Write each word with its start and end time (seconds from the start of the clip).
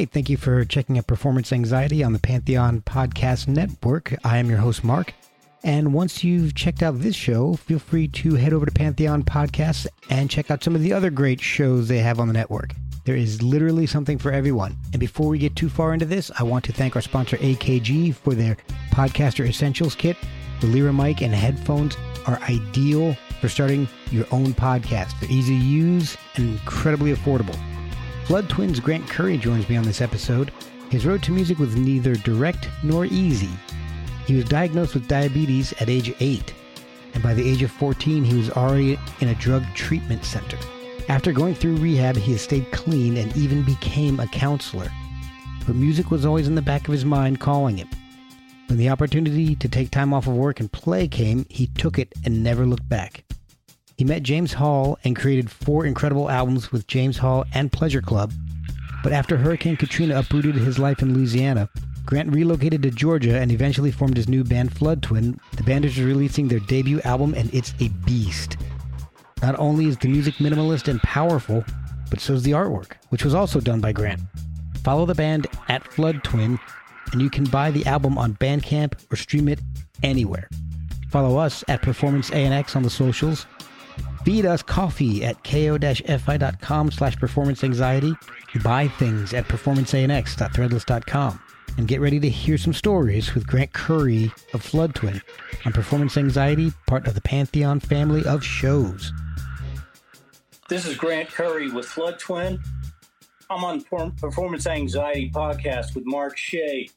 Hey, 0.00 0.06
thank 0.06 0.30
you 0.30 0.38
for 0.38 0.64
checking 0.64 0.96
out 0.96 1.06
Performance 1.06 1.52
Anxiety 1.52 2.02
on 2.02 2.14
the 2.14 2.18
Pantheon 2.18 2.80
Podcast 2.80 3.48
Network. 3.48 4.14
I 4.24 4.38
am 4.38 4.48
your 4.48 4.56
host, 4.56 4.82
Mark. 4.82 5.12
And 5.62 5.92
once 5.92 6.24
you've 6.24 6.54
checked 6.54 6.82
out 6.82 6.98
this 6.98 7.14
show, 7.14 7.56
feel 7.56 7.78
free 7.78 8.08
to 8.08 8.34
head 8.36 8.54
over 8.54 8.64
to 8.64 8.72
Pantheon 8.72 9.22
Podcasts 9.22 9.86
and 10.08 10.30
check 10.30 10.50
out 10.50 10.64
some 10.64 10.74
of 10.74 10.80
the 10.80 10.94
other 10.94 11.10
great 11.10 11.38
shows 11.38 11.86
they 11.86 11.98
have 11.98 12.18
on 12.18 12.28
the 12.28 12.32
network. 12.32 12.72
There 13.04 13.14
is 13.14 13.42
literally 13.42 13.86
something 13.86 14.16
for 14.16 14.32
everyone. 14.32 14.74
And 14.94 15.00
before 15.00 15.28
we 15.28 15.36
get 15.36 15.54
too 15.54 15.68
far 15.68 15.92
into 15.92 16.06
this, 16.06 16.30
I 16.38 16.44
want 16.44 16.64
to 16.64 16.72
thank 16.72 16.96
our 16.96 17.02
sponsor, 17.02 17.36
AKG, 17.36 18.14
for 18.14 18.34
their 18.34 18.56
Podcaster 18.92 19.46
Essentials 19.46 19.94
Kit. 19.94 20.16
The 20.62 20.68
Lyra 20.68 20.94
mic 20.94 21.20
and 21.20 21.34
headphones 21.34 21.98
are 22.26 22.40
ideal 22.48 23.14
for 23.42 23.50
starting 23.50 23.86
your 24.10 24.24
own 24.30 24.54
podcast. 24.54 25.20
They're 25.20 25.30
easy 25.30 25.58
to 25.58 25.62
use 25.62 26.16
and 26.36 26.58
incredibly 26.58 27.14
affordable. 27.14 27.58
Flood 28.30 28.48
Twins 28.48 28.78
Grant 28.78 29.08
Curry 29.08 29.36
joins 29.36 29.68
me 29.68 29.76
on 29.76 29.82
this 29.82 30.00
episode. 30.00 30.52
His 30.88 31.04
road 31.04 31.20
to 31.24 31.32
music 31.32 31.58
was 31.58 31.74
neither 31.74 32.14
direct 32.14 32.68
nor 32.84 33.04
easy. 33.04 33.50
He 34.24 34.36
was 34.36 34.44
diagnosed 34.44 34.94
with 34.94 35.08
diabetes 35.08 35.72
at 35.80 35.88
age 35.88 36.14
8, 36.20 36.54
and 37.14 37.24
by 37.24 37.34
the 37.34 37.42
age 37.42 37.60
of 37.62 37.72
14, 37.72 38.22
he 38.22 38.36
was 38.36 38.48
already 38.50 38.96
in 39.18 39.30
a 39.30 39.34
drug 39.34 39.64
treatment 39.74 40.24
center. 40.24 40.56
After 41.08 41.32
going 41.32 41.56
through 41.56 41.78
rehab, 41.78 42.14
he 42.14 42.30
has 42.30 42.42
stayed 42.42 42.70
clean 42.70 43.16
and 43.16 43.36
even 43.36 43.64
became 43.64 44.20
a 44.20 44.28
counselor. 44.28 44.92
But 45.66 45.74
music 45.74 46.12
was 46.12 46.24
always 46.24 46.46
in 46.46 46.54
the 46.54 46.62
back 46.62 46.86
of 46.86 46.92
his 46.92 47.04
mind 47.04 47.40
calling 47.40 47.78
him. 47.78 47.88
When 48.68 48.78
the 48.78 48.90
opportunity 48.90 49.56
to 49.56 49.68
take 49.68 49.90
time 49.90 50.14
off 50.14 50.28
of 50.28 50.34
work 50.34 50.60
and 50.60 50.70
play 50.70 51.08
came, 51.08 51.46
he 51.48 51.66
took 51.66 51.98
it 51.98 52.12
and 52.24 52.44
never 52.44 52.64
looked 52.64 52.88
back. 52.88 53.24
He 54.00 54.04
met 54.06 54.22
James 54.22 54.54
Hall 54.54 54.98
and 55.04 55.14
created 55.14 55.50
four 55.50 55.84
incredible 55.84 56.30
albums 56.30 56.72
with 56.72 56.86
James 56.86 57.18
Hall 57.18 57.44
and 57.52 57.70
Pleasure 57.70 58.00
Club. 58.00 58.32
But 59.02 59.12
after 59.12 59.36
Hurricane 59.36 59.76
Katrina 59.76 60.18
uprooted 60.18 60.54
his 60.54 60.78
life 60.78 61.02
in 61.02 61.12
Louisiana, 61.12 61.68
Grant 62.06 62.32
relocated 62.32 62.82
to 62.84 62.90
Georgia 62.90 63.38
and 63.38 63.52
eventually 63.52 63.90
formed 63.90 64.16
his 64.16 64.26
new 64.26 64.42
band 64.42 64.72
Flood 64.72 65.02
Twin. 65.02 65.38
The 65.54 65.64
band 65.64 65.84
is 65.84 66.00
releasing 66.00 66.48
their 66.48 66.60
debut 66.60 67.02
album 67.02 67.34
and 67.34 67.52
it's 67.52 67.74
a 67.80 67.90
beast. 68.06 68.56
Not 69.42 69.58
only 69.58 69.84
is 69.84 69.98
the 69.98 70.08
music 70.08 70.36
minimalist 70.36 70.88
and 70.88 70.98
powerful, 71.02 71.62
but 72.08 72.20
so 72.20 72.32
is 72.32 72.42
the 72.42 72.52
artwork, 72.52 72.92
which 73.10 73.22
was 73.22 73.34
also 73.34 73.60
done 73.60 73.82
by 73.82 73.92
Grant. 73.92 74.22
Follow 74.82 75.04
the 75.04 75.14
band 75.14 75.46
at 75.68 75.86
Flood 75.92 76.24
Twin, 76.24 76.58
and 77.12 77.20
you 77.20 77.28
can 77.28 77.44
buy 77.44 77.70
the 77.70 77.84
album 77.84 78.16
on 78.16 78.32
Bandcamp 78.36 78.94
or 79.12 79.16
stream 79.16 79.46
it 79.46 79.60
anywhere. 80.02 80.48
Follow 81.10 81.36
us 81.36 81.62
at 81.68 81.82
Performance 81.82 82.30
ANX 82.30 82.74
on 82.74 82.82
the 82.82 82.88
socials 82.88 83.44
Feed 84.24 84.44
us 84.46 84.62
coffee 84.62 85.24
at 85.24 85.42
ko-fi.com 85.44 86.90
slash 86.90 87.16
performance 87.16 87.64
anxiety. 87.64 88.14
Buy 88.62 88.88
things 88.88 89.32
at 89.32 89.48
performanceanx.threadless.com. 89.48 91.40
And 91.78 91.88
get 91.88 92.00
ready 92.00 92.18
to 92.20 92.28
hear 92.28 92.58
some 92.58 92.72
stories 92.72 93.34
with 93.34 93.46
Grant 93.46 93.72
Curry 93.72 94.32
of 94.52 94.62
Flood 94.62 94.94
Twin 94.94 95.22
on 95.64 95.72
Performance 95.72 96.16
Anxiety, 96.16 96.72
part 96.86 97.06
of 97.06 97.14
the 97.14 97.20
Pantheon 97.20 97.78
family 97.80 98.24
of 98.24 98.44
shows. 98.44 99.12
This 100.68 100.84
is 100.84 100.96
Grant 100.96 101.28
Curry 101.30 101.70
with 101.70 101.86
Flood 101.86 102.18
Twin. 102.18 102.58
I'm 103.48 103.64
on 103.64 103.82
Performance 103.82 104.66
Anxiety 104.66 105.30
podcast 105.30 105.94
with 105.94 106.04
Mark 106.06 106.36
Shea, 106.36 106.88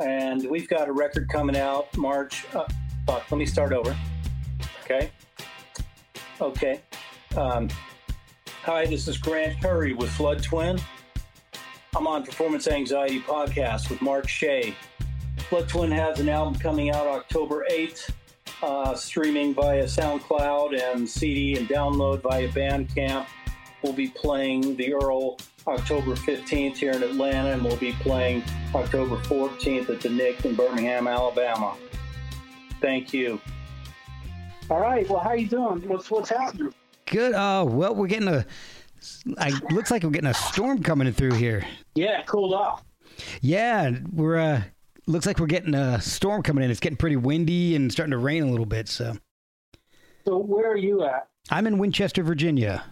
and 0.00 0.48
we've 0.50 0.68
got 0.68 0.88
a 0.88 0.92
record 0.92 1.28
coming 1.28 1.56
out 1.56 1.96
March. 1.96 2.44
Uh, 2.54 2.66
fuck, 3.06 3.30
let 3.30 3.38
me 3.38 3.46
start 3.46 3.72
over. 3.72 3.96
Okay. 4.84 5.10
Okay. 6.40 6.82
Um, 7.34 7.70
hi, 8.62 8.84
this 8.84 9.08
is 9.08 9.16
Grant 9.16 9.58
Curry 9.62 9.94
with 9.94 10.10
Flood 10.10 10.42
Twin. 10.42 10.78
I'm 11.96 12.06
on 12.06 12.24
Performance 12.24 12.68
Anxiety 12.68 13.20
Podcast 13.20 13.88
with 13.88 14.02
Mark 14.02 14.28
Shea. 14.28 14.74
Flood 15.48 15.66
Twin 15.66 15.90
has 15.90 16.20
an 16.20 16.28
album 16.28 16.54
coming 16.56 16.90
out 16.90 17.06
October 17.06 17.64
8th, 17.70 18.10
uh, 18.62 18.94
streaming 18.94 19.54
via 19.54 19.84
SoundCloud 19.84 20.78
and 20.78 21.08
CD 21.08 21.56
and 21.56 21.66
download 21.68 22.20
via 22.20 22.48
Bandcamp. 22.48 23.26
We'll 23.80 23.94
be 23.94 24.08
playing 24.08 24.76
the 24.76 24.92
Earl 24.92 25.38
October 25.66 26.16
15th 26.16 26.76
here 26.76 26.92
in 26.92 27.02
Atlanta, 27.02 27.52
and 27.52 27.64
we'll 27.64 27.76
be 27.76 27.92
playing 27.92 28.42
October 28.74 29.16
14th 29.22 29.88
at 29.88 30.02
the 30.02 30.10
Nick 30.10 30.44
in 30.44 30.54
Birmingham, 30.54 31.06
Alabama. 31.06 31.74
Thank 32.82 33.14
you. 33.14 33.40
All 34.68 34.80
right. 34.80 35.08
Well, 35.08 35.20
how 35.20 35.32
you 35.32 35.46
doing? 35.46 35.86
What's 35.88 36.10
what's 36.10 36.30
happening? 36.30 36.74
Good. 37.06 37.34
Uh, 37.34 37.64
well, 37.68 37.94
we're 37.94 38.08
getting 38.08 38.28
a. 38.28 38.44
I, 39.38 39.50
looks 39.70 39.90
like 39.90 40.02
we're 40.02 40.10
getting 40.10 40.30
a 40.30 40.34
storm 40.34 40.82
coming 40.82 41.12
through 41.12 41.34
here. 41.34 41.64
Yeah, 41.94 42.22
cooled 42.22 42.54
off. 42.54 42.84
Yeah, 43.40 43.92
we're. 44.12 44.38
uh 44.38 44.62
Looks 45.08 45.24
like 45.24 45.38
we're 45.38 45.46
getting 45.46 45.74
a 45.74 46.00
storm 46.00 46.42
coming 46.42 46.64
in. 46.64 46.70
It's 46.72 46.80
getting 46.80 46.96
pretty 46.96 47.14
windy 47.14 47.76
and 47.76 47.92
starting 47.92 48.10
to 48.10 48.18
rain 48.18 48.42
a 48.42 48.50
little 48.50 48.66
bit. 48.66 48.88
So. 48.88 49.16
So 50.24 50.38
where 50.38 50.68
are 50.68 50.76
you 50.76 51.04
at? 51.04 51.28
I'm 51.48 51.68
in 51.68 51.78
Winchester, 51.78 52.24
Virginia. 52.24 52.82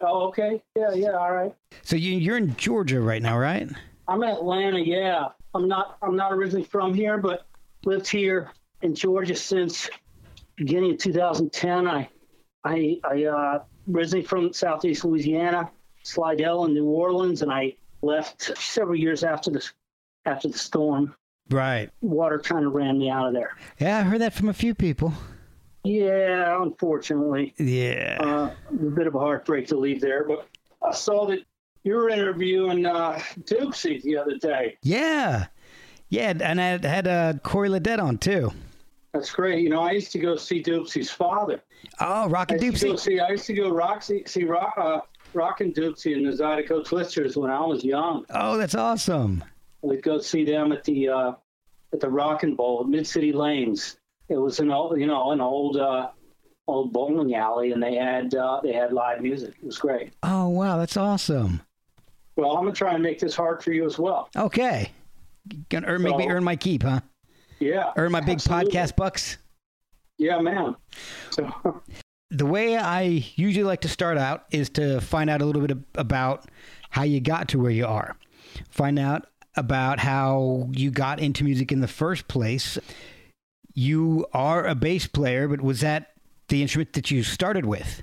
Oh, 0.00 0.28
okay. 0.28 0.62
Yeah, 0.76 0.92
yeah. 0.94 1.10
All 1.16 1.32
right. 1.32 1.52
So 1.82 1.96
you 1.96 2.12
you're 2.12 2.36
in 2.36 2.54
Georgia 2.54 3.00
right 3.00 3.20
now, 3.20 3.36
right? 3.36 3.68
I'm 4.06 4.22
in 4.22 4.28
Atlanta. 4.28 4.78
Yeah. 4.78 5.28
I'm 5.54 5.66
not. 5.66 5.96
I'm 6.02 6.14
not 6.14 6.32
originally 6.32 6.62
from 6.64 6.94
here, 6.94 7.18
but 7.18 7.46
lived 7.84 8.06
here 8.06 8.52
in 8.82 8.94
Georgia 8.94 9.34
since 9.34 9.90
beginning 10.64 10.92
of 10.92 10.98
2010, 10.98 11.88
I, 11.88 12.08
I, 12.64 13.00
I 13.02 13.24
uh, 13.24 13.62
originally 13.92 14.24
from 14.24 14.52
Southeast 14.52 15.04
Louisiana, 15.04 15.68
Slidell 16.04 16.64
and 16.64 16.74
New 16.74 16.86
Orleans, 16.86 17.42
and 17.42 17.50
I 17.50 17.74
left 18.02 18.56
several 18.56 18.96
years 18.96 19.24
after 19.24 19.50
the 19.50 19.68
after 20.24 20.48
the 20.48 20.58
storm. 20.58 21.14
Right. 21.50 21.90
Water 22.00 22.38
kind 22.38 22.64
of 22.64 22.74
ran 22.74 22.98
me 22.98 23.10
out 23.10 23.26
of 23.26 23.34
there. 23.34 23.56
Yeah, 23.80 23.98
I 23.98 24.02
heard 24.02 24.20
that 24.20 24.32
from 24.34 24.48
a 24.48 24.54
few 24.54 24.74
people. 24.74 25.12
Yeah, 25.82 26.62
unfortunately. 26.62 27.54
Yeah. 27.58 28.18
Uh, 28.20 28.50
a 28.70 28.90
bit 28.90 29.08
of 29.08 29.16
a 29.16 29.18
heartbreak 29.18 29.66
to 29.68 29.76
leave 29.76 30.00
there, 30.00 30.24
but 30.24 30.46
I 30.80 30.92
saw 30.92 31.26
that 31.26 31.40
you 31.82 31.94
were 31.94 32.08
interviewing 32.08 32.86
uh, 32.86 33.20
Dopsie 33.40 34.00
the 34.02 34.16
other 34.16 34.38
day. 34.38 34.78
Yeah. 34.82 35.46
Yeah, 36.08 36.34
and 36.40 36.60
I 36.60 36.86
had 36.86 37.08
uh, 37.08 37.32
Corey 37.42 37.68
Ledet 37.68 38.00
on 38.00 38.18
too. 38.18 38.52
That's 39.12 39.30
great. 39.30 39.62
You 39.62 39.68
know, 39.68 39.80
I 39.82 39.90
used 39.90 40.10
to 40.12 40.18
go 40.18 40.36
see 40.36 40.62
Dopsie's 40.62 41.10
father. 41.10 41.62
Oh, 42.00 42.28
Rockin' 42.28 42.58
Dopsie. 42.58 42.98
See, 42.98 43.20
I 43.20 43.30
used 43.30 43.46
to 43.46 43.54
go 43.54 43.70
rock 43.70 44.02
see, 44.02 44.22
see 44.26 44.44
rock, 44.44 44.74
uh, 44.78 45.00
rockin' 45.34 45.72
Dopsie 45.72 46.14
and 46.16 46.26
the 46.26 46.30
Zydeco 46.30 46.84
Twisters 46.84 47.36
when 47.36 47.50
I 47.50 47.60
was 47.60 47.84
young. 47.84 48.24
Oh, 48.30 48.56
that's 48.56 48.74
awesome. 48.74 49.44
We'd 49.82 50.02
go 50.02 50.18
see 50.18 50.44
them 50.44 50.72
at 50.72 50.84
the 50.84 51.08
uh, 51.08 51.32
at 51.92 52.00
the 52.00 52.08
Rock 52.08 52.44
'n' 52.44 52.54
Bowl, 52.54 52.84
Mid 52.84 53.06
City 53.06 53.32
Lanes. 53.32 53.98
It 54.28 54.36
was 54.36 54.60
an 54.60 54.70
old, 54.70 54.98
you 54.98 55.06
know, 55.06 55.32
an 55.32 55.40
old 55.40 55.76
uh, 55.76 56.08
old 56.66 56.92
bowling 56.92 57.34
alley, 57.34 57.72
and 57.72 57.82
they 57.82 57.96
had 57.96 58.34
uh, 58.34 58.60
they 58.62 58.72
had 58.72 58.92
live 58.92 59.20
music. 59.20 59.54
It 59.60 59.66
was 59.66 59.78
great. 59.78 60.12
Oh 60.22 60.48
wow, 60.48 60.78
that's 60.78 60.96
awesome. 60.96 61.60
Well, 62.36 62.52
I'm 62.52 62.64
gonna 62.64 62.72
try 62.74 62.94
and 62.94 63.02
make 63.02 63.18
this 63.18 63.34
hard 63.36 63.62
for 63.62 63.72
you 63.72 63.84
as 63.84 63.98
well. 63.98 64.30
Okay, 64.36 64.90
gonna 65.68 65.86
earn, 65.86 66.02
make 66.02 66.16
me 66.16 66.28
earn 66.28 66.44
my 66.44 66.56
keep, 66.56 66.82
huh? 66.82 67.00
Yeah. 67.62 67.92
Earn 67.96 68.12
my 68.12 68.20
big 68.20 68.34
absolutely. 68.34 68.72
podcast 68.72 68.96
bucks. 68.96 69.38
Yeah, 70.18 70.38
man. 70.40 70.76
So. 71.30 71.82
the 72.30 72.46
way 72.46 72.76
I 72.76 73.24
usually 73.36 73.64
like 73.64 73.82
to 73.82 73.88
start 73.88 74.18
out 74.18 74.44
is 74.50 74.70
to 74.70 75.00
find 75.00 75.30
out 75.30 75.42
a 75.42 75.44
little 75.44 75.62
bit 75.62 75.76
about 75.94 76.46
how 76.90 77.02
you 77.02 77.20
got 77.20 77.48
to 77.48 77.58
where 77.58 77.70
you 77.70 77.86
are. 77.86 78.16
Find 78.70 78.98
out 78.98 79.26
about 79.56 79.98
how 79.98 80.68
you 80.72 80.90
got 80.90 81.20
into 81.20 81.44
music 81.44 81.72
in 81.72 81.80
the 81.80 81.88
first 81.88 82.28
place. 82.28 82.78
You 83.74 84.26
are 84.32 84.66
a 84.66 84.74
bass 84.74 85.06
player, 85.06 85.48
but 85.48 85.60
was 85.60 85.80
that 85.80 86.12
the 86.48 86.62
instrument 86.62 86.94
that 86.94 87.10
you 87.10 87.22
started 87.22 87.64
with? 87.64 88.02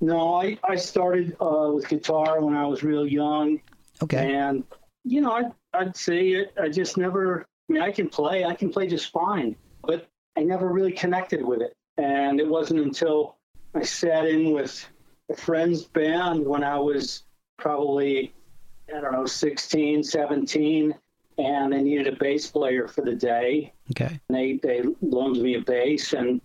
No, 0.00 0.34
I, 0.34 0.58
I 0.64 0.76
started 0.76 1.36
uh, 1.40 1.70
with 1.74 1.88
guitar 1.88 2.40
when 2.40 2.54
I 2.54 2.66
was 2.66 2.82
real 2.82 3.06
young. 3.06 3.60
Okay. 4.02 4.34
And, 4.34 4.64
you 5.04 5.20
know, 5.20 5.32
I'd, 5.32 5.52
I'd 5.72 5.96
say 5.96 6.28
it, 6.30 6.52
I 6.60 6.68
just 6.68 6.96
never, 6.96 7.46
I 7.68 7.72
mean, 7.72 7.82
I 7.82 7.90
can 7.90 8.08
play, 8.08 8.44
I 8.44 8.54
can 8.54 8.70
play 8.70 8.86
just 8.86 9.10
fine, 9.10 9.56
but 9.82 10.08
I 10.36 10.42
never 10.42 10.68
really 10.68 10.92
connected 10.92 11.44
with 11.44 11.62
it. 11.62 11.74
And 11.96 12.40
it 12.40 12.48
wasn't 12.48 12.80
until 12.80 13.36
I 13.74 13.82
sat 13.82 14.26
in 14.26 14.52
with 14.52 14.86
a 15.30 15.36
friend's 15.36 15.84
band 15.84 16.46
when 16.46 16.62
I 16.62 16.78
was 16.78 17.22
probably, 17.56 18.34
I 18.94 19.00
don't 19.00 19.12
know, 19.12 19.26
16, 19.26 20.02
17, 20.02 20.94
and 21.38 21.72
they 21.72 21.82
needed 21.82 22.06
a 22.06 22.16
bass 22.16 22.50
player 22.50 22.86
for 22.86 23.02
the 23.02 23.14
day. 23.14 23.72
Okay. 23.92 24.20
And 24.28 24.36
they, 24.36 24.60
they 24.62 24.82
loaned 25.00 25.40
me 25.40 25.54
a 25.54 25.60
bass, 25.60 26.12
and, 26.12 26.40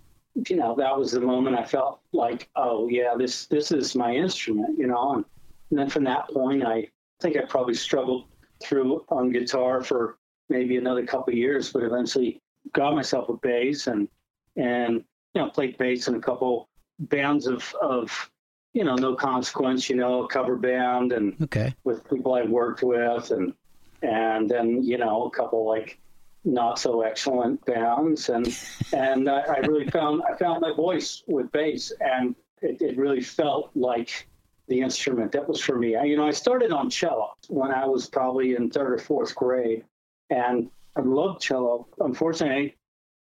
you 0.48 0.56
know, 0.56 0.76
that 0.76 0.98
was 0.98 1.12
the 1.12 1.20
moment 1.20 1.58
I 1.58 1.66
felt 1.66 2.00
like, 2.14 2.50
oh, 2.56 2.88
yeah, 2.88 3.16
this, 3.18 3.46
this 3.48 3.72
is 3.72 3.96
my 3.96 4.16
instrument, 4.16 4.78
you 4.78 4.88
know. 4.88 5.16
And, 5.16 5.26
and 5.72 5.80
then 5.80 5.90
from 5.90 6.06
that 6.06 6.30
point, 6.30 6.64
I 6.64 6.88
think 7.22 7.38
I 7.38 7.42
probably 7.42 7.74
struggled 7.74 8.26
through 8.62 9.06
on 9.10 9.32
guitar 9.32 9.84
for 9.84 10.18
maybe 10.50 10.78
another 10.78 11.06
couple 11.06 11.32
of 11.32 11.38
years, 11.38 11.72
but 11.72 11.84
eventually 11.84 12.42
got 12.74 12.96
myself 12.96 13.30
a 13.30 13.34
bass 13.34 13.88
and, 13.88 14.08
and, 14.56 15.04
you 15.34 15.42
know, 15.42 15.50
played 15.50 15.78
bass 15.78 16.08
in 16.08 16.16
a 16.16 16.20
couple 16.20 16.70
bands 17.00 17.48
of 17.48 17.74
of 17.82 18.30
you 18.74 18.84
know 18.84 18.96
no 18.96 19.16
consequence 19.16 19.90
you 19.90 19.96
know 19.96 20.24
a 20.24 20.28
cover 20.28 20.56
band 20.56 21.14
and 21.14 21.36
okay. 21.42 21.74
with 21.84 22.08
people 22.10 22.36
i 22.36 22.44
worked 22.44 22.84
with 22.84 23.32
and 23.32 23.54
and 24.02 24.50
then 24.50 24.84
you 24.84 24.98
know 24.98 25.24
a 25.24 25.32
couple 25.32 25.66
like 25.66 25.98
not 26.46 26.78
so 26.78 27.02
excellent 27.02 27.64
bands 27.66 28.30
and 28.30 28.48
and 28.94 29.30
I, 29.30 29.40
I 29.40 29.58
really 29.60 29.90
found 29.90 30.22
i 30.30 30.36
found 30.36 30.62
my 30.62 30.74
voice 30.74 31.24
with 31.28 31.52
bass 31.52 31.92
and 32.02 32.36
it, 32.62 32.82
it 32.82 32.98
really 32.98 33.22
felt 33.22 33.72
like 33.76 34.28
the 34.68 34.82
instrument. 34.82 35.32
That 35.32 35.48
was 35.48 35.60
for 35.60 35.80
me. 35.80 35.96
I, 35.96 36.04
you 36.04 36.16
know 36.16 36.28
i 36.28 36.32
started 36.32 36.72
on 36.72 36.90
cello 36.90 37.34
when 37.48 37.72
i 37.72 37.86
was 37.86 38.08
probably 38.08 38.56
in 38.56 38.70
third 38.70 38.94
or 38.94 38.98
fourth 39.00 39.34
grade 39.34 39.84
and 40.30 40.70
i 40.96 41.02
love 41.02 41.40
cello 41.40 41.88
unfortunately 42.00 42.76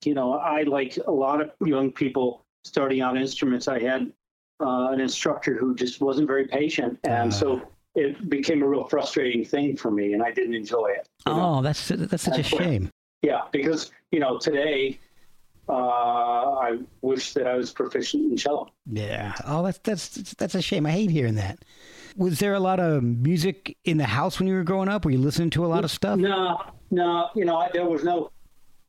you 0.04 0.14
know 0.14 0.34
i 0.34 0.62
like 0.62 0.98
a 1.06 1.10
lot 1.10 1.40
of 1.40 1.50
young 1.60 1.90
people 1.90 2.46
starting 2.66 3.00
out 3.00 3.16
instruments, 3.16 3.68
I 3.68 3.80
had 3.80 4.12
uh, 4.60 4.88
an 4.90 5.00
instructor 5.00 5.56
who 5.56 5.74
just 5.74 6.00
wasn't 6.00 6.26
very 6.26 6.46
patient, 6.46 6.98
and 7.04 7.32
uh. 7.32 7.34
so 7.34 7.62
it 7.94 8.28
became 8.28 8.62
a 8.62 8.68
real 8.68 8.84
frustrating 8.84 9.44
thing 9.44 9.76
for 9.76 9.90
me, 9.90 10.12
and 10.12 10.22
I 10.22 10.32
didn't 10.32 10.54
enjoy 10.54 10.88
it. 10.88 11.08
Oh, 11.24 11.36
know? 11.36 11.62
that's 11.62 11.88
that's 11.88 12.24
such 12.24 12.36
that's 12.36 12.52
a 12.52 12.56
shame. 12.56 12.90
yeah, 13.22 13.42
because 13.52 13.92
you 14.10 14.20
know 14.20 14.38
today 14.38 14.98
uh, 15.68 15.72
I 15.72 16.78
wish 17.00 17.32
that 17.34 17.46
I 17.46 17.54
was 17.54 17.72
proficient 17.72 18.30
in 18.30 18.36
cello. 18.36 18.68
Yeah. 18.90 19.34
Oh, 19.46 19.62
that's 19.62 19.78
that's 19.78 20.34
that's 20.34 20.54
a 20.54 20.62
shame. 20.62 20.86
I 20.86 20.90
hate 20.90 21.10
hearing 21.10 21.36
that. 21.36 21.64
Was 22.16 22.38
there 22.38 22.54
a 22.54 22.60
lot 22.60 22.80
of 22.80 23.02
music 23.02 23.76
in 23.84 23.98
the 23.98 24.04
house 24.04 24.38
when 24.38 24.48
you 24.48 24.54
were 24.54 24.64
growing 24.64 24.88
up? 24.88 25.04
Were 25.04 25.10
you 25.10 25.18
listening 25.18 25.50
to 25.50 25.66
a 25.66 25.68
lot 25.68 25.84
of 25.84 25.90
stuff? 25.90 26.18
No, 26.18 26.58
no. 26.90 27.28
You 27.34 27.44
know, 27.44 27.56
I, 27.56 27.70
there 27.72 27.86
was 27.86 28.04
no. 28.04 28.30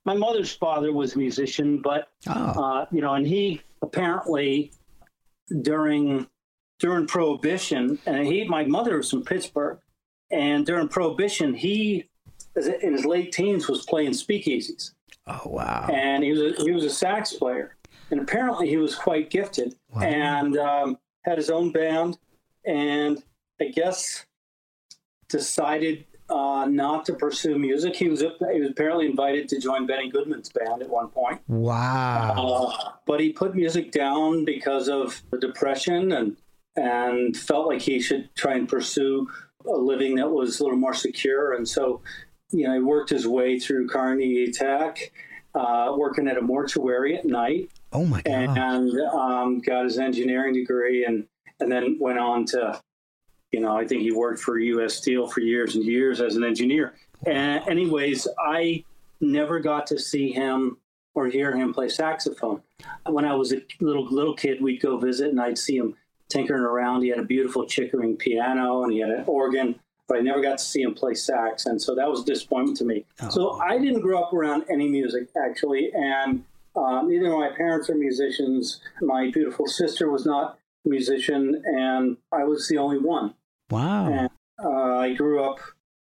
My 0.06 0.16
mother's 0.16 0.54
father 0.54 0.94
was 0.94 1.16
a 1.16 1.18
musician, 1.18 1.82
but 1.82 2.08
oh. 2.28 2.32
uh, 2.34 2.86
you 2.92 3.02
know, 3.02 3.14
and 3.14 3.28
he 3.28 3.62
apparently 3.82 4.72
during 5.62 6.28
during 6.80 7.08
Prohibition, 7.08 8.00
and 8.06 8.26
he, 8.26 8.44
my 8.44 8.64
mother 8.66 8.98
was 8.98 9.10
from 9.10 9.24
Pittsburgh, 9.24 9.80
and 10.32 10.66
during 10.66 10.88
Prohibition, 10.88 11.54
he 11.54 12.10
in 12.56 12.94
his 12.94 13.06
late 13.06 13.32
teens 13.32 13.68
was 13.68 13.86
playing 13.86 14.12
speakeasies. 14.12 14.92
Oh 15.26 15.42
wow! 15.46 15.88
And 15.92 16.24
he 16.24 16.32
was 16.32 16.42
a, 16.42 16.64
he 16.64 16.72
was 16.72 16.86
a 16.86 16.90
sax 16.90 17.34
player, 17.34 17.76
and 18.12 18.20
apparently 18.20 18.70
he 18.70 18.78
was 18.78 18.96
quite 18.96 19.30
gifted, 19.30 19.76
wow. 19.90 20.02
and 20.02 20.58
um, 20.58 20.98
had 21.26 21.38
his 21.38 21.50
own 21.50 21.72
band, 21.72 22.18
and 22.66 23.22
I 23.60 23.66
guess 23.66 24.26
decided 25.30 26.06
uh, 26.30 26.66
not 26.70 27.06
to 27.06 27.14
pursue 27.14 27.58
music. 27.58 27.96
He 27.96 28.10
was 28.10 28.22
he 28.22 28.60
was 28.60 28.70
apparently 28.70 29.06
invited 29.06 29.48
to 29.50 29.60
join 29.60 29.86
Benny 29.86 30.10
Goodman's 30.10 30.50
band 30.50 30.82
at 30.82 30.90
one 30.90 31.08
point. 31.10 31.42
Wow! 31.48 32.34
Uh, 32.38 32.92
but 33.06 33.20
he 33.20 33.32
put 33.32 33.56
music 33.56 33.92
down 33.92 34.46
because 34.46 34.90
of 34.90 35.22
the 35.32 35.40
depression 35.40 36.12
and 36.12 36.38
and 36.76 37.36
felt 37.36 37.68
like 37.68 37.82
he 37.82 38.00
should 38.00 38.34
try 38.36 38.56
and 38.56 38.70
pursue 38.70 39.28
a 39.66 39.78
living 39.78 40.16
that 40.16 40.30
was 40.30 40.60
a 40.60 40.64
little 40.64 40.78
more 40.78 40.94
secure. 40.94 41.54
And 41.54 41.68
so, 41.68 42.02
you 42.52 42.68
know, 42.68 42.74
he 42.74 42.80
worked 42.80 43.10
his 43.10 43.28
way 43.28 43.60
through 43.60 43.88
Carnegie 43.88 44.52
Tech, 44.52 45.12
uh, 45.56 45.94
working 45.98 46.28
at 46.28 46.38
a 46.38 46.42
mortuary 46.42 47.18
at 47.18 47.26
night. 47.26 47.72
Oh 47.94 48.06
my 48.06 48.22
god! 48.22 48.58
And 48.58 49.00
um, 49.14 49.60
got 49.60 49.86
his 49.86 49.98
engineering 49.98 50.54
degree 50.54 51.06
and 51.06 51.26
and 51.60 51.72
then 51.72 51.98
went 52.00 52.20
on 52.20 52.46
to 52.46 52.80
you 53.52 53.60
know, 53.60 53.78
I 53.78 53.88
think 53.88 54.02
he 54.02 54.12
worked 54.12 54.40
for 54.40 54.60
U.S. 54.60 54.96
Steel 54.96 55.28
for 55.28 55.42
years 55.42 55.76
and 55.76 55.84
years 55.84 56.20
as 56.22 56.36
an 56.36 56.44
engineer. 56.44 56.96
And 57.26 57.68
anyways, 57.68 58.28
I 58.40 58.84
never 59.22 59.60
got 59.60 59.88
to 59.88 60.00
see 60.00 60.32
him 60.32 60.78
or 61.16 61.28
hear 61.28 61.56
him 61.56 61.74
play 61.74 61.90
saxophone. 61.90 62.62
When 63.06 63.26
I 63.26 63.34
was 63.34 63.54
a 63.54 63.62
little 63.80 64.06
little 64.06 64.36
kid, 64.36 64.62
we'd 64.62 64.82
go 64.82 64.98
visit, 64.98 65.30
and 65.30 65.42
I'd 65.42 65.58
see 65.58 65.78
him 65.78 65.96
tinkering 66.30 66.62
around. 66.62 67.02
He 67.02 67.10
had 67.10 67.20
a 67.20 67.24
beautiful 67.24 67.66
Chickering 67.66 68.18
piano, 68.18 68.84
and 68.84 68.92
he 68.92 69.00
had 69.00 69.10
an 69.10 69.24
organ, 69.26 69.80
but 70.08 70.18
I 70.18 70.22
never 70.22 70.42
got 70.42 70.60
to 70.60 70.64
see 70.64 70.82
him 70.82 70.94
play 70.94 71.16
sax, 71.16 71.66
and 71.66 71.82
so 71.82 71.96
that 71.96 72.08
was 72.08 72.22
a 72.22 72.26
disappointment 72.26 72.78
to 72.78 72.86
me. 72.86 73.06
Oh. 73.22 73.30
So 73.30 73.60
I 73.62 73.80
didn't 73.80 74.02
grow 74.02 74.22
up 74.22 74.34
around 74.34 74.66
any 74.70 74.88
music 74.88 75.30
actually, 75.36 75.92
and 75.94 76.44
uh, 76.76 77.02
neither 77.02 77.34
of 77.34 77.40
my 77.40 77.50
parents 77.56 77.90
are 77.90 77.96
musicians. 77.96 78.80
My 79.02 79.32
beautiful 79.32 79.66
sister 79.66 80.12
was 80.12 80.26
not 80.26 80.60
a 80.86 80.90
musician, 80.90 81.64
and 81.66 82.18
I 82.32 82.44
was 82.44 82.68
the 82.68 82.78
only 82.78 83.00
one. 83.00 83.34
Wow. 83.70 84.12
And, 84.12 84.30
uh, 84.64 84.98
I 84.98 85.14
grew 85.14 85.44
up, 85.44 85.60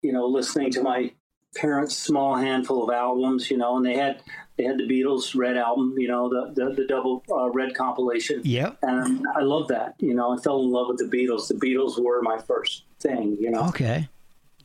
you 0.01 0.13
know, 0.13 0.25
listening 0.27 0.71
to 0.71 0.83
my 0.83 1.11
parents' 1.55 1.97
small 1.97 2.35
handful 2.35 2.83
of 2.83 2.93
albums, 2.93 3.49
you 3.49 3.57
know, 3.57 3.77
and 3.77 3.85
they 3.85 3.95
had 3.97 4.21
they 4.57 4.65
had 4.65 4.77
the 4.77 4.87
Beatles 4.87 5.35
Red 5.35 5.57
album, 5.57 5.95
you 5.97 6.07
know, 6.07 6.29
the 6.29 6.53
the, 6.53 6.73
the 6.73 6.85
double 6.85 7.23
uh, 7.31 7.49
Red 7.49 7.75
compilation. 7.75 8.41
Yep. 8.43 8.77
And 8.83 9.25
I 9.35 9.41
love 9.41 9.67
that. 9.69 9.95
You 9.99 10.13
know, 10.13 10.37
I 10.37 10.41
fell 10.41 10.61
in 10.61 10.71
love 10.71 10.87
with 10.87 10.97
the 10.97 11.05
Beatles. 11.05 11.47
The 11.47 11.55
Beatles 11.55 12.01
were 12.01 12.21
my 12.21 12.37
first 12.37 12.83
thing. 12.99 13.37
You 13.39 13.51
know. 13.51 13.67
Okay. 13.69 14.09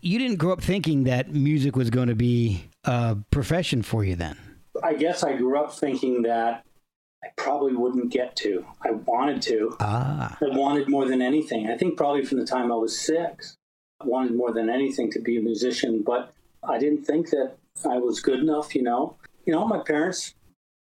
You 0.00 0.18
didn't 0.18 0.36
grow 0.36 0.52
up 0.52 0.60
thinking 0.60 1.04
that 1.04 1.32
music 1.32 1.76
was 1.76 1.88
going 1.88 2.08
to 2.08 2.14
be 2.14 2.64
a 2.84 3.16
profession 3.30 3.82
for 3.82 4.04
you 4.04 4.16
then. 4.16 4.36
I 4.82 4.94
guess 4.94 5.22
I 5.22 5.34
grew 5.34 5.58
up 5.58 5.72
thinking 5.72 6.22
that 6.22 6.64
I 7.24 7.28
probably 7.36 7.74
wouldn't 7.74 8.10
get 8.10 8.36
to. 8.36 8.66
I 8.82 8.90
wanted 8.90 9.40
to. 9.42 9.76
Ah. 9.80 10.36
I 10.40 10.56
wanted 10.56 10.88
more 10.88 11.06
than 11.06 11.22
anything. 11.22 11.70
I 11.70 11.76
think 11.76 11.96
probably 11.96 12.24
from 12.24 12.38
the 12.38 12.46
time 12.46 12.70
I 12.70 12.76
was 12.76 12.98
six, 12.98 13.56
I 14.00 14.06
wanted 14.06 14.34
more 14.34 14.52
than 14.52 14.68
anything 14.68 15.10
to 15.12 15.20
be 15.20 15.38
a 15.38 15.40
musician, 15.40 16.02
but 16.02 16.34
I 16.62 16.78
didn't 16.78 17.04
think 17.04 17.30
that 17.30 17.56
I 17.88 17.98
was 17.98 18.20
good 18.20 18.40
enough, 18.40 18.74
you 18.74 18.82
know. 18.82 19.16
You 19.46 19.54
know, 19.54 19.66
my 19.66 19.78
parents, 19.78 20.34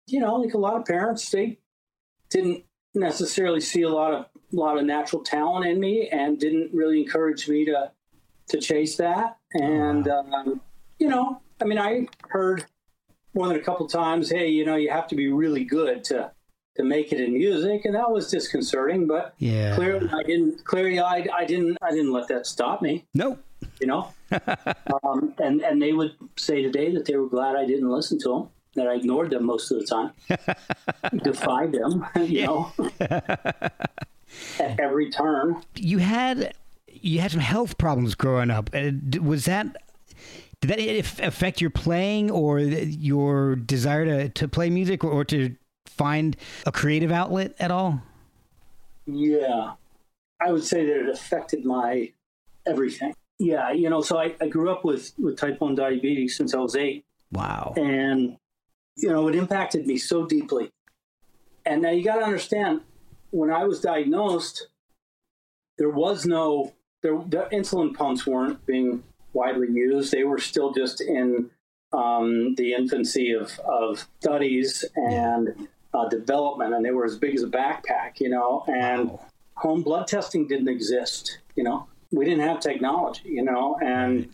you 0.07 0.19
know, 0.21 0.35
like 0.35 0.53
a 0.53 0.57
lot 0.57 0.75
of 0.75 0.85
parents, 0.85 1.29
they 1.29 1.59
didn't 2.29 2.63
necessarily 2.93 3.61
see 3.61 3.81
a 3.81 3.89
lot 3.89 4.13
of 4.13 4.25
a 4.53 4.55
lot 4.55 4.77
of 4.77 4.85
natural 4.85 5.23
talent 5.23 5.65
in 5.65 5.79
me 5.79 6.09
and 6.09 6.39
didn't 6.39 6.73
really 6.73 7.01
encourage 7.01 7.47
me 7.47 7.65
to 7.65 7.91
to 8.49 8.59
chase 8.59 8.97
that. 8.97 9.37
And 9.53 10.07
um, 10.07 10.61
you 10.99 11.07
know, 11.07 11.41
I 11.61 11.65
mean, 11.65 11.77
I 11.77 12.07
heard 12.29 12.65
more 13.33 13.47
than 13.47 13.57
a 13.57 13.61
couple 13.61 13.87
times, 13.87 14.29
hey, 14.29 14.47
you 14.47 14.65
know, 14.65 14.75
you 14.75 14.89
have 14.89 15.07
to 15.07 15.15
be 15.15 15.31
really 15.31 15.63
good 15.63 16.03
to 16.05 16.31
to 16.75 16.83
make 16.83 17.11
it 17.11 17.19
in 17.19 17.33
music, 17.33 17.85
and 17.85 17.95
that 17.95 18.09
was 18.09 18.29
disconcerting. 18.29 19.07
But 19.07 19.33
yeah, 19.37 19.75
clearly, 19.75 20.09
I 20.11 20.23
didn't. 20.23 20.63
Clearly, 20.63 20.99
I, 20.99 21.27
I 21.33 21.45
didn't. 21.45 21.77
I 21.81 21.91
didn't 21.91 22.11
let 22.11 22.27
that 22.29 22.45
stop 22.45 22.81
me. 22.81 23.05
Nope. 23.13 23.43
You 23.79 23.87
know, 23.87 24.13
um, 25.03 25.33
and 25.37 25.61
and 25.61 25.81
they 25.81 25.93
would 25.93 26.15
say 26.37 26.61
today 26.61 26.93
that 26.93 27.05
they 27.05 27.15
were 27.15 27.27
glad 27.27 27.55
I 27.55 27.65
didn't 27.65 27.89
listen 27.89 28.19
to 28.19 28.29
them, 28.29 28.49
that 28.75 28.87
I 28.87 28.95
ignored 28.95 29.31
them 29.31 29.45
most 29.45 29.71
of 29.71 29.79
the 29.79 29.85
time, 29.85 30.11
defied 31.23 31.71
them. 31.73 32.05
You 32.15 32.45
know, 32.47 32.71
at 34.59 34.79
every 34.79 35.09
turn. 35.09 35.61
You 35.75 35.97
had 35.99 36.53
you 36.87 37.19
had 37.19 37.31
some 37.31 37.41
health 37.41 37.77
problems 37.77 38.15
growing 38.15 38.49
up. 38.49 38.69
Was 39.19 39.45
that 39.45 39.75
did 40.61 40.69
that 40.69 41.25
affect 41.25 41.59
your 41.59 41.69
playing 41.69 42.31
or 42.31 42.59
your 42.59 43.55
desire 43.55 44.05
to, 44.05 44.29
to 44.29 44.47
play 44.47 44.69
music 44.69 45.03
or, 45.03 45.11
or 45.11 45.25
to 45.25 45.55
find 45.87 46.37
a 46.65 46.71
creative 46.71 47.11
outlet 47.11 47.55
at 47.59 47.71
all? 47.71 48.01
Yeah, 49.05 49.73
I 50.39 50.51
would 50.51 50.63
say 50.63 50.85
that 50.85 50.95
it 50.95 51.09
affected 51.09 51.65
my 51.65 52.11
everything. 52.65 53.13
Yeah, 53.39 53.71
you 53.71 53.89
know, 53.89 54.01
so 54.01 54.19
I, 54.19 54.35
I 54.39 54.47
grew 54.47 54.71
up 54.71 54.85
with, 54.85 55.13
with 55.17 55.37
type 55.37 55.59
1 55.59 55.73
diabetes 55.73 56.37
since 56.37 56.53
I 56.53 56.59
was 56.59 56.75
eight. 56.75 57.05
Wow. 57.31 57.73
And, 57.75 58.37
you 58.97 59.09
know, 59.09 59.27
it 59.27 59.35
impacted 59.35 59.87
me 59.87 59.97
so 59.97 60.27
deeply. 60.27 60.69
And 61.65 61.81
now 61.81 61.89
you 61.89 62.03
got 62.03 62.17
to 62.17 62.23
understand, 62.23 62.81
when 63.31 63.49
I 63.49 63.63
was 63.63 63.81
diagnosed, 63.81 64.67
there 65.77 65.89
was 65.89 66.25
no 66.25 66.73
there, 67.01 67.17
the 67.27 67.47
insulin 67.51 67.95
pumps 67.95 68.27
weren't 68.27 68.63
being 68.65 69.03
widely 69.33 69.67
used. 69.71 70.11
They 70.11 70.23
were 70.23 70.39
still 70.39 70.71
just 70.73 71.01
in 71.01 71.49
um, 71.93 72.55
the 72.55 72.73
infancy 72.73 73.31
of, 73.31 73.59
of 73.59 74.07
studies 74.19 74.85
and 74.95 75.67
uh, 75.93 76.07
development, 76.09 76.73
and 76.73 76.85
they 76.85 76.91
were 76.91 77.05
as 77.05 77.17
big 77.17 77.35
as 77.35 77.43
a 77.43 77.47
backpack, 77.47 78.19
you 78.19 78.29
know. 78.29 78.63
And 78.67 79.11
wow. 79.11 79.25
home 79.55 79.83
blood 79.83 80.07
testing 80.07 80.47
didn't 80.47 80.69
exist, 80.69 81.39
you 81.55 81.63
know. 81.63 81.87
We 82.11 82.25
didn't 82.25 82.45
have 82.47 82.59
technology, 82.59 83.29
you 83.29 83.43
know, 83.43 83.77
and 83.81 84.29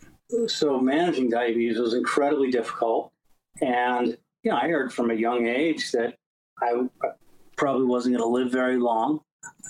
so 0.46 0.80
managing 0.80 1.30
diabetes 1.30 1.78
was 1.78 1.94
incredibly 1.94 2.50
difficult. 2.50 3.12
And 3.60 4.16
you 4.42 4.50
know, 4.50 4.56
I 4.56 4.68
heard 4.68 4.92
from 4.92 5.10
a 5.10 5.14
young 5.14 5.46
age 5.46 5.92
that 5.92 6.14
I 6.60 6.88
probably 7.56 7.86
wasn't 7.86 8.16
going 8.16 8.28
to 8.28 8.32
live 8.32 8.52
very 8.52 8.78
long, 8.78 9.20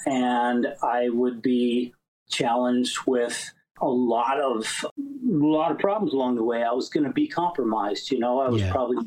and 0.06 0.66
I 0.82 1.08
would 1.10 1.42
be 1.42 1.94
challenged 2.28 2.98
with 3.06 3.50
a 3.80 3.88
lot 3.88 4.40
of 4.40 4.84
a 4.84 4.90
lot 5.26 5.70
of 5.70 5.78
problems 5.78 6.12
along 6.12 6.36
the 6.36 6.44
way. 6.44 6.62
I 6.62 6.72
was 6.72 6.88
going 6.88 7.04
to 7.04 7.12
be 7.12 7.26
compromised. 7.26 8.10
You 8.10 8.18
know, 8.18 8.40
I 8.40 8.48
was 8.48 8.62
yeah. 8.62 8.72
probably 8.72 8.98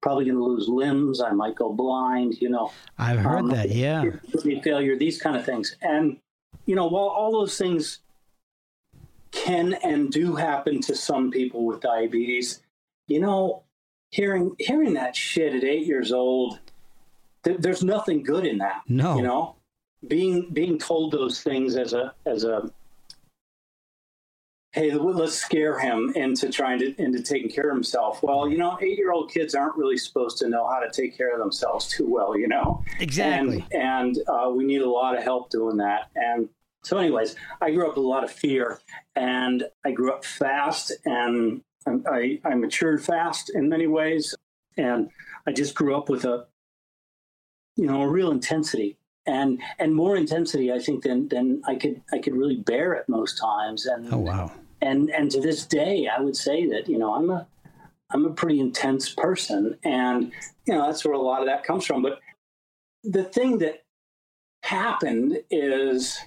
probably 0.00 0.24
going 0.24 0.36
to 0.36 0.44
lose 0.44 0.68
limbs. 0.68 1.20
I 1.20 1.32
might 1.32 1.54
go 1.54 1.72
blind. 1.72 2.40
You 2.40 2.50
know, 2.50 2.72
I've 2.98 3.18
heard 3.18 3.40
um, 3.40 3.48
that. 3.50 3.70
Yeah, 3.70 4.04
failure, 4.62 4.96
these 4.96 5.20
kind 5.20 5.36
of 5.36 5.44
things, 5.44 5.76
and 5.82 6.18
you 6.66 6.74
know, 6.74 6.86
while 6.86 7.08
all 7.08 7.32
those 7.32 7.56
things 7.56 8.00
can 9.32 9.74
and 9.74 10.10
do 10.10 10.34
happen 10.34 10.80
to 10.82 10.94
some 10.94 11.30
people 11.30 11.64
with 11.64 11.80
diabetes, 11.80 12.62
you 13.06 13.20
know, 13.20 13.62
hearing 14.10 14.54
hearing 14.58 14.94
that 14.94 15.14
shit 15.16 15.54
at 15.54 15.64
eight 15.64 15.86
years 15.86 16.12
old, 16.12 16.58
th- 17.44 17.58
there's 17.58 17.84
nothing 17.84 18.22
good 18.22 18.46
in 18.46 18.58
that. 18.58 18.82
No, 18.88 19.16
you 19.16 19.22
know, 19.22 19.56
being 20.06 20.50
being 20.52 20.78
told 20.78 21.12
those 21.12 21.40
things 21.42 21.76
as 21.76 21.92
a 21.92 22.14
as 22.26 22.44
a 22.44 22.70
hey, 24.72 24.92
let's 24.92 25.34
scare 25.34 25.78
him 25.78 26.12
into 26.14 26.48
trying 26.48 26.78
to 26.78 26.94
into 27.02 27.22
taking 27.22 27.50
care 27.50 27.70
of 27.70 27.76
himself. 27.76 28.22
Well, 28.22 28.48
you 28.48 28.56
know, 28.56 28.78
eight 28.80 28.98
year 28.98 29.12
old 29.12 29.30
kids 29.30 29.54
aren't 29.54 29.76
really 29.76 29.96
supposed 29.96 30.38
to 30.38 30.48
know 30.48 30.66
how 30.68 30.78
to 30.78 30.90
take 30.90 31.16
care 31.16 31.32
of 31.32 31.40
themselves 31.40 31.88
too 31.88 32.08
well, 32.08 32.38
you 32.38 32.48
know. 32.48 32.84
Exactly. 33.00 33.66
And, 33.72 34.16
and 34.16 34.28
uh, 34.28 34.50
we 34.50 34.64
need 34.64 34.82
a 34.82 34.88
lot 34.88 35.16
of 35.16 35.24
help 35.24 35.50
doing 35.50 35.76
that. 35.78 36.10
And 36.14 36.48
so, 36.82 36.98
anyways, 36.98 37.34
I 37.60 37.72
grew 37.72 37.88
up 37.88 37.96
with 37.96 38.04
a 38.04 38.08
lot 38.08 38.24
of 38.24 38.30
fear, 38.30 38.80
and 39.14 39.64
I 39.84 39.90
grew 39.90 40.12
up 40.12 40.24
fast, 40.24 40.92
and 41.04 41.62
I, 41.86 42.40
I 42.42 42.54
matured 42.54 43.04
fast 43.04 43.50
in 43.54 43.68
many 43.68 43.86
ways, 43.86 44.34
and 44.78 45.10
I 45.46 45.52
just 45.52 45.74
grew 45.74 45.94
up 45.96 46.08
with 46.08 46.24
a 46.24 46.46
you 47.76 47.86
know 47.86 48.02
a 48.02 48.08
real 48.08 48.30
intensity 48.30 48.98
and 49.26 49.60
and 49.78 49.94
more 49.94 50.16
intensity, 50.16 50.72
I 50.72 50.78
think, 50.78 51.02
than 51.04 51.28
than 51.28 51.62
I 51.66 51.76
could 51.76 52.02
I 52.12 52.18
could 52.18 52.34
really 52.34 52.56
bear 52.56 52.96
at 52.96 53.08
most 53.08 53.38
times. 53.38 53.86
And 53.86 54.12
oh 54.12 54.18
wow! 54.18 54.52
And 54.82 55.10
and 55.10 55.30
to 55.30 55.40
this 55.40 55.66
day, 55.66 56.08
I 56.08 56.20
would 56.20 56.36
say 56.36 56.66
that 56.68 56.88
you 56.88 56.98
know 56.98 57.14
I'm 57.14 57.30
a 57.30 57.46
I'm 58.10 58.24
a 58.24 58.30
pretty 58.30 58.60
intense 58.60 59.14
person, 59.14 59.78
and 59.84 60.32
you 60.66 60.74
know 60.74 60.86
that's 60.86 61.04
where 61.04 61.14
a 61.14 61.20
lot 61.20 61.40
of 61.40 61.46
that 61.46 61.64
comes 61.64 61.84
from. 61.84 62.02
But 62.02 62.20
the 63.04 63.24
thing 63.24 63.58
that 63.58 63.84
happened 64.62 65.38
is 65.50 66.18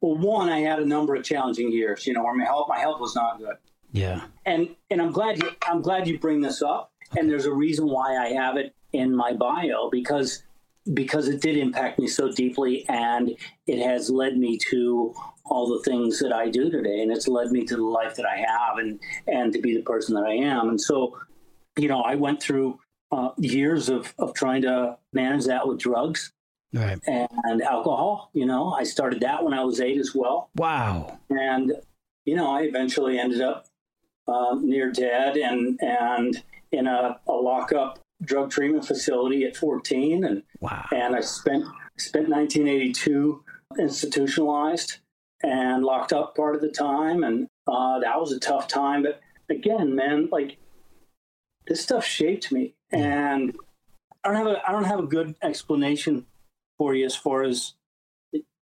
well 0.00 0.16
one 0.16 0.48
i 0.48 0.60
had 0.60 0.78
a 0.78 0.84
number 0.84 1.14
of 1.14 1.22
challenging 1.22 1.70
years 1.70 2.06
you 2.06 2.14
know 2.14 2.22
where 2.24 2.34
my 2.34 2.44
health 2.44 2.66
my 2.68 2.78
health 2.78 2.98
was 2.98 3.14
not 3.14 3.38
good 3.38 3.56
yeah 3.92 4.22
and 4.46 4.74
and 4.90 5.00
i'm 5.02 5.12
glad 5.12 5.40
you 5.42 5.50
i'm 5.66 5.82
glad 5.82 6.08
you 6.08 6.18
bring 6.18 6.40
this 6.40 6.62
up 6.62 6.90
okay. 7.10 7.20
and 7.20 7.30
there's 7.30 7.44
a 7.44 7.52
reason 7.52 7.86
why 7.86 8.16
i 8.16 8.28
have 8.28 8.56
it 8.56 8.74
in 8.92 9.14
my 9.14 9.32
bio 9.34 9.90
because 9.90 10.42
because 10.94 11.28
it 11.28 11.40
did 11.40 11.56
impact 11.56 11.98
me 11.98 12.06
so 12.06 12.30
deeply 12.32 12.88
and 12.88 13.36
it 13.66 13.84
has 13.84 14.10
led 14.10 14.36
me 14.36 14.58
to 14.70 15.14
all 15.44 15.68
the 15.68 15.82
things 15.90 16.18
that 16.20 16.32
I 16.32 16.48
do 16.48 16.70
today 16.70 17.00
and 17.00 17.10
it's 17.10 17.28
led 17.28 17.50
me 17.50 17.64
to 17.64 17.76
the 17.76 17.84
life 17.84 18.14
that 18.16 18.26
I 18.26 18.36
have 18.36 18.78
and 18.78 19.00
and 19.26 19.52
to 19.52 19.60
be 19.60 19.74
the 19.74 19.82
person 19.82 20.14
that 20.14 20.24
I 20.24 20.34
am. 20.34 20.68
And 20.68 20.80
so 20.80 21.18
you 21.76 21.88
know 21.88 22.00
I 22.00 22.14
went 22.14 22.42
through 22.42 22.78
uh, 23.10 23.30
years 23.36 23.88
of 23.88 24.14
of 24.18 24.34
trying 24.34 24.62
to 24.62 24.98
manage 25.12 25.46
that 25.46 25.66
with 25.66 25.78
drugs 25.78 26.32
right. 26.74 26.98
and 27.06 27.62
alcohol 27.62 28.30
you 28.34 28.44
know 28.44 28.72
I 28.72 28.84
started 28.84 29.20
that 29.20 29.42
when 29.42 29.54
I 29.54 29.64
was 29.64 29.80
8 29.80 29.98
as 29.98 30.14
well. 30.14 30.50
Wow. 30.56 31.18
And 31.30 31.72
you 32.24 32.36
know 32.36 32.54
I 32.54 32.62
eventually 32.62 33.18
ended 33.18 33.40
up 33.40 33.66
uh, 34.26 34.56
near 34.60 34.92
dead 34.92 35.36
and 35.36 35.78
and 35.82 36.42
in 36.70 36.86
a, 36.86 37.18
a 37.26 37.32
lockup 37.32 37.98
drug 38.22 38.50
treatment 38.50 38.86
facility 38.86 39.44
at 39.44 39.56
14, 39.56 40.24
and 40.24 40.42
wow. 40.60 40.86
and 40.92 41.14
I 41.14 41.20
spent 41.20 41.64
spent 41.96 42.28
1982 42.28 43.44
institutionalized 43.78 44.98
and 45.42 45.84
locked 45.84 46.12
up 46.12 46.36
part 46.36 46.54
of 46.54 46.60
the 46.60 46.70
time, 46.70 47.24
and 47.24 47.46
uh, 47.66 48.00
that 48.00 48.18
was 48.20 48.32
a 48.32 48.40
tough 48.40 48.68
time. 48.68 49.02
But 49.02 49.20
again, 49.48 49.94
man, 49.94 50.28
like 50.30 50.56
this 51.66 51.82
stuff 51.82 52.04
shaped 52.04 52.50
me, 52.50 52.74
and 52.90 53.54
I 54.24 54.28
don't 54.28 54.36
have 54.36 54.46
a 54.46 54.68
I 54.68 54.72
don't 54.72 54.84
have 54.84 55.00
a 55.00 55.06
good 55.06 55.36
explanation 55.42 56.26
for 56.78 56.94
you 56.94 57.06
as 57.06 57.14
far 57.14 57.42
as 57.42 57.74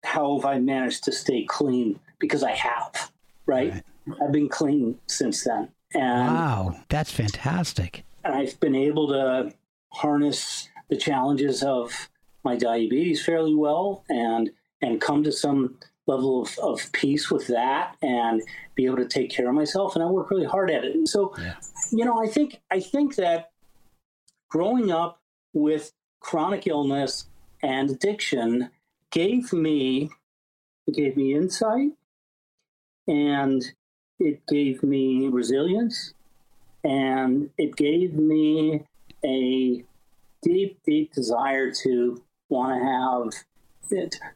how 0.04 0.36
have 0.36 0.44
I 0.44 0.58
managed 0.58 1.04
to 1.04 1.12
stay 1.12 1.44
clean 1.44 1.98
because 2.18 2.42
I 2.42 2.52
have, 2.52 3.10
right? 3.46 3.72
right. 4.06 4.18
I've 4.22 4.32
been 4.32 4.48
clean 4.48 4.98
since 5.06 5.44
then. 5.44 5.68
And 5.94 6.34
wow, 6.34 6.76
that's 6.88 7.10
fantastic. 7.10 8.04
I've 8.32 8.58
been 8.60 8.74
able 8.74 9.08
to 9.08 9.52
harness 9.92 10.68
the 10.88 10.96
challenges 10.96 11.62
of 11.62 12.08
my 12.44 12.56
diabetes 12.56 13.24
fairly 13.24 13.54
well 13.54 14.04
and 14.08 14.50
and 14.82 15.00
come 15.00 15.24
to 15.24 15.32
some 15.32 15.76
level 16.06 16.42
of, 16.42 16.56
of 16.58 16.92
peace 16.92 17.30
with 17.30 17.48
that 17.48 17.96
and 18.02 18.42
be 18.76 18.86
able 18.86 18.98
to 18.98 19.08
take 19.08 19.30
care 19.30 19.48
of 19.48 19.54
myself 19.54 19.94
and 19.94 20.04
I 20.04 20.06
work 20.06 20.30
really 20.30 20.46
hard 20.46 20.70
at 20.70 20.84
it. 20.84 20.94
And 20.94 21.08
so 21.08 21.34
yeah. 21.38 21.54
you 21.90 22.04
know, 22.04 22.22
I 22.22 22.28
think 22.28 22.60
I 22.70 22.80
think 22.80 23.16
that 23.16 23.50
growing 24.48 24.92
up 24.92 25.20
with 25.52 25.92
chronic 26.20 26.66
illness 26.66 27.26
and 27.62 27.90
addiction 27.90 28.70
gave 29.10 29.52
me 29.52 30.10
gave 30.92 31.16
me 31.16 31.34
insight 31.34 31.92
and 33.08 33.64
it 34.18 34.46
gave 34.46 34.82
me 34.82 35.26
resilience 35.28 36.14
and 36.86 37.50
it 37.58 37.74
gave 37.74 38.14
me 38.14 38.84
a 39.24 39.84
deep, 40.42 40.78
deep 40.86 41.12
desire 41.12 41.72
to 41.72 42.22
want 42.48 42.80
to 42.80 42.86
have 42.86 43.42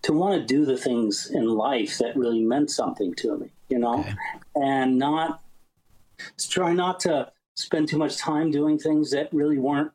to 0.02 0.12
want 0.12 0.40
to 0.40 0.46
do 0.46 0.64
the 0.64 0.76
things 0.76 1.30
in 1.30 1.48
life 1.48 1.98
that 1.98 2.16
really 2.16 2.40
meant 2.40 2.70
something 2.70 3.14
to 3.14 3.36
me, 3.36 3.50
you 3.68 3.78
know, 3.78 4.00
okay. 4.00 4.14
and 4.54 4.98
not 4.98 5.42
try 6.48 6.72
not 6.72 7.00
to 7.00 7.30
spend 7.54 7.88
too 7.88 7.98
much 7.98 8.16
time 8.16 8.50
doing 8.50 8.78
things 8.78 9.10
that 9.10 9.28
really 9.32 9.58
weren't, 9.58 9.90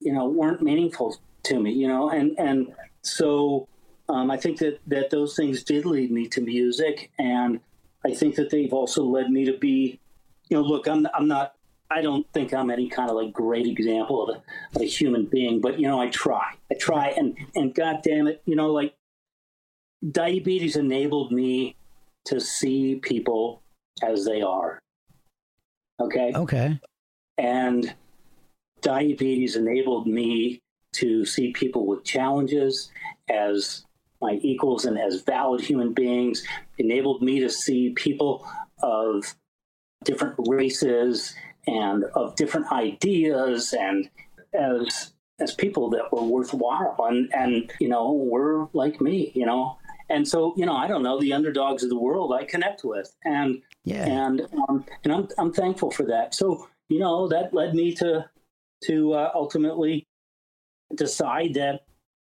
you 0.00 0.12
know, 0.12 0.28
weren't 0.28 0.62
meaningful 0.62 1.16
to 1.44 1.60
me, 1.60 1.72
you 1.72 1.88
know, 1.88 2.10
and 2.10 2.38
and 2.38 2.72
so 3.02 3.68
um, 4.08 4.30
I 4.30 4.36
think 4.36 4.58
that 4.58 4.80
that 4.86 5.10
those 5.10 5.34
things 5.34 5.62
did 5.62 5.84
lead 5.84 6.10
me 6.10 6.28
to 6.28 6.40
music, 6.40 7.10
and 7.18 7.60
I 8.04 8.14
think 8.14 8.36
that 8.36 8.50
they've 8.50 8.72
also 8.72 9.04
led 9.04 9.30
me 9.30 9.44
to 9.46 9.56
be, 9.58 9.98
you 10.48 10.56
know, 10.56 10.62
look, 10.62 10.86
I'm 10.86 11.06
I'm 11.12 11.26
not 11.26 11.56
I 11.90 12.02
don't 12.02 12.26
think 12.32 12.52
I'm 12.52 12.70
any 12.70 12.88
kind 12.88 13.10
of 13.10 13.16
like 13.16 13.32
great 13.32 13.66
example 13.66 14.28
of 14.28 14.36
a, 14.36 14.76
of 14.76 14.82
a 14.82 14.86
human 14.86 15.26
being, 15.26 15.60
but 15.60 15.78
you 15.78 15.86
know, 15.86 16.00
I 16.00 16.08
try. 16.08 16.52
I 16.70 16.74
try, 16.74 17.08
and 17.16 17.36
and 17.54 17.74
God 17.74 18.00
damn 18.02 18.26
it, 18.26 18.42
you 18.44 18.56
know, 18.56 18.72
like 18.72 18.94
diabetes 20.10 20.76
enabled 20.76 21.32
me 21.32 21.76
to 22.26 22.40
see 22.40 22.96
people 22.96 23.62
as 24.02 24.24
they 24.24 24.42
are. 24.42 24.80
Okay. 26.00 26.32
Okay. 26.34 26.78
And 27.38 27.94
diabetes 28.82 29.56
enabled 29.56 30.06
me 30.06 30.60
to 30.94 31.24
see 31.24 31.52
people 31.52 31.86
with 31.86 32.04
challenges 32.04 32.90
as 33.28 33.84
my 34.20 34.38
equals 34.42 34.84
and 34.84 34.98
as 34.98 35.22
valid 35.22 35.60
human 35.60 35.92
beings. 35.92 36.42
Enabled 36.78 37.22
me 37.22 37.40
to 37.40 37.48
see 37.48 37.90
people 37.90 38.46
of 38.82 39.34
different 40.04 40.34
races 40.46 41.34
and 41.66 42.04
of 42.14 42.36
different 42.36 42.70
ideas 42.72 43.74
and 43.78 44.08
as 44.54 45.12
as 45.38 45.54
people 45.54 45.90
that 45.90 46.10
were 46.12 46.22
worthwhile 46.22 46.96
and 47.08 47.32
and 47.34 47.72
you 47.80 47.88
know 47.88 48.12
were 48.12 48.68
like 48.72 49.00
me 49.00 49.32
you 49.34 49.46
know? 49.46 49.78
And 50.08 50.26
so 50.26 50.54
you 50.56 50.66
know 50.66 50.76
i 50.76 50.86
don't 50.86 51.02
know 51.02 51.20
the 51.20 51.32
underdogs 51.32 51.82
of 51.82 51.88
the 51.88 51.98
world 51.98 52.32
i 52.32 52.44
connect 52.44 52.84
with 52.84 53.12
and 53.24 53.60
yeah. 53.84 54.04
and 54.06 54.42
um, 54.68 54.84
and 55.02 55.12
i'm 55.12 55.28
i'm 55.38 55.52
thankful 55.52 55.90
for 55.90 56.04
that. 56.04 56.34
So 56.34 56.68
you 56.88 57.00
know 57.00 57.26
that 57.28 57.52
led 57.52 57.74
me 57.74 57.94
to 57.96 58.28
to 58.84 59.14
uh, 59.14 59.30
ultimately 59.34 60.06
decide 60.94 61.54
that 61.54 61.80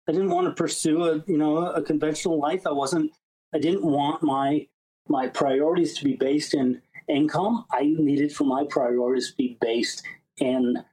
i 0.07 0.13
didn't 0.13 0.29
want 0.29 0.47
to 0.47 0.53
pursue 0.53 1.03
a 1.03 1.23
you 1.27 1.37
know 1.37 1.57
a 1.57 1.81
conventional 1.81 2.39
life. 2.39 2.65
I 2.65 2.71
wasn't 2.71 3.11
i 3.53 3.59
didn't 3.59 3.83
want 3.83 4.23
my 4.23 4.67
my 5.09 5.27
priorities 5.27 5.97
to 5.97 6.05
be 6.05 6.15
based 6.15 6.53
in 6.53 6.81
income. 7.07 7.65
I 7.71 7.83
needed 7.97 8.31
for 8.33 8.43
my 8.43 8.65
priorities 8.69 9.31
to 9.31 9.37
be 9.37 9.57
based 9.61 10.03
in 10.37 10.83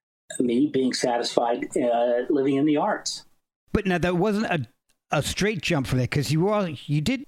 me 0.41 0.67
being 0.73 0.93
satisfied 0.93 1.67
uh, 1.77 2.23
living 2.31 2.57
in 2.57 2.65
the 2.67 2.77
arts. 2.77 3.25
But 3.73 3.87
now 3.87 3.99
that 3.99 4.17
wasn't 4.17 4.47
a 4.47 4.67
a 5.11 5.23
straight 5.23 5.61
jump 5.63 5.87
from 5.87 5.99
that 5.99 6.11
because 6.11 6.33
you 6.33 6.41
were 6.41 6.69
you 6.87 7.01
did 7.01 7.25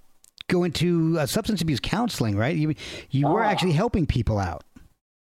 go 0.49 0.65
into 0.65 1.17
uh, 1.19 1.27
substance 1.27 1.61
abuse 1.63 1.81
counseling, 1.81 2.37
right? 2.37 2.57
You 2.57 2.75
you 3.11 3.29
were 3.29 3.43
Ah. 3.45 3.49
actually 3.49 3.73
helping 3.73 4.07
people 4.07 4.39
out. 4.39 4.65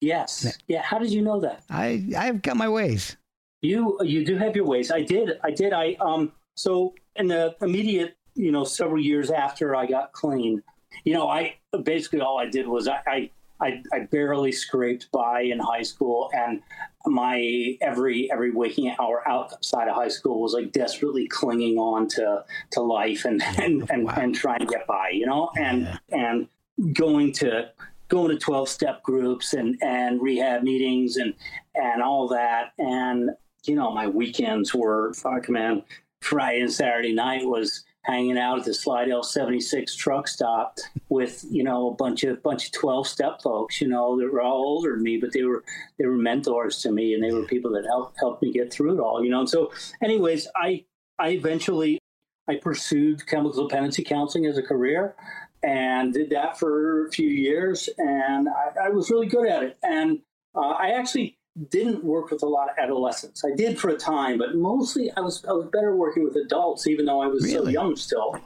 Yes. 0.01 0.57
Yeah. 0.67 0.81
How 0.81 0.97
did 0.99 1.11
you 1.11 1.21
know 1.21 1.39
that? 1.41 1.63
I 1.69 2.05
I've 2.17 2.41
got 2.41 2.57
my 2.57 2.69
ways. 2.69 3.17
You 3.61 3.97
you 4.01 4.25
do 4.25 4.37
have 4.37 4.55
your 4.55 4.65
ways. 4.65 4.91
I 4.91 5.01
did. 5.01 5.31
I 5.43 5.51
did. 5.51 5.73
I 5.73 5.95
um. 5.99 6.31
So 6.55 6.93
in 7.15 7.27
the 7.27 7.55
immediate, 7.61 8.15
you 8.35 8.51
know, 8.51 8.63
several 8.63 9.01
years 9.01 9.29
after 9.31 9.75
I 9.75 9.85
got 9.85 10.13
clean, 10.13 10.63
you 11.03 11.13
know, 11.13 11.27
I 11.27 11.55
basically 11.83 12.21
all 12.21 12.39
I 12.39 12.45
did 12.49 12.67
was 12.67 12.87
I 12.87 13.01
I 13.05 13.29
I, 13.61 13.83
I 13.91 13.99
barely 13.99 14.51
scraped 14.51 15.11
by 15.11 15.41
in 15.41 15.59
high 15.59 15.81
school, 15.81 16.29
and 16.33 16.61
my 17.05 17.77
every 17.81 18.31
every 18.31 18.51
waking 18.51 18.93
hour 18.99 19.27
outside 19.27 19.87
of 19.87 19.95
high 19.95 20.07
school 20.09 20.41
was 20.41 20.53
like 20.53 20.71
desperately 20.71 21.27
clinging 21.27 21.77
on 21.77 22.07
to 22.09 22.43
to 22.71 22.81
life 22.81 23.25
and 23.25 23.41
and 23.57 23.89
and, 23.89 24.05
Wow. 24.05 24.13
and 24.17 24.35
trying 24.35 24.59
to 24.59 24.65
get 24.65 24.87
by, 24.87 25.09
you 25.11 25.25
know, 25.25 25.49
and 25.57 25.99
and 26.11 26.47
going 26.93 27.33
to 27.33 27.69
going 28.07 28.29
to 28.29 28.37
12 28.37 28.69
step 28.69 29.03
groups 29.03 29.53
and 29.53 29.77
and 29.81 30.21
rehab 30.21 30.63
meetings 30.63 31.17
and 31.17 31.33
and 31.75 32.01
all 32.01 32.27
that. 32.29 32.71
And 32.77 33.31
you 33.65 33.75
know 33.75 33.91
my 33.91 34.07
weekends 34.07 34.73
were 34.73 35.13
fuck 35.13 35.49
man 35.49 35.83
friday 36.21 36.61
and 36.61 36.71
saturday 36.71 37.13
night 37.13 37.45
was 37.45 37.83
hanging 38.03 38.37
out 38.37 38.59
at 38.59 38.65
the 38.65 38.73
slidell 38.73 39.23
76 39.23 39.95
truck 39.95 40.27
stop 40.27 40.77
with 41.09 41.45
you 41.49 41.63
know 41.63 41.89
a 41.89 41.93
bunch 41.93 42.23
of 42.23 42.41
bunch 42.41 42.67
of 42.67 42.71
12 42.71 43.07
step 43.07 43.41
folks 43.41 43.81
you 43.81 43.87
know 43.87 44.17
that 44.17 44.31
were 44.31 44.41
all 44.41 44.63
older 44.63 44.93
than 44.93 45.03
me 45.03 45.17
but 45.17 45.33
they 45.33 45.43
were 45.43 45.63
they 45.97 46.05
were 46.05 46.15
mentors 46.15 46.81
to 46.81 46.91
me 46.91 47.13
and 47.13 47.23
they 47.23 47.31
were 47.31 47.43
people 47.45 47.71
that 47.71 47.85
helped 47.85 48.17
helped 48.19 48.41
me 48.41 48.53
get 48.53 48.71
through 48.71 48.93
it 48.93 48.99
all 48.99 49.23
you 49.23 49.29
know? 49.29 49.41
And 49.41 49.49
so 49.49 49.71
anyways 50.01 50.47
i 50.55 50.85
i 51.17 51.29
eventually 51.29 51.99
i 52.47 52.55
pursued 52.55 53.25
chemical 53.27 53.67
dependency 53.67 54.03
counseling 54.03 54.45
as 54.45 54.57
a 54.57 54.63
career 54.63 55.15
and 55.61 56.13
did 56.13 56.29
that 56.29 56.57
for 56.57 57.05
a 57.05 57.11
few 57.11 57.27
years 57.27 57.89
and 57.97 58.47
i, 58.47 58.85
I 58.85 58.89
was 58.89 59.09
really 59.09 59.27
good 59.27 59.47
at 59.47 59.63
it. 59.63 59.77
And 59.83 60.21
uh, 60.55 60.69
i 60.69 60.91
actually 60.91 61.38
didn't 61.69 62.03
work 62.03 62.31
with 62.31 62.41
a 62.43 62.45
lot 62.45 62.69
of 62.69 62.75
adolescents 62.77 63.43
i 63.43 63.53
did 63.55 63.77
for 63.79 63.89
a 63.89 63.97
time 63.97 64.37
but 64.37 64.55
mostly 64.55 65.11
i 65.17 65.19
was 65.19 65.43
i 65.47 65.51
was 65.51 65.65
better 65.73 65.95
working 65.95 66.23
with 66.23 66.35
adults 66.35 66.87
even 66.87 67.05
though 67.05 67.21
i 67.21 67.27
was 67.27 67.51
so 67.51 67.67
young 67.67 67.95
still 67.95 68.39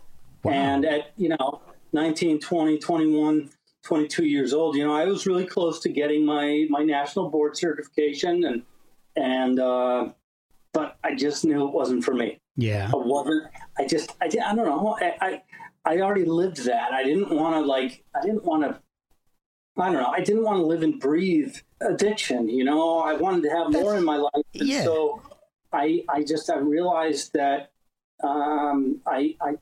Wow. 0.44 0.52
and 0.52 0.86
at 0.86 1.12
you 1.18 1.30
know 1.30 1.62
19 1.94 2.40
20 2.40 2.78
21 2.80 3.50
22 3.84 4.26
years 4.26 4.54
old 4.54 4.76
you 4.76 4.84
know 4.86 4.94
i 4.96 5.06
was 5.06 5.26
really 5.28 5.46
close 5.46 5.80
to 5.82 5.90
getting 5.90 6.26
my 6.26 6.66
my 6.70 6.82
national 6.84 7.30
board 7.30 7.56
certification 7.56 8.44
and 8.46 8.64
and 9.16 9.60
uh 9.60 10.10
but 10.74 10.98
i 11.04 11.14
just 11.16 11.46
knew 11.46 11.68
it 11.68 11.74
wasn't 11.74 12.04
for 12.04 12.14
me 12.14 12.40
Yeah. 12.56 12.90
I 12.94 12.98
wasn't. 12.98 13.44
I 13.80 13.88
just. 13.88 14.12
I, 14.22 14.28
di- 14.28 14.40
I 14.40 14.54
don't 14.56 14.66
know. 14.68 14.96
I, 15.02 15.16
I 15.28 15.42
I 15.86 15.98
already 16.02 16.26
lived 16.26 16.58
that. 16.66 16.94
I 16.94 17.04
didn't 17.04 17.30
want 17.36 17.56
to 17.56 17.62
like. 17.76 18.04
I 18.16 18.22
didn't 18.22 18.44
want 18.46 18.62
to. 18.64 18.80
I 19.82 19.86
don't 19.86 19.94
know. 20.04 20.12
I 20.12 20.22
didn't 20.22 20.44
want 20.44 20.58
to 20.60 20.66
live 20.66 20.84
and 20.84 21.00
breathe 21.00 21.56
addiction. 21.86 22.50
You 22.50 22.64
know. 22.64 23.00
I 23.00 23.14
wanted 23.14 23.44
to 23.44 23.50
have 23.50 23.72
more 23.72 23.96
in 23.98 24.04
my 24.04 24.18
life. 24.18 24.46
And 24.54 24.68
yeah. 24.68 24.84
So 24.84 25.22
I 25.72 26.04
I 26.10 26.24
just 26.24 26.50
I 26.50 26.58
realized 26.58 27.34
that 27.34 27.72
um 28.24 29.02
I 29.06 29.36
I 29.42 29.58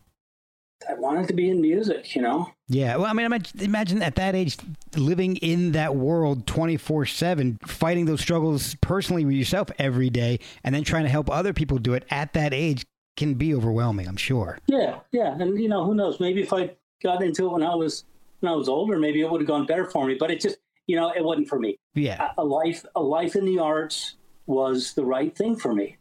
I 0.90 0.96
wanted 0.96 1.28
to 1.28 1.34
be 1.34 1.50
in 1.50 1.62
music. 1.62 2.16
You 2.16 2.22
know. 2.22 2.52
Yeah. 2.68 2.96
Well, 2.96 3.06
I 3.06 3.14
mean, 3.14 3.26
imagine, 3.26 3.60
imagine 3.62 4.02
at 4.02 4.16
that 4.16 4.36
age 4.36 4.58
living 4.96 5.36
in 5.38 5.74
that 5.74 5.96
world 5.96 6.48
24 6.48 7.06
7, 7.06 7.60
fighting 7.66 8.06
those 8.06 8.22
struggles 8.22 8.76
personally 8.82 9.26
with 9.26 9.36
yourself 9.36 9.70
every 9.78 10.10
day, 10.10 10.40
and 10.64 10.74
then 10.74 10.84
trying 10.84 11.04
to 11.04 11.10
help 11.10 11.30
other 11.30 11.54
people 11.54 11.78
do 11.78 11.94
it 11.94 12.06
at 12.10 12.34
that 12.34 12.54
age 12.54 12.86
can 13.18 13.34
be 13.34 13.54
overwhelming, 13.54 14.08
I'm 14.08 14.18
sure. 14.18 14.58
Yeah. 14.68 15.00
Yeah. 15.12 15.36
And 15.38 15.60
you 15.60 15.70
know 15.70 15.84
who 15.84 15.94
knows? 15.94 16.20
Maybe 16.20 16.42
if 16.42 16.54
I 16.54 16.72
got 17.04 17.24
into 17.24 17.46
it 17.46 17.52
when 17.52 17.64
I 17.64 17.76
was 17.76 18.06
when 18.40 18.52
I 18.52 18.56
was 18.56 18.70
older, 18.70 18.98
maybe 18.98 19.22
it 19.22 19.30
would 19.30 19.42
have 19.42 19.48
gone 19.48 19.66
better 19.66 19.86
for 19.86 20.06
me. 20.06 20.16
But 20.16 20.32
it 20.32 20.42
just 20.42 20.58
you 20.88 20.96
know 20.96 21.12
it 21.16 21.24
wasn't 21.24 21.48
for 21.48 21.60
me. 21.60 21.78
Yeah. 21.94 22.30
a- 22.38 22.42
a 22.42 22.46
life 22.46 22.86
a 22.96 23.02
life 23.02 23.36
in 23.36 23.46
the 23.46 23.60
arts 23.60 24.16
was 24.46 24.94
the 24.94 25.06
right 25.06 25.36
thing 25.36 25.56
for 25.56 25.74
me. 25.74 25.98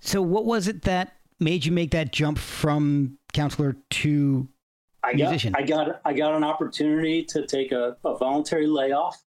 So, 0.00 0.22
what 0.22 0.44
was 0.44 0.68
it 0.68 0.82
that 0.82 1.14
made 1.40 1.64
you 1.64 1.72
make 1.72 1.90
that 1.90 2.12
jump 2.12 2.38
from 2.38 3.18
counselor 3.32 3.76
to 3.90 4.48
I 5.02 5.12
got 5.12 5.18
Musician. 5.30 5.54
I 5.56 5.62
got 5.62 6.00
I 6.04 6.12
got 6.12 6.34
an 6.34 6.44
opportunity 6.44 7.22
to 7.24 7.46
take 7.46 7.72
a, 7.72 7.96
a 8.04 8.16
voluntary 8.16 8.66
layoff 8.66 9.22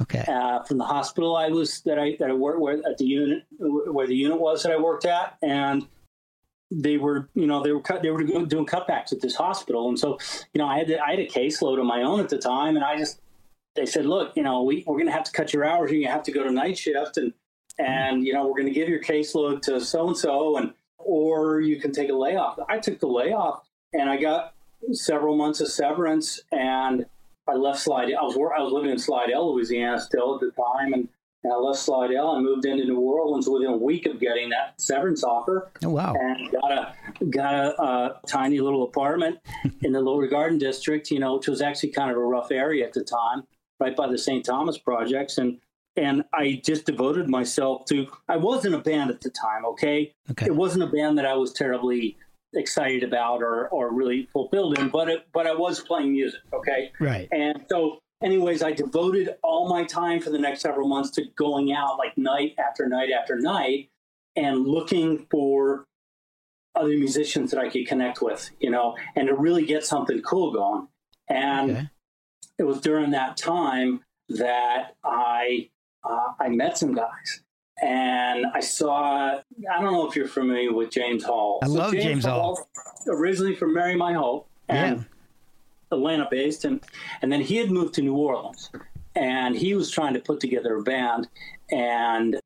okay? 0.00 0.24
uh, 0.28 0.62
from 0.64 0.78
the 0.78 0.84
hospital 0.84 1.36
I 1.36 1.48
was 1.48 1.80
that 1.82 1.98
I 1.98 2.16
that 2.18 2.30
I 2.30 2.34
worked 2.34 2.60
where 2.60 2.74
at 2.86 2.98
the 2.98 3.06
unit 3.06 3.44
where 3.58 4.06
the 4.06 4.16
unit 4.16 4.40
was 4.40 4.62
that 4.62 4.72
I 4.72 4.76
worked 4.76 5.06
at, 5.06 5.36
and 5.42 5.86
they 6.70 6.96
were 6.98 7.28
you 7.34 7.46
know 7.46 7.62
they 7.62 7.72
were 7.72 7.80
cut, 7.80 8.02
they 8.02 8.10
were 8.10 8.24
doing 8.24 8.46
doing 8.46 8.66
cutbacks 8.66 9.12
at 9.12 9.20
this 9.20 9.36
hospital, 9.36 9.88
and 9.88 9.98
so 9.98 10.18
you 10.52 10.58
know 10.58 10.66
I 10.66 10.78
had 10.78 10.88
to, 10.88 10.98
I 10.98 11.10
had 11.10 11.20
a 11.20 11.28
caseload 11.28 11.78
of 11.78 11.86
my 11.86 12.02
own 12.02 12.20
at 12.20 12.28
the 12.28 12.38
time, 12.38 12.76
and 12.76 12.84
I 12.84 12.98
just 12.98 13.20
they 13.74 13.86
said, 13.86 14.06
look, 14.06 14.36
you 14.36 14.42
know 14.42 14.62
we 14.62 14.84
we're 14.86 14.96
going 14.96 15.06
to 15.06 15.12
have 15.12 15.24
to 15.24 15.32
cut 15.32 15.52
your 15.52 15.64
hours, 15.64 15.90
and 15.90 16.00
you 16.00 16.08
have 16.08 16.22
to 16.24 16.32
go 16.32 16.42
to 16.44 16.50
night 16.50 16.76
shift, 16.78 17.16
and 17.16 17.32
and 17.78 18.26
you 18.26 18.32
know 18.32 18.46
we're 18.46 18.60
going 18.60 18.66
to 18.72 18.74
give 18.74 18.88
your 18.88 19.00
caseload 19.02 19.62
to 19.62 19.80
so 19.80 20.08
and 20.08 20.16
so, 20.16 20.56
and 20.58 20.72
or 20.98 21.60
you 21.60 21.80
can 21.80 21.92
take 21.92 22.10
a 22.10 22.14
layoff. 22.14 22.58
I 22.68 22.78
took 22.78 23.00
the 23.00 23.06
layoff, 23.08 23.64
and 23.92 24.08
I 24.10 24.16
got 24.16 24.54
several 24.92 25.36
months 25.36 25.60
of 25.60 25.68
severance, 25.68 26.40
and 26.52 27.06
I 27.48 27.54
left 27.54 27.80
Slidell. 27.80 28.18
I 28.20 28.22
was 28.24 28.36
I 28.36 28.62
was 28.62 28.72
living 28.72 28.90
in 28.90 28.98
Slidell, 28.98 29.52
Louisiana, 29.54 30.00
still 30.00 30.34
at 30.34 30.40
the 30.40 30.50
time, 30.52 30.92
and, 30.92 31.08
and 31.44 31.52
I 31.52 31.56
left 31.56 31.80
Slidell. 31.80 32.36
and 32.36 32.44
moved 32.44 32.66
into 32.66 32.84
New 32.84 33.00
Orleans 33.00 33.48
within 33.48 33.68
a 33.70 33.76
week 33.76 34.06
of 34.06 34.20
getting 34.20 34.50
that 34.50 34.80
severance 34.80 35.24
offer, 35.24 35.70
Oh, 35.82 35.88
wow. 35.90 36.14
and 36.14 36.52
got 36.52 36.70
a 36.72 36.94
got 37.30 37.54
a, 37.54 37.82
uh 37.82 38.16
tiny 38.28 38.60
little 38.60 38.84
apartment 38.84 39.38
in 39.82 39.92
the 39.92 40.00
Lower 40.00 40.26
Garden 40.28 40.58
District. 40.58 41.10
You 41.10 41.18
know, 41.20 41.36
which 41.36 41.48
was 41.48 41.62
actually 41.62 41.90
kind 41.90 42.10
of 42.10 42.16
a 42.16 42.20
rough 42.20 42.52
area 42.52 42.86
at 42.86 42.92
the 42.92 43.02
time, 43.02 43.42
right 43.82 43.96
by 43.96 44.06
the 44.08 44.18
St. 44.18 44.44
Thomas 44.44 44.78
projects, 44.78 45.38
and 45.38 45.58
and 45.96 46.24
I 46.32 46.60
just 46.64 46.86
devoted 46.86 47.28
myself 47.28 47.84
to. 47.86 48.06
I 48.28 48.36
was 48.36 48.64
in 48.64 48.74
a 48.74 48.78
band 48.80 49.10
at 49.10 49.20
the 49.20 49.30
time. 49.30 49.64
Okay, 49.72 50.12
Okay. 50.30 50.46
it 50.46 50.54
wasn't 50.54 50.84
a 50.84 50.86
band 50.86 51.18
that 51.18 51.26
I 51.26 51.34
was 51.34 51.52
terribly 51.52 52.16
excited 52.54 53.02
about 53.02 53.42
or, 53.42 53.68
or 53.70 53.90
really 53.92 54.28
fulfilled 54.32 54.78
in, 54.78 54.88
but 54.90 55.08
it, 55.08 55.26
but 55.32 55.46
I 55.46 55.54
was 55.54 55.80
playing 55.80 56.12
music. 56.12 56.40
Okay, 56.52 56.92
Right. 57.00 57.26
and 57.32 57.64
so, 57.70 57.98
anyways, 58.22 58.62
I 58.62 58.72
devoted 58.72 59.36
all 59.42 59.68
my 59.68 59.84
time 59.84 60.20
for 60.20 60.30
the 60.30 60.38
next 60.38 60.60
several 60.60 60.86
months 60.88 61.10
to 61.12 61.22
going 61.36 61.72
out 61.72 61.96
like 61.98 62.16
night 62.18 62.54
after 62.58 62.86
night 62.88 63.08
after 63.10 63.38
night 63.38 63.88
and 64.36 64.66
looking 64.66 65.26
for 65.30 65.84
other 66.74 66.96
musicians 67.06 67.50
that 67.50 67.60
I 67.60 67.68
could 67.68 67.86
connect 67.86 68.22
with, 68.22 68.50
you 68.60 68.70
know, 68.70 68.96
and 69.16 69.28
to 69.28 69.34
really 69.34 69.64
get 69.66 69.84
something 69.84 70.20
cool 70.22 70.52
going. 70.52 70.88
And 71.28 71.70
Okay. 71.70 71.88
It 72.62 72.66
was 72.66 72.80
during 72.80 73.10
that 73.10 73.36
time 73.36 74.00
that 74.28 74.94
I 75.04 75.68
uh, 76.04 76.28
I 76.40 76.48
met 76.48 76.78
some 76.78 76.94
guys. 76.94 77.42
And 77.82 78.46
I 78.54 78.60
saw, 78.60 79.38
I 79.38 79.80
don't 79.80 79.92
know 79.92 80.08
if 80.08 80.14
you're 80.14 80.28
familiar 80.28 80.72
with 80.72 80.90
James 80.90 81.24
Hall. 81.24 81.58
I 81.62 81.66
love 81.66 81.92
James 81.92 82.24
Hall. 82.24 82.68
Originally 83.08 83.56
from 83.56 83.74
Mary 83.74 83.96
My 83.96 84.12
Hope. 84.12 84.48
And 84.68 84.98
Yeah. 84.98 85.04
Atlanta 85.90 86.28
based, 86.30 86.64
and 86.64 86.80
and 87.20 87.30
then 87.30 87.40
he 87.42 87.56
had 87.56 87.70
moved 87.70 87.92
to 87.94 88.02
New 88.02 88.14
Orleans, 88.14 88.70
and 89.14 89.54
he 89.54 89.74
was 89.74 89.90
trying 89.90 90.14
to 90.14 90.20
put 90.20 90.40
together 90.40 90.76
a 90.76 90.82
band, 90.82 91.28
and 91.70 92.40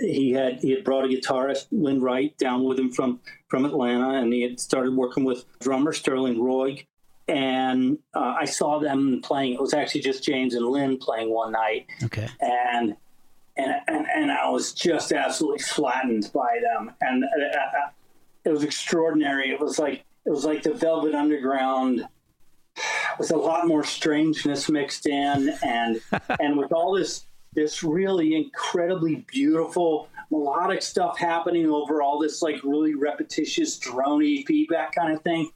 he 0.00 0.30
had 0.30 0.60
he 0.60 0.70
had 0.70 0.84
brought 0.84 1.04
a 1.04 1.08
guitarist 1.08 1.66
Lynn 1.72 2.00
Wright 2.00 2.36
down 2.38 2.62
with 2.62 2.78
him 2.78 2.92
from 2.92 3.20
from 3.48 3.64
Atlanta, 3.64 4.10
and 4.20 4.32
he 4.32 4.42
had 4.42 4.60
started 4.60 4.94
working 4.94 5.24
with 5.24 5.44
drummer 5.58 5.92
Sterling 5.92 6.40
Roy, 6.40 6.86
and 7.28 7.98
uh, 8.14 8.34
I 8.38 8.44
saw 8.44 8.78
them 8.78 9.20
playing. 9.22 9.54
It 9.54 9.60
was 9.60 9.74
actually 9.74 10.02
just 10.02 10.22
James 10.24 10.54
and 10.54 10.66
Lynn 10.66 10.98
playing 10.98 11.30
one 11.30 11.52
night, 11.52 11.86
Okay. 12.04 12.28
and 12.40 12.96
and 13.56 13.74
and, 13.88 14.06
and 14.14 14.30
I 14.32 14.48
was 14.50 14.72
just 14.72 15.12
absolutely 15.12 15.60
flattened 15.60 16.30
by 16.34 16.58
them, 16.62 16.92
and 17.00 17.24
uh, 17.24 17.28
uh, 17.58 17.90
it 18.44 18.50
was 18.50 18.62
extraordinary. 18.64 19.50
It 19.50 19.60
was 19.60 19.78
like 19.78 20.04
it 20.26 20.30
was 20.30 20.44
like 20.44 20.62
the 20.62 20.74
Velvet 20.74 21.14
Underground 21.14 22.06
with 23.18 23.30
a 23.30 23.36
lot 23.36 23.66
more 23.68 23.84
strangeness 23.84 24.68
mixed 24.68 25.06
in, 25.06 25.54
and 25.62 26.00
and 26.40 26.56
with 26.58 26.72
all 26.72 26.94
this 26.94 27.26
this 27.54 27.82
really 27.84 28.34
incredibly 28.34 29.24
beautiful 29.28 30.08
melodic 30.30 30.82
stuff 30.82 31.16
happening 31.16 31.70
over 31.70 32.02
all 32.02 32.18
this 32.18 32.42
like 32.42 32.56
really 32.64 32.94
repetitious 32.96 33.78
drony 33.78 34.44
feedback 34.46 34.94
kind 34.94 35.14
of 35.14 35.22
thing, 35.22 35.48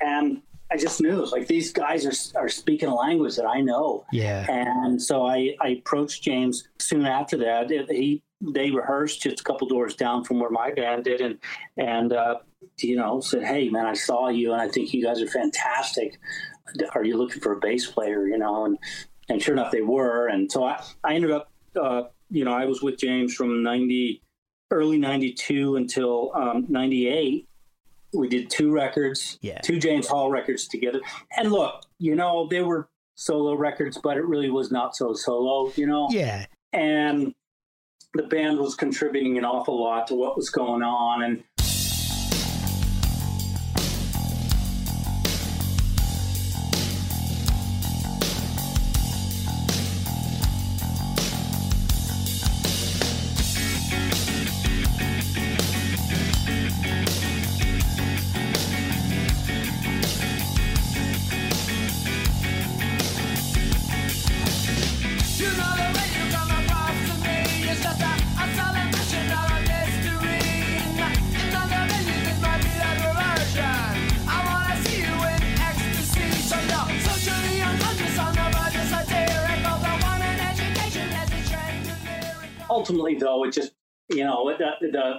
and 0.00 0.42
I 0.70 0.76
just 0.76 1.00
knew 1.00 1.24
like 1.26 1.46
these 1.46 1.72
guys 1.72 2.04
are 2.06 2.40
are 2.40 2.48
speaking 2.48 2.88
a 2.88 2.94
language 2.94 3.36
that 3.36 3.46
I 3.46 3.60
know, 3.60 4.04
Yeah. 4.12 4.44
and 4.48 5.00
so 5.00 5.24
I, 5.26 5.54
I 5.60 5.68
approached 5.68 6.22
James 6.24 6.66
soon 6.78 7.06
after 7.06 7.36
that. 7.38 7.70
It- 7.70 7.90
he 7.90 8.22
they 8.42 8.70
rehearsed 8.70 9.22
just 9.22 9.40
a 9.40 9.44
couple 9.44 9.66
doors 9.66 9.94
down 9.96 10.22
from 10.24 10.40
where 10.40 10.50
my 10.50 10.70
band 10.72 11.04
did, 11.04 11.20
and 11.20 11.38
and 11.78 12.12
uh, 12.12 12.36
you 12.80 12.96
know 12.96 13.20
said, 13.20 13.44
"Hey 13.44 13.68
man, 13.70 13.86
I 13.86 13.94
saw 13.94 14.28
you, 14.28 14.52
and 14.52 14.60
I 14.60 14.68
think 14.68 14.92
you 14.92 15.02
guys 15.04 15.22
are 15.22 15.26
fantastic. 15.28 16.18
Are 16.94 17.04
you 17.04 17.16
looking 17.16 17.40
for 17.40 17.52
a 17.52 17.60
bass 17.60 17.86
player?" 17.86 18.26
You 18.26 18.36
know, 18.38 18.64
and 18.66 18.76
and 19.28 19.40
sure 19.40 19.54
enough, 19.54 19.70
they 19.72 19.82
were. 19.82 20.26
And 20.28 20.50
so 20.52 20.64
I 20.64 20.82
I 21.04 21.14
ended 21.14 21.30
up 21.30 21.50
uh, 21.80 22.02
you 22.28 22.44
know 22.44 22.52
I 22.52 22.66
was 22.66 22.82
with 22.82 22.98
James 22.98 23.34
from 23.34 23.62
ninety 23.62 24.20
early 24.70 24.98
ninety 24.98 25.32
two 25.32 25.76
until 25.76 26.32
um, 26.34 26.66
ninety 26.68 27.08
eight. 27.08 27.45
We 28.16 28.28
did 28.28 28.50
two 28.50 28.72
records, 28.72 29.38
Yeah. 29.42 29.60
two 29.60 29.78
James 29.78 30.06
Hall 30.08 30.30
records 30.30 30.66
together. 30.66 31.00
And 31.36 31.52
look, 31.52 31.82
you 31.98 32.14
know, 32.14 32.46
they 32.48 32.62
were 32.62 32.88
solo 33.14 33.54
records, 33.54 33.98
but 34.02 34.16
it 34.16 34.24
really 34.26 34.50
was 34.50 34.70
not 34.70 34.96
so 34.96 35.14
solo, 35.14 35.72
you 35.76 35.86
know. 35.86 36.08
Yeah. 36.10 36.46
And 36.72 37.34
the 38.14 38.24
band 38.24 38.58
was 38.58 38.74
contributing 38.74 39.38
an 39.38 39.44
awful 39.44 39.82
lot 39.82 40.06
to 40.08 40.14
what 40.14 40.36
was 40.36 40.50
going 40.50 40.82
on, 40.82 41.22
and 41.22 41.44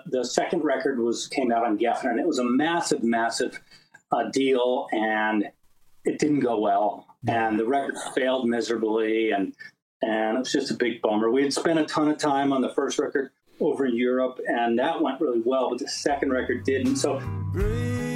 the, 0.07 0.25
second 0.25 0.63
record 0.63 0.99
was 0.99 1.27
came 1.27 1.51
out 1.51 1.65
on 1.65 1.77
Geffen 1.77 2.11
and 2.11 2.19
it 2.19 2.27
was 2.27 2.39
a 2.39 2.43
massive 2.43 3.03
massive 3.03 3.59
uh, 4.11 4.29
deal 4.31 4.87
and 4.91 5.45
it 6.05 6.19
didn't 6.19 6.39
go 6.39 6.59
well. 6.59 7.05
And 7.27 7.59
the 7.59 7.65
record 7.65 7.95
failed 8.15 8.47
miserably 8.47 9.31
and 9.31 9.53
and 10.01 10.37
it 10.37 10.39
was 10.39 10.51
just 10.51 10.71
a 10.71 10.75
big 10.75 11.01
bummer. 11.01 11.31
We 11.31 11.41
had 11.43 11.53
spent 11.53 11.79
a 11.79 11.85
ton 11.85 12.07
of 12.09 12.17
time 12.17 12.53
on 12.53 12.61
the 12.61 12.69
first 12.69 12.99
record 12.99 13.31
over 13.59 13.85
in 13.85 13.95
Europe 13.95 14.39
and 14.47 14.77
that 14.77 15.01
went 15.01 15.19
really 15.19 15.41
well 15.43 15.69
but 15.69 15.79
the 15.79 15.87
second 15.87 16.31
record 16.31 16.63
didn't. 16.63 16.97
So 16.97 17.19
Bring 17.51 18.06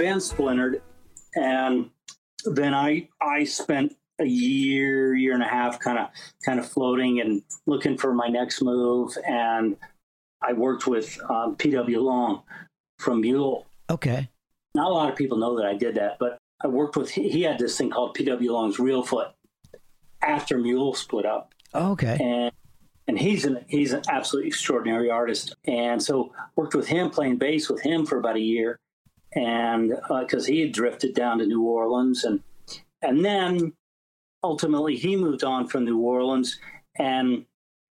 band 0.00 0.22
splintered 0.22 0.80
and 1.34 1.90
then 2.46 2.72
i 2.72 3.06
i 3.20 3.44
spent 3.44 3.94
a 4.18 4.24
year 4.24 5.14
year 5.14 5.34
and 5.34 5.42
a 5.42 5.46
half 5.46 5.78
kind 5.78 5.98
of 5.98 6.08
kind 6.44 6.58
of 6.58 6.66
floating 6.66 7.20
and 7.20 7.42
looking 7.66 7.98
for 7.98 8.14
my 8.14 8.26
next 8.26 8.62
move 8.62 9.12
and 9.28 9.76
i 10.42 10.52
worked 10.54 10.86
with 10.86 11.18
um, 11.28 11.54
pw 11.56 12.02
long 12.02 12.42
from 12.98 13.20
mule 13.20 13.66
Okay. 13.90 14.28
not 14.74 14.86
a 14.90 14.94
lot 14.94 15.10
of 15.10 15.16
people 15.16 15.36
know 15.36 15.54
that 15.58 15.66
i 15.66 15.74
did 15.76 15.94
that 15.96 16.16
but 16.18 16.38
i 16.64 16.66
worked 16.66 16.96
with 16.96 17.10
he, 17.10 17.28
he 17.28 17.42
had 17.42 17.58
this 17.58 17.76
thing 17.76 17.90
called 17.90 18.16
pw 18.16 18.48
long's 18.50 18.78
Reelfoot 18.78 19.32
after 20.22 20.56
mule 20.58 20.94
split 20.94 21.26
up 21.26 21.52
Okay. 21.74 22.16
and 22.20 22.52
and 23.06 23.18
he's 23.18 23.44
an 23.44 23.64
he's 23.68 23.92
an 23.92 24.02
absolutely 24.08 24.48
extraordinary 24.48 25.10
artist. 25.10 25.54
And 25.64 26.00
so 26.00 26.32
worked 26.54 26.74
with 26.76 26.86
him, 26.86 27.10
playing 27.10 27.38
bass 27.38 27.68
with 27.68 27.80
him 27.82 28.06
for 28.06 28.18
about 28.18 28.36
a 28.36 28.40
year, 28.40 28.78
and 29.34 29.92
because 30.20 30.46
he 30.46 30.60
had 30.60 30.72
drifted 30.72 31.14
down 31.14 31.38
to 31.38 31.46
New 31.46 31.62
Orleans, 31.62 32.24
and 32.24 32.40
and 33.02 33.24
then 33.24 33.72
ultimately 34.42 34.96
he 34.96 35.16
moved 35.16 35.44
on 35.44 35.66
from 35.66 35.84
New 35.84 35.98
Orleans, 35.98 36.58
and 36.98 37.44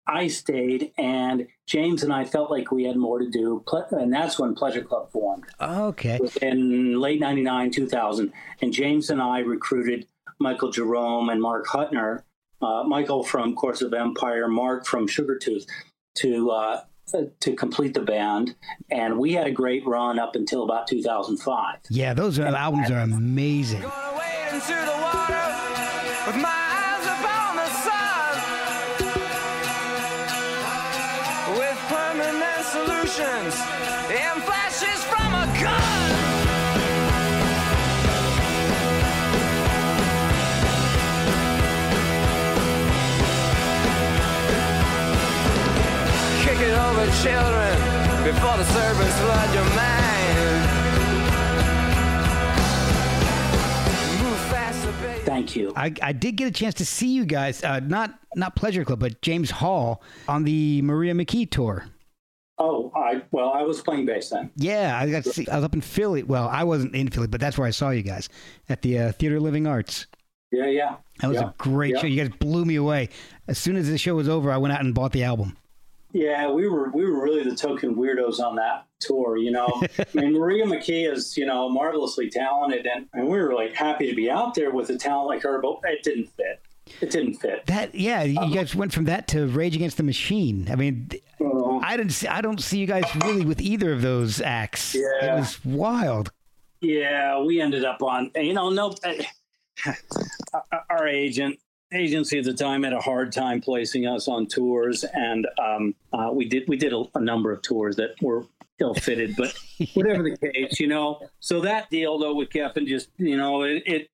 I 0.06 0.28
stayed, 0.28 0.92
and 0.98 1.48
James 1.66 2.04
and 2.04 2.12
I 2.12 2.26
felt 2.26 2.52
like 2.52 2.72
we 2.72 2.84
had 2.84 2.98
more 2.98 3.20
to 3.20 3.30
do, 3.30 3.64
and 3.92 4.12
that's 4.12 4.38
when 4.38 4.54
Pleasure 4.54 4.84
Club 4.84 5.12
formed 5.12 5.46
Okay. 5.62 6.20
in 6.42 7.00
late 7.00 7.20
99 7.22 7.72
2000 7.72 8.34
and 8.62 8.74
james 8.74 9.10
and 9.10 9.22
i 9.22 9.40
recruited 9.40 10.06
michael 10.40 10.72
jerome 10.72 11.30
and 11.30 11.42
mark 11.42 11.66
hutner 11.68 12.24
uh, 12.62 12.84
michael 12.84 13.24
from 13.24 13.56
course 13.56 13.82
of 13.82 13.94
empire 13.94 14.48
mark 14.50 14.86
from 14.86 15.08
sugartooth 15.08 15.66
to 16.16 16.50
uh, 16.52 16.82
to 17.40 17.56
complete 17.56 17.94
the 17.94 18.02
band 18.02 18.56
and 18.90 19.18
we 19.20 19.34
had 19.34 19.46
a 19.48 19.52
great 19.52 19.86
run 19.86 20.18
up 20.20 20.36
until 20.36 20.64
about 20.64 20.88
2005 20.88 21.80
Yeah, 21.90 22.14
those 22.14 22.40
are, 22.40 22.48
albums 22.48 22.90
are 22.90 23.00
amazing. 23.00 23.82
Gonna 23.82 24.18
wade 24.18 24.34
over 46.94 47.06
children 47.24 47.74
before 48.24 48.58
the 48.58 48.66
servants 48.66 49.18
flood 49.20 49.54
your 49.54 49.64
mind. 49.76 50.70
Faster, 54.50 54.92
thank 55.26 55.56
you 55.56 55.74
I, 55.76 55.92
I 56.02 56.12
did 56.14 56.36
get 56.36 56.48
a 56.48 56.52
chance 56.52 56.76
to 56.76 56.86
see 56.86 57.08
you 57.14 57.26
guys, 57.26 57.64
uh, 57.64 57.80
not 57.80 58.20
not 58.36 58.56
Pleasure 58.56 58.86
Club, 58.86 59.00
but 59.00 59.22
James 59.22 59.50
Hall 59.50 60.04
on 60.28 60.44
the 60.44 60.82
Maria 60.84 61.14
McKee 61.14 61.50
tour. 61.50 61.86
oh 62.60 62.92
i 62.96 63.22
well 63.32 63.52
i 63.52 63.64
was 63.64 63.82
playing 63.82 64.06
bass 64.06 64.30
then 64.30 64.52
Yeah, 64.56 64.98
I 65.00 65.10
got 65.10 65.24
to 65.24 65.32
see. 65.34 65.48
I 65.48 65.56
was 65.56 65.64
up 65.66 65.74
in 65.74 65.82
Philly. 65.82 66.22
Well, 66.24 66.48
I 66.48 66.64
wasn't 66.64 66.94
in 66.96 67.10
Philly, 67.10 67.28
but 67.28 67.40
that's 67.42 67.58
where 67.58 67.68
I 67.68 67.72
saw 67.72 67.90
you 67.90 68.04
guys 68.04 68.30
at 68.70 68.82
the 68.84 69.00
uh, 69.00 69.12
Theater 69.14 69.40
Living 69.40 69.66
Arts. 69.66 70.06
yeah 70.52 70.68
yeah 70.68 70.96
That 71.22 71.28
was 71.30 71.38
yeah. 71.42 71.50
a 71.50 71.54
great 71.58 71.96
Yeah. 71.96 72.02
show. 72.02 72.08
You 72.08 72.24
guys 72.24 72.38
blew 72.40 72.64
me 72.66 72.76
away. 72.76 73.10
As 73.48 73.58
soon 73.58 73.76
as 73.76 73.90
the 73.90 73.98
show 73.98 74.16
was 74.16 74.30
over, 74.30 74.52
I 74.52 74.58
went 74.58 74.74
out 74.74 74.82
and 74.82 74.94
bought 74.94 75.12
the 75.14 75.24
album. 75.24 75.58
Yeah, 76.14 76.50
we 76.52 76.68
were 76.68 76.90
we 76.92 77.06
were 77.10 77.22
really 77.24 77.44
the 77.44 77.56
token 77.56 77.96
weirdos 77.96 78.40
on 78.40 78.56
that 78.58 78.86
tour. 79.00 79.36
You 79.38 79.52
know, 79.52 79.82
I 80.00 80.06
mean, 80.14 80.34
Maria 80.34 80.66
McKee 80.66 81.12
is 81.12 81.36
you 81.36 81.46
know 81.46 81.70
marvelously 81.70 82.30
talented, 82.30 82.86
and, 82.86 83.08
and 83.14 83.26
we 83.28 83.38
were 83.38 83.54
like 83.54 83.74
happy 83.74 84.10
to 84.10 84.16
be 84.16 84.30
out 84.30 84.54
there 84.54 84.72
with 84.72 84.90
a 84.92 84.98
talent 84.98 85.28
like 85.28 85.42
her, 85.44 85.60
but 85.62 85.80
it 85.86 86.04
didn't 86.04 86.28
fit. 86.38 86.62
It 87.02 87.10
didn't 87.12 87.36
fit. 87.36 87.66
That 87.66 87.96
yeah, 87.96 88.24
you 88.24 88.54
guys 88.54 88.76
went 88.76 88.94
from 88.94 89.06
that 89.06 89.28
to 89.30 89.48
Rage 89.48 89.76
Against 89.76 89.98
the 89.98 90.04
Machine. 90.04 90.68
I 90.70 90.76
mean, 90.76 91.10
Uh, 91.42 91.78
I 91.78 91.98
didn't 91.98 92.12
see, 92.12 92.28
I 92.28 92.42
don't 92.42 92.62
see 92.62 92.78
you 92.78 92.86
guys 92.88 93.06
really 93.24 93.46
with 93.46 93.60
either 93.62 93.92
of 93.94 94.02
those 94.02 94.40
acts. 94.42 94.94
Yeah. 94.94 95.36
It 95.36 95.40
was 95.40 95.64
wild. 95.66 96.32
yeah, 96.82 97.42
we 97.42 97.60
ended 97.62 97.86
up 97.86 98.04
on 98.04 98.30
you 98.36 98.54
know 98.54 98.70
no, 98.70 98.94
our 100.90 101.08
agent 101.08 101.58
agency 101.94 102.40
at 102.40 102.46
the 102.46 102.54
time 102.54 102.84
had 102.84 102.94
a 102.94 103.00
hard 103.02 103.32
time 103.32 103.62
placing 103.62 104.06
us 104.08 104.28
on 104.28 104.48
tours, 104.48 105.04
and 105.04 105.48
um, 105.64 105.96
uh, 106.12 106.30
we 106.34 106.46
did 106.46 106.64
we 106.68 106.78
did 106.78 106.94
a, 106.94 107.04
a 107.16 107.20
number 107.22 107.52
of 107.52 107.62
tours 107.62 107.96
that 107.98 108.16
were 108.22 108.46
ill 108.80 108.94
fitted, 108.94 109.36
but 109.38 109.54
whatever 109.94 110.24
the 110.24 110.38
case, 110.38 110.80
you 110.80 110.88
know. 110.88 111.22
So 111.40 111.62
that 111.62 111.90
deal 111.90 112.18
though 112.18 112.36
with 112.36 112.50
Geffen 112.50 112.88
just 112.88 113.10
you 113.18 113.38
know 113.38 113.64
it 113.64 113.84
it, 113.86 114.08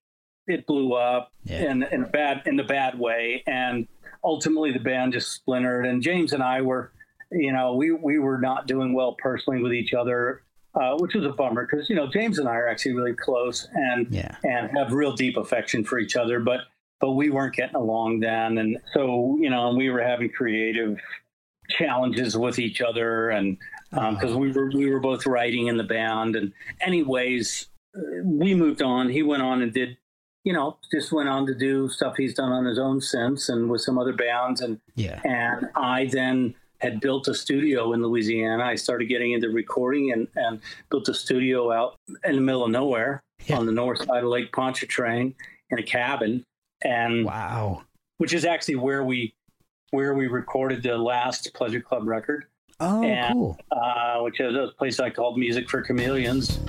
it 0.48 0.65
blew 0.68 0.94
up 0.94 1.32
Yeah. 1.44 1.72
in 1.72 1.84
in 1.84 2.04
a 2.04 2.08
bad 2.08 2.44
in 2.46 2.56
the 2.56 2.63
bad 2.63 2.98
way, 3.00 3.44
and 3.48 3.88
ultimately 4.24 4.72
the 4.72 4.80
band 4.80 5.13
just 5.13 5.32
splintered. 5.32 5.86
And 5.86 6.02
James 6.04 6.34
and 6.34 6.44
I 6.44 6.62
were, 6.62 6.92
you 7.32 7.54
know, 7.54 7.76
we 7.76 7.92
we 7.92 8.20
were 8.20 8.38
not 8.39 8.68
doing 8.68 8.94
well 8.94 9.13
personally 9.18 9.62
with 9.62 9.74
each 9.74 9.94
other. 9.94 10.44
Uh, 10.76 10.96
which 10.98 11.15
was 11.15 11.26
a 11.26 11.30
bummer 11.30 11.65
because 11.65 11.89
you 11.89 11.96
know 11.96 12.06
James 12.08 12.38
and 12.38 12.48
I 12.48 12.54
are 12.54 12.68
actually 12.68 12.94
really 12.94 13.15
close 13.15 13.68
and 13.74 14.08
Yeah. 14.13 14.36
and 14.44 14.70
have 14.78 14.94
real 14.94 15.13
deep 15.13 15.36
affection 15.36 15.84
for 15.84 15.98
each 15.98 16.15
other, 16.15 16.39
but 16.39 16.60
but 16.99 17.12
we 17.12 17.29
weren't 17.29 17.55
getting 17.55 17.75
along 17.75 18.19
then, 18.19 18.57
and 18.57 18.77
so 18.93 19.38
you 19.39 19.49
know 19.49 19.73
we 19.73 19.89
were 19.89 20.01
having 20.01 20.29
creative 20.29 20.97
challenges 21.69 22.38
with 22.38 22.59
each 22.59 22.81
other, 22.81 23.29
and 23.29 23.57
um, 23.93 23.99
ah. 23.99 24.12
because 24.12 24.35
we 24.35 24.51
were 24.51 24.69
we 24.71 24.89
were 24.89 24.99
both 24.99 25.25
writing 25.25 25.67
in 25.67 25.77
the 25.77 25.83
band, 25.83 26.35
and 26.35 26.51
anyways, 26.81 27.67
we 28.23 28.53
moved 28.53 28.81
on. 28.81 29.09
He 29.09 29.23
went 29.23 29.41
on 29.43 29.62
and 29.62 29.73
did, 29.73 29.97
you 30.43 30.53
know, 30.53 30.77
just 30.91 31.12
went 31.12 31.29
on 31.29 31.45
to 31.47 31.53
do 31.55 31.89
stuff 31.89 32.15
he's 32.17 32.33
done 32.33 32.51
on 32.51 32.65
his 32.65 32.79
own 32.79 33.01
since, 33.01 33.49
and 33.49 33.69
with 33.69 33.81
some 33.81 33.97
other 33.97 34.13
bands, 34.13 34.62
and 34.62 34.79
Yeah. 34.95 35.21
and 35.23 35.69
I 35.75 36.05
then 36.05 36.55
had 36.79 37.01
built 37.01 37.27
a 37.27 37.33
studio 37.33 37.91
in 37.91 38.01
Louisiana. 38.01 38.63
I 38.63 38.75
started 38.75 39.09
getting 39.09 39.33
into 39.33 39.49
recording 39.49 40.13
and, 40.13 40.29
and 40.38 40.62
built 40.89 41.09
a 41.09 41.13
studio 41.13 41.73
out 41.73 41.97
in 42.23 42.35
the 42.35 42.41
middle 42.41 42.63
of 42.63 42.71
nowhere 42.71 43.21
Yeah. 43.47 43.57
on 43.57 43.65
the 43.65 43.73
north 43.73 44.01
side 44.05 44.23
of 44.23 44.29
Lake 44.29 44.53
Pontchartrain 44.53 45.35
in 45.71 45.77
a 45.79 45.83
cabin, 45.83 46.45
and 46.84 47.26
Wow. 47.26 47.84
which 48.18 48.34
is 48.34 48.46
actually 48.46 48.76
where 48.76 49.04
we 49.04 49.34
where 49.92 50.13
we 50.13 50.28
recorded 50.28 50.84
the 50.84 50.96
last 50.96 51.52
Pleasure 51.56 51.82
Club 51.82 52.08
record, 52.08 52.46
Oh, 52.80 53.04
And- 53.04 53.34
cool. 53.34 53.58
uh, 53.72 54.20
which 54.20 54.39
is 54.39 54.54
a 54.56 54.68
place 54.78 55.00
I 55.00 55.10
called 55.10 55.38
Music 55.39 55.68
for 55.68 55.82
Chameleons. 55.82 56.60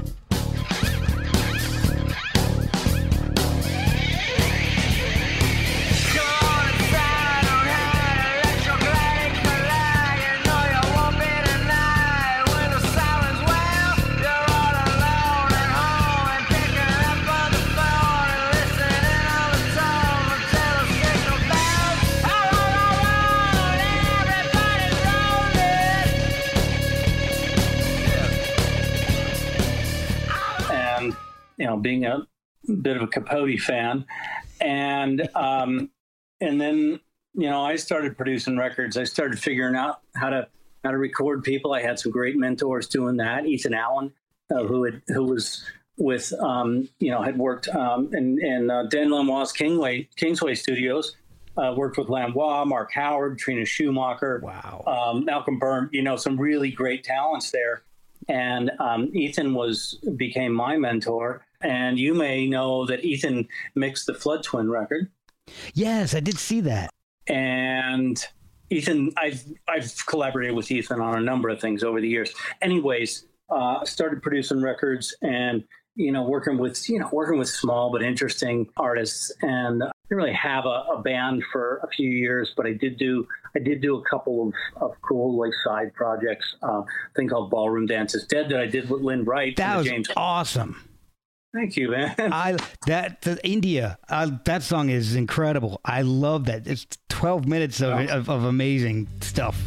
You 31.60 31.66
know 31.66 31.76
being 31.76 32.04
a 32.06 32.26
bit 32.82 32.96
of 32.96 33.02
a 33.02 33.06
capote 33.06 33.60
fan 33.60 34.04
and 34.60 35.28
um 35.34 35.90
and 36.40 36.60
then 36.60 37.00
you 37.34 37.48
know 37.48 37.64
i 37.64 37.76
started 37.76 38.16
producing 38.16 38.56
records 38.58 38.96
i 38.98 39.04
started 39.04 39.38
figuring 39.38 39.74
out 39.76 40.00
how 40.14 40.28
to 40.28 40.46
how 40.84 40.90
to 40.90 40.98
record 40.98 41.42
people 41.42 41.72
i 41.72 41.80
had 41.80 41.98
some 41.98 42.12
great 42.12 42.36
mentors 42.36 42.86
doing 42.88 43.16
that 43.16 43.46
ethan 43.46 43.72
allen 43.74 44.12
uh, 44.54 44.62
who 44.64 44.84
had 44.84 45.00
who 45.08 45.24
was 45.24 45.64
with 45.96 46.32
um 46.40 46.88
you 46.98 47.10
know 47.10 47.22
had 47.22 47.38
worked 47.38 47.68
um 47.68 48.10
in 48.14 48.38
in 48.44 48.70
uh, 48.70 48.82
dan 48.84 49.08
lanois 49.10 49.52
kingway 49.52 50.06
kingsway 50.16 50.54
studios 50.54 51.16
uh, 51.56 51.72
worked 51.76 51.96
with 51.96 52.08
lanois 52.08 52.64
mark 52.66 52.92
howard 52.92 53.38
trina 53.38 53.64
shoemaker 53.64 54.40
Wow. 54.42 54.84
um, 54.86 55.24
Malcolm 55.24 55.58
Burn, 55.58 55.88
you 55.92 56.02
know, 56.02 56.16
some 56.16 56.38
really 56.38 56.70
great 56.70 57.04
talents 57.04 57.50
there. 57.50 57.82
And 58.28 58.70
um, 58.78 59.10
Ethan 59.14 59.54
was 59.54 59.98
became 60.16 60.52
my 60.52 60.76
mentor. 60.76 61.44
And 61.62 61.98
you 61.98 62.14
may 62.14 62.46
know 62.46 62.86
that 62.86 63.04
Ethan 63.04 63.48
mixed 63.74 64.06
the 64.06 64.14
Flood 64.14 64.42
Twin 64.42 64.70
record. 64.70 65.10
yes, 65.74 66.14
I 66.14 66.20
did 66.20 66.38
see 66.38 66.60
that. 66.62 66.90
And 67.26 68.24
Ethan, 68.70 69.12
I've 69.16 69.44
I've 69.68 69.92
collaborated 70.06 70.54
with 70.54 70.70
Ethan 70.70 71.00
on 71.00 71.18
a 71.18 71.20
number 71.20 71.48
of 71.48 71.60
things 71.60 71.82
over 71.82 72.00
the 72.00 72.08
years. 72.08 72.32
Anyways, 72.62 73.26
uh, 73.50 73.84
started 73.84 74.22
producing 74.22 74.62
records 74.62 75.14
and 75.22 75.64
you 75.96 76.12
know 76.12 76.22
working 76.22 76.56
with 76.56 76.88
you 76.88 76.98
know 76.98 77.08
working 77.12 77.38
with 77.38 77.48
small 77.48 77.90
but 77.90 78.02
interesting 78.02 78.68
artists. 78.76 79.32
And 79.42 79.82
I 79.82 79.90
didn't 80.08 80.18
really 80.18 80.32
have 80.32 80.66
a, 80.66 80.84
a 80.94 81.02
band 81.02 81.42
for 81.52 81.80
a 81.82 81.88
few 81.88 82.08
years, 82.08 82.52
but 82.56 82.66
I 82.66 82.72
did 82.72 82.96
do 82.96 83.26
I 83.54 83.58
did 83.58 83.80
do 83.80 83.96
a 83.96 84.02
couple 84.08 84.48
of, 84.48 84.54
of 84.82 85.02
cool 85.02 85.38
like 85.38 85.52
side 85.64 85.92
projects. 85.94 86.56
Uh, 86.62 86.82
thing 87.16 87.28
called 87.28 87.50
Ballroom 87.50 87.86
Dances 87.86 88.24
Dead 88.26 88.48
that 88.50 88.60
I 88.60 88.66
did 88.66 88.88
with 88.88 89.02
Lynn 89.02 89.24
Wright. 89.24 89.56
That 89.56 89.78
was 89.78 89.86
James. 89.86 90.08
awesome. 90.16 90.80
Thank 91.52 91.76
you, 91.76 91.90
man. 91.90 92.14
I 92.18 92.56
that 92.86 93.22
the 93.22 93.44
India 93.46 93.98
uh, 94.08 94.30
that 94.44 94.62
song 94.62 94.88
is 94.88 95.16
incredible. 95.16 95.80
I 95.84 96.02
love 96.02 96.44
that. 96.46 96.66
It's 96.66 96.86
12 97.08 97.46
minutes 97.46 97.80
of, 97.80 97.92
of, 98.08 98.30
of 98.30 98.44
amazing 98.44 99.08
stuff. 99.20 99.60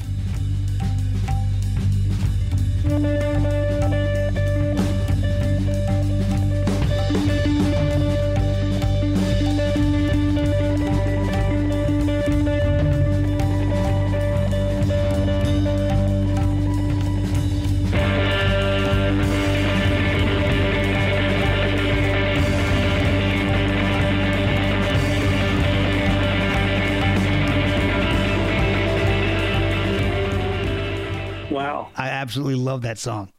Absolutely 32.24 32.56
love 32.56 32.82
that 32.84 32.98
song. 32.98 33.32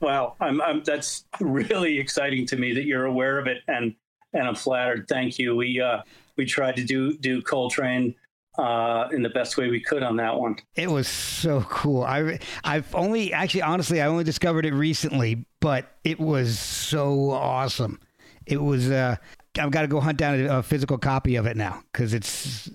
Wow, 0.00 0.36
I'm, 0.38 0.60
I'm 0.60 0.82
that's 0.84 1.24
really 1.40 1.98
exciting 1.98 2.46
to 2.46 2.56
me 2.56 2.72
that 2.74 2.84
you're 2.84 3.06
aware 3.06 3.38
of 3.38 3.46
it, 3.46 3.58
and 3.66 3.94
and 4.32 4.46
I'm 4.46 4.54
flattered. 4.54 5.06
Thank 5.08 5.38
you. 5.38 5.56
We 5.56 5.80
uh, 5.80 6.02
we 6.36 6.44
tried 6.44 6.76
to 6.76 6.84
do 6.84 7.16
do 7.18 7.42
Coltrane 7.42 8.14
uh, 8.58 9.08
in 9.12 9.22
the 9.22 9.30
best 9.30 9.56
way 9.56 9.70
we 9.70 9.80
could 9.80 10.02
on 10.02 10.16
that 10.16 10.38
one. 10.38 10.56
It 10.76 10.90
was 10.90 11.08
so 11.08 11.62
cool. 11.62 12.04
I 12.04 12.38
I've 12.62 12.94
only 12.94 13.32
actually 13.32 13.62
honestly 13.62 14.02
I 14.02 14.06
only 14.06 14.24
discovered 14.24 14.66
it 14.66 14.74
recently, 14.74 15.46
but 15.60 15.86
it 16.04 16.20
was 16.20 16.58
so 16.58 17.30
awesome. 17.30 17.98
It 18.46 18.62
was 18.62 18.90
uh 18.90 19.16
I've 19.58 19.72
got 19.72 19.82
to 19.82 19.88
go 19.88 20.00
hunt 20.00 20.18
down 20.18 20.38
a, 20.38 20.58
a 20.58 20.62
physical 20.62 20.98
copy 20.98 21.36
of 21.36 21.46
it 21.46 21.56
now 21.56 21.82
cuz 21.92 22.14
it's 22.14 22.70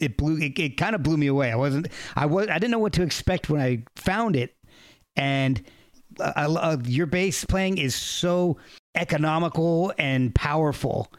it 0.00 0.16
blew 0.16 0.36
it, 0.38 0.58
it 0.58 0.76
kind 0.76 0.94
of 0.94 1.02
blew 1.02 1.16
me 1.16 1.26
away. 1.26 1.50
I 1.50 1.56
wasn't 1.56 1.88
I 2.14 2.26
was 2.26 2.48
I 2.48 2.58
didn't 2.58 2.70
know 2.70 2.78
what 2.78 2.92
to 2.94 3.02
expect 3.02 3.50
when 3.50 3.60
I 3.60 3.84
found 3.96 4.36
it 4.36 4.54
and 5.20 5.62
I, 6.18 6.46
I, 6.46 6.76
your 6.84 7.06
bass 7.06 7.44
playing 7.44 7.78
is 7.78 7.94
so 7.94 8.56
economical 8.96 9.92
and 9.98 10.34
powerful 10.34 11.12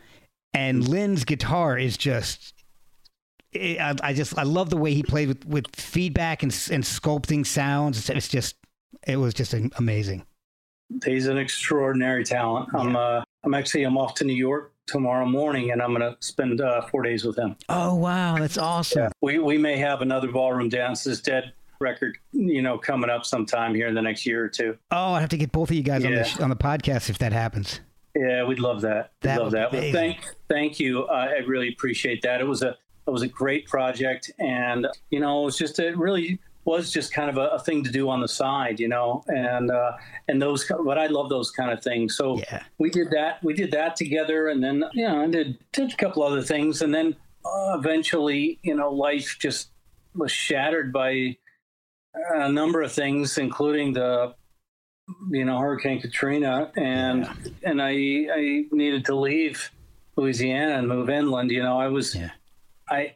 and 0.53 0.87
Lynn's 0.87 1.23
guitar 1.23 1.77
is 1.77 1.97
just. 1.97 2.53
I, 3.53 3.95
I 4.01 4.13
just 4.13 4.37
I 4.37 4.43
love 4.43 4.69
the 4.69 4.77
way 4.77 4.93
he 4.93 5.03
played 5.03 5.27
with, 5.27 5.45
with 5.45 5.65
feedback 5.75 6.41
and 6.41 6.51
and 6.71 6.83
sculpting 6.83 7.45
sounds. 7.45 7.97
It's, 7.97 8.09
it's 8.09 8.27
just 8.29 8.55
it 9.05 9.17
was 9.17 9.33
just 9.33 9.53
amazing. 9.77 10.25
He's 11.03 11.27
an 11.27 11.37
extraordinary 11.37 12.23
talent. 12.23 12.69
I'm 12.73 12.95
uh, 12.95 13.23
I'm 13.43 13.53
actually 13.53 13.83
I'm 13.83 13.97
off 13.97 14.15
to 14.15 14.23
New 14.23 14.35
York 14.35 14.73
tomorrow 14.87 15.25
morning, 15.25 15.71
and 15.71 15.81
I'm 15.81 15.93
going 15.93 15.99
to 15.99 16.15
spend 16.21 16.61
uh, 16.61 16.83
four 16.83 17.01
days 17.01 17.25
with 17.25 17.37
him. 17.37 17.57
Oh 17.67 17.95
wow, 17.95 18.37
that's 18.37 18.57
awesome. 18.57 19.11
We 19.21 19.39
we 19.39 19.57
may 19.57 19.75
have 19.77 20.01
another 20.01 20.31
Ballroom 20.31 20.69
Dances 20.69 21.19
Dead 21.19 21.51
record, 21.81 22.17
you 22.31 22.61
know, 22.61 22.77
coming 22.77 23.09
up 23.09 23.25
sometime 23.25 23.73
here 23.75 23.87
in 23.87 23.95
the 23.95 24.01
next 24.01 24.25
year 24.25 24.43
or 24.43 24.47
two. 24.49 24.77
Oh, 24.91 25.13
I 25.13 25.19
have 25.19 25.29
to 25.29 25.37
get 25.37 25.51
both 25.51 25.69
of 25.69 25.75
you 25.75 25.83
guys 25.83 26.05
on 26.05 26.13
the 26.13 26.23
sh- 26.23 26.39
on 26.39 26.49
the 26.49 26.55
podcast 26.55 27.09
if 27.09 27.17
that 27.17 27.33
happens. 27.33 27.81
Yeah, 28.15 28.43
we'd 28.45 28.59
love 28.59 28.81
that. 28.81 29.11
We'd 29.21 29.27
That 29.29 29.41
love 29.41 29.51
that. 29.51 29.71
Well, 29.71 29.91
thank, 29.91 30.17
thank 30.49 30.79
you. 30.79 31.05
Uh, 31.05 31.11
I 31.13 31.37
really 31.45 31.69
appreciate 31.69 32.21
that. 32.23 32.41
It 32.41 32.47
was 32.47 32.61
a, 32.61 32.75
it 33.07 33.09
was 33.09 33.21
a 33.21 33.27
great 33.27 33.67
project, 33.67 34.31
and 34.39 34.87
you 35.09 35.19
know, 35.19 35.41
it 35.41 35.45
was 35.45 35.57
just 35.57 35.79
it 35.79 35.97
really 35.97 36.39
was 36.63 36.91
just 36.91 37.11
kind 37.11 37.27
of 37.29 37.37
a, 37.37 37.47
a 37.55 37.59
thing 37.59 37.83
to 37.83 37.89
do 37.91 38.07
on 38.09 38.21
the 38.21 38.27
side, 38.27 38.79
you 38.79 38.87
know, 38.87 39.23
and 39.27 39.71
uh, 39.71 39.93
and 40.27 40.41
those. 40.41 40.69
But 40.85 40.97
I 40.97 41.07
love 41.07 41.29
those 41.29 41.51
kind 41.51 41.71
of 41.71 41.81
things. 41.81 42.15
So 42.17 42.37
Yeah. 42.37 42.61
we 42.77 42.89
did 42.89 43.09
that. 43.11 43.41
We 43.43 43.53
did 43.53 43.71
that 43.71 43.95
together, 43.95 44.49
and 44.49 44.61
then 44.63 44.83
you 44.93 45.07
know, 45.07 45.23
I 45.23 45.27
did 45.27 45.57
did 45.71 45.91
a 45.93 45.95
couple 45.95 46.21
other 46.21 46.41
things, 46.41 46.81
and 46.81 46.93
then 46.93 47.15
uh, 47.45 47.77
eventually, 47.79 48.59
you 48.61 48.75
know, 48.75 48.91
life 48.91 49.37
just 49.39 49.69
was 50.13 50.31
shattered 50.31 50.91
by 50.91 51.37
a 52.13 52.51
number 52.51 52.81
of 52.81 52.91
things, 52.91 53.37
including 53.37 53.93
the 53.93 54.35
you 55.29 55.45
know 55.45 55.59
Hurricane 55.59 56.01
Katrina, 56.01 56.71
and 56.75 57.27
and 57.63 57.81
I 57.81 57.91
I 57.91 58.65
needed 58.71 59.05
to 59.05 59.15
leave 59.15 59.71
Louisiana 60.15 60.77
and 60.77 60.87
move 60.87 61.09
inland. 61.09 61.51
You 61.51 61.63
know, 61.63 61.79
I 61.79 61.87
was 61.87 62.15
Yeah. 62.15 62.31
I 62.89 63.15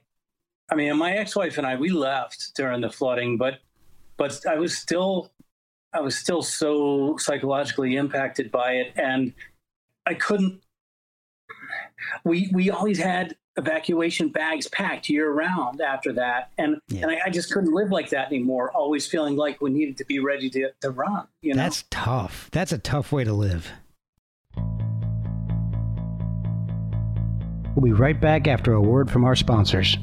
I 0.70 0.76
mean, 0.76 0.98
my 0.98 1.14
ex-wife 1.14 1.58
and 1.58 1.68
I 1.68 1.76
we 1.76 1.90
left 1.90 2.56
during 2.56 2.82
the 2.82 2.90
flooding, 2.90 3.38
but 3.38 3.60
but 4.18 4.46
I 4.48 4.56
was 4.56 4.78
still 4.78 5.32
I 5.94 6.02
was 6.02 6.18
still 6.18 6.42
so 6.42 7.18
psychologically 7.18 7.96
impacted 7.96 8.52
by 8.52 8.74
it, 8.74 8.94
and 8.96 9.34
I 10.06 10.14
couldn't. 10.14 10.62
We 12.24 12.50
we 12.54 12.70
always 12.70 13.00
had 13.00 13.36
evacuation 13.58 14.30
bags 14.30 14.68
packed 14.68 15.10
year 15.10 15.32
round 15.32 15.80
after 15.82 16.12
that, 16.14 16.52
and 16.58 16.78
Yeah. 16.90 17.04
and 17.04 17.12
I, 17.12 17.20
I 17.26 17.30
just 17.30 17.52
couldn't 17.54 17.74
live 17.74 17.90
like 17.92 18.10
that 18.10 18.28
anymore. 18.28 18.72
Always 18.72 19.08
feeling 19.08 19.36
like 19.36 19.62
we 19.62 19.70
needed 19.70 19.98
to 19.98 20.06
be 20.06 20.20
ready 20.20 20.50
to 20.52 20.72
to 20.82 20.90
run. 20.92 21.28
You 21.42 21.54
know, 21.54 21.64
That's 21.64 21.84
tough. 21.90 22.50
That's 22.52 22.72
a 22.72 22.78
tough 22.78 23.12
way 23.12 23.24
to 23.24 23.34
live. 23.34 23.72
We'll 27.76 27.84
be 27.84 27.92
right 27.92 28.20
back 28.20 28.48
after 28.48 28.74
a 28.74 28.82
word 28.82 29.12
from 29.12 29.26
our 29.26 29.36
sponsors. 29.36 29.98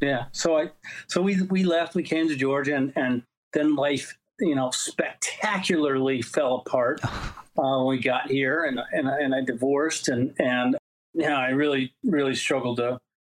Yeah. 0.00 0.24
So 0.32 0.56
I, 0.58 0.70
so 1.08 1.20
we 1.20 1.42
we 1.42 1.64
left. 1.64 1.94
We 1.94 2.02
came 2.02 2.28
to 2.28 2.36
Georgia, 2.36 2.74
and 2.76 2.92
and 2.96 3.22
then 3.52 3.76
life, 3.76 4.16
you 4.38 4.54
know, 4.54 4.70
spectacularly 4.70 6.22
fell 6.22 6.56
apart 6.66 7.00
uh, 7.58 7.78
when 7.84 7.86
we 7.96 8.00
got 8.02 8.30
here, 8.30 8.64
and 8.64 8.80
and 8.92 9.08
I- 9.08 9.20
and 9.20 9.34
I 9.34 9.42
divorced, 9.42 10.08
and 10.08 10.34
and 10.38 10.76
yeah, 11.14 11.38
I 11.38 11.50
really 11.50 11.92
really 12.04 12.34
struggled 12.34 12.78
to 12.78 12.98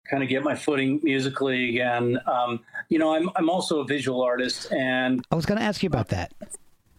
kind 0.10 0.24
of 0.24 0.30
get 0.30 0.43
my 0.43 0.56
footing 0.56 1.00
musically 1.04 1.69
again. 1.69 2.19
Um, 2.28 2.60
you 2.89 3.00
know, 3.00 3.13
I'm 3.15 3.30
I'm 3.36 3.50
also 3.50 3.80
a 3.80 3.86
visual 3.86 4.21
artist, 4.21 4.71
and 4.71 5.24
I 5.32 5.36
was 5.36 5.45
going 5.45 5.60
to 5.60 5.63
ask 5.63 5.82
you 5.84 5.88
about 5.88 6.10
that. 6.10 6.34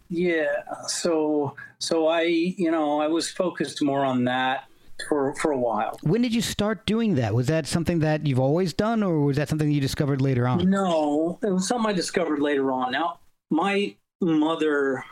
yeah, 0.09 0.47
so 0.87 1.55
so 1.79 2.07
I 2.07 2.21
you 2.23 2.71
know 2.71 2.99
I 3.01 3.07
was 3.07 3.29
focused 3.31 3.81
more 3.83 4.03
on 4.05 4.23
that 4.25 4.65
for 5.09 5.35
for 5.35 5.51
a 5.51 5.57
while. 5.57 5.97
When 6.03 6.21
did 6.21 6.33
you 6.33 6.41
start 6.41 6.85
doing 6.85 7.15
that? 7.15 7.33
Was 7.33 7.47
that 7.47 7.67
something 7.67 7.99
that 7.99 8.25
you've 8.25 8.39
always 8.39 8.73
done, 8.73 9.03
or 9.03 9.19
was 9.21 9.37
that 9.37 9.49
something 9.49 9.69
you 9.71 9.81
discovered 9.81 10.21
later 10.21 10.47
on? 10.47 10.69
No, 10.69 11.39
it 11.43 11.49
was 11.51 11.67
something 11.67 11.89
I 11.89 11.93
discovered 11.93 12.39
later 12.39 12.71
on. 12.71 12.91
Now, 12.91 13.19
my 13.51 13.95
mother, 14.21 15.03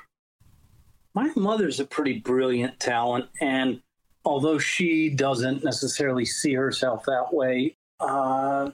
my 1.14 1.32
mother's 1.36 1.80
a 1.80 1.86
pretty 1.86 2.20
brilliant 2.20 2.80
talent, 2.80 3.26
and 3.40 3.82
although 4.24 4.60
she 4.60 5.10
doesn't 5.10 5.64
necessarily 5.64 6.26
see 6.26 6.54
herself 6.54 7.04
that 7.06 7.34
way, 7.34 7.76
uh, 8.00 8.72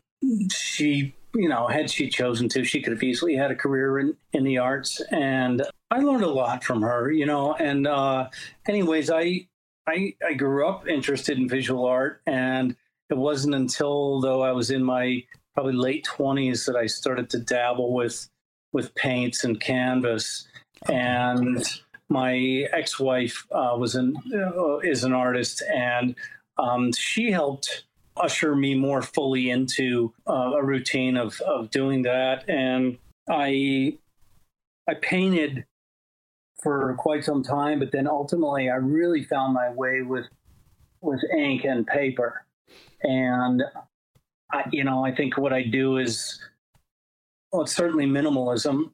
she, 0.52 1.16
you 1.34 1.48
know, 1.50 1.68
had 1.68 1.90
she 1.90 2.10
chosen 2.10 2.50
to, 2.50 2.64
she 2.64 2.82
could 2.82 2.94
have 2.94 3.04
easily 3.04 3.36
had 3.36 3.52
a 3.52 3.56
career 3.56 4.00
in, 4.00 4.16
in 4.34 4.44
the 4.44 4.58
arts. 4.58 5.02
And 5.12 5.64
I 5.90 6.00
learned 6.00 6.24
a 6.24 6.30
lot 6.30 6.64
from 6.64 6.82
her, 6.82 7.12
you 7.12 7.26
know. 7.26 7.54
And, 7.54 7.88
uh, 7.88 8.30
anyways, 8.68 9.10
I, 9.10 9.48
I, 9.88 10.16
I 10.26 10.34
grew 10.34 10.68
up 10.68 10.88
interested 10.88 11.38
in 11.38 11.48
visual 11.48 11.86
art, 11.86 12.22
and 12.26 12.76
it 13.10 13.18
wasn't 13.18 13.56
until 13.56 14.20
though 14.20 14.42
I 14.42 14.52
was 14.52 14.70
in 14.70 14.84
my 14.84 15.24
probably 15.54 15.74
late 15.74 16.04
twenties 16.04 16.66
that 16.66 16.76
I 16.76 16.88
started 16.88 17.30
to 17.32 17.40
dabble 17.40 17.94
with 17.94 18.28
with 18.74 18.94
paints 18.96 19.46
and 19.46 19.62
canvas. 19.62 20.48
And 20.90 21.66
my 22.10 22.68
ex-wife 22.72 23.46
uh, 23.52 23.76
was 23.78 23.96
an 23.96 24.16
uh, 24.34 24.78
is 24.78 25.04
an 25.04 25.14
artist, 25.14 25.62
and 25.74 26.16
um, 26.58 26.92
she 26.94 27.32
helped 27.32 27.84
usher 28.16 28.56
me 28.56 28.74
more 28.76 29.02
fully 29.02 29.50
into 29.50 30.14
uh, 30.28 30.54
a 30.56 30.64
routine 30.64 31.18
of 31.18 31.40
of 31.42 31.70
doing 31.72 32.04
that. 32.04 32.50
And 32.50 32.98
I 33.30 33.98
I 34.88 34.96
painted 34.96 35.66
for 36.64 36.96
quite 36.96 37.24
some 37.24 37.44
time, 37.44 37.80
but 37.80 37.92
then 37.92 38.08
ultimately 38.08 38.70
I 38.70 38.76
really 38.76 39.24
found 39.24 39.54
my 39.54 39.70
way 39.70 40.02
with 40.02 40.26
with 41.02 41.22
ink 41.38 41.64
and 41.66 41.86
paper. 41.86 42.46
And 43.04 43.64
I, 44.52 44.64
you 44.72 44.84
know, 44.84 45.06
I 45.06 45.14
think 45.14 45.38
what 45.38 45.54
I 45.54 45.64
do 45.64 45.98
is 45.98 46.40
well, 47.52 47.62
it's 47.62 47.76
certainly 47.76 48.06
minimalism, 48.06 48.92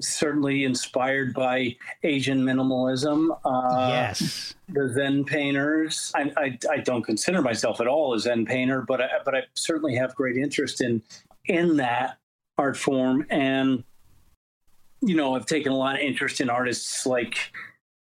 certainly 0.00 0.64
inspired 0.64 1.34
by 1.34 1.76
Asian 2.02 2.40
minimalism. 2.40 3.36
Uh, 3.44 3.88
yes. 3.90 4.54
the 4.68 4.88
Zen 4.92 5.24
painters. 5.24 6.12
I, 6.14 6.32
I, 6.36 6.58
I 6.70 6.76
don't 6.78 7.02
consider 7.02 7.42
myself 7.42 7.80
at 7.80 7.86
all 7.86 8.14
a 8.14 8.20
Zen 8.20 8.46
painter, 8.46 8.82
but 8.82 9.00
I, 9.00 9.08
but 9.24 9.34
I 9.34 9.42
certainly 9.54 9.94
have 9.96 10.14
great 10.14 10.36
interest 10.36 10.80
in 10.80 11.02
in 11.46 11.76
that 11.76 12.18
art 12.58 12.76
form. 12.76 13.26
And 13.30 13.84
you 15.00 15.14
know, 15.14 15.34
I've 15.34 15.46
taken 15.46 15.72
a 15.72 15.76
lot 15.76 15.96
of 15.96 16.00
interest 16.00 16.40
in 16.40 16.48
artists 16.48 17.04
like 17.04 17.52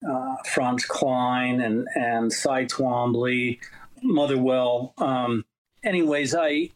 uh, 0.09 0.37
Franz 0.53 0.85
Kline 0.85 1.61
and 1.61 1.87
and 1.95 2.33
Cy 2.33 2.65
Twombly, 2.65 3.59
Motherwell. 4.03 4.95
Um, 4.99 5.45
anyways, 5.85 6.35
I 6.35 6.71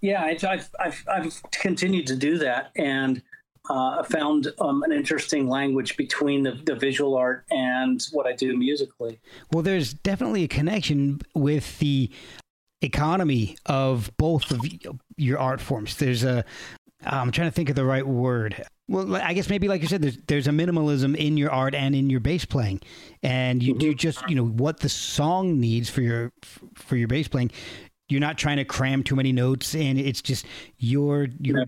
yeah, 0.00 0.22
I, 0.22 0.38
I've, 0.46 0.68
I've 0.78 1.04
I've 1.08 1.42
continued 1.52 2.06
to 2.08 2.16
do 2.16 2.38
that 2.38 2.70
and. 2.76 3.22
Uh, 3.68 4.00
I 4.00 4.02
found 4.02 4.48
um, 4.60 4.82
an 4.82 4.92
interesting 4.92 5.48
language 5.48 5.96
between 5.96 6.42
the, 6.42 6.52
the 6.52 6.74
visual 6.74 7.16
art 7.16 7.46
and 7.50 8.02
what 8.12 8.26
I 8.26 8.32
do 8.32 8.56
musically. 8.56 9.20
Well, 9.52 9.62
there's 9.62 9.94
definitely 9.94 10.44
a 10.44 10.48
connection 10.48 11.20
with 11.34 11.78
the 11.78 12.10
economy 12.82 13.56
of 13.64 14.10
both 14.18 14.50
of 14.50 14.60
your 15.16 15.38
art 15.38 15.62
forms. 15.62 15.96
There's 15.96 16.24
a, 16.24 16.44
I'm 17.06 17.32
trying 17.32 17.48
to 17.48 17.54
think 17.54 17.70
of 17.70 17.76
the 17.76 17.86
right 17.86 18.06
word. 18.06 18.62
Well, 18.86 19.16
I 19.16 19.32
guess 19.32 19.48
maybe 19.48 19.66
like 19.66 19.80
you 19.80 19.88
said, 19.88 20.02
there's 20.02 20.18
there's 20.26 20.46
a 20.46 20.50
minimalism 20.50 21.16
in 21.16 21.38
your 21.38 21.50
art 21.50 21.74
and 21.74 21.94
in 21.94 22.10
your 22.10 22.20
bass 22.20 22.44
playing, 22.44 22.82
and 23.22 23.62
you 23.62 23.74
do 23.78 23.94
just 23.94 24.28
you 24.28 24.36
know 24.36 24.44
what 24.44 24.80
the 24.80 24.90
song 24.90 25.58
needs 25.58 25.88
for 25.88 26.02
your 26.02 26.32
for 26.74 26.96
your 26.96 27.08
bass 27.08 27.28
playing. 27.28 27.50
You're 28.10 28.20
not 28.20 28.36
trying 28.36 28.58
to 28.58 28.64
cram 28.66 29.02
too 29.02 29.16
many 29.16 29.32
notes, 29.32 29.74
and 29.74 29.98
it's 29.98 30.20
just 30.20 30.44
you're 30.76 31.28
you're 31.40 31.64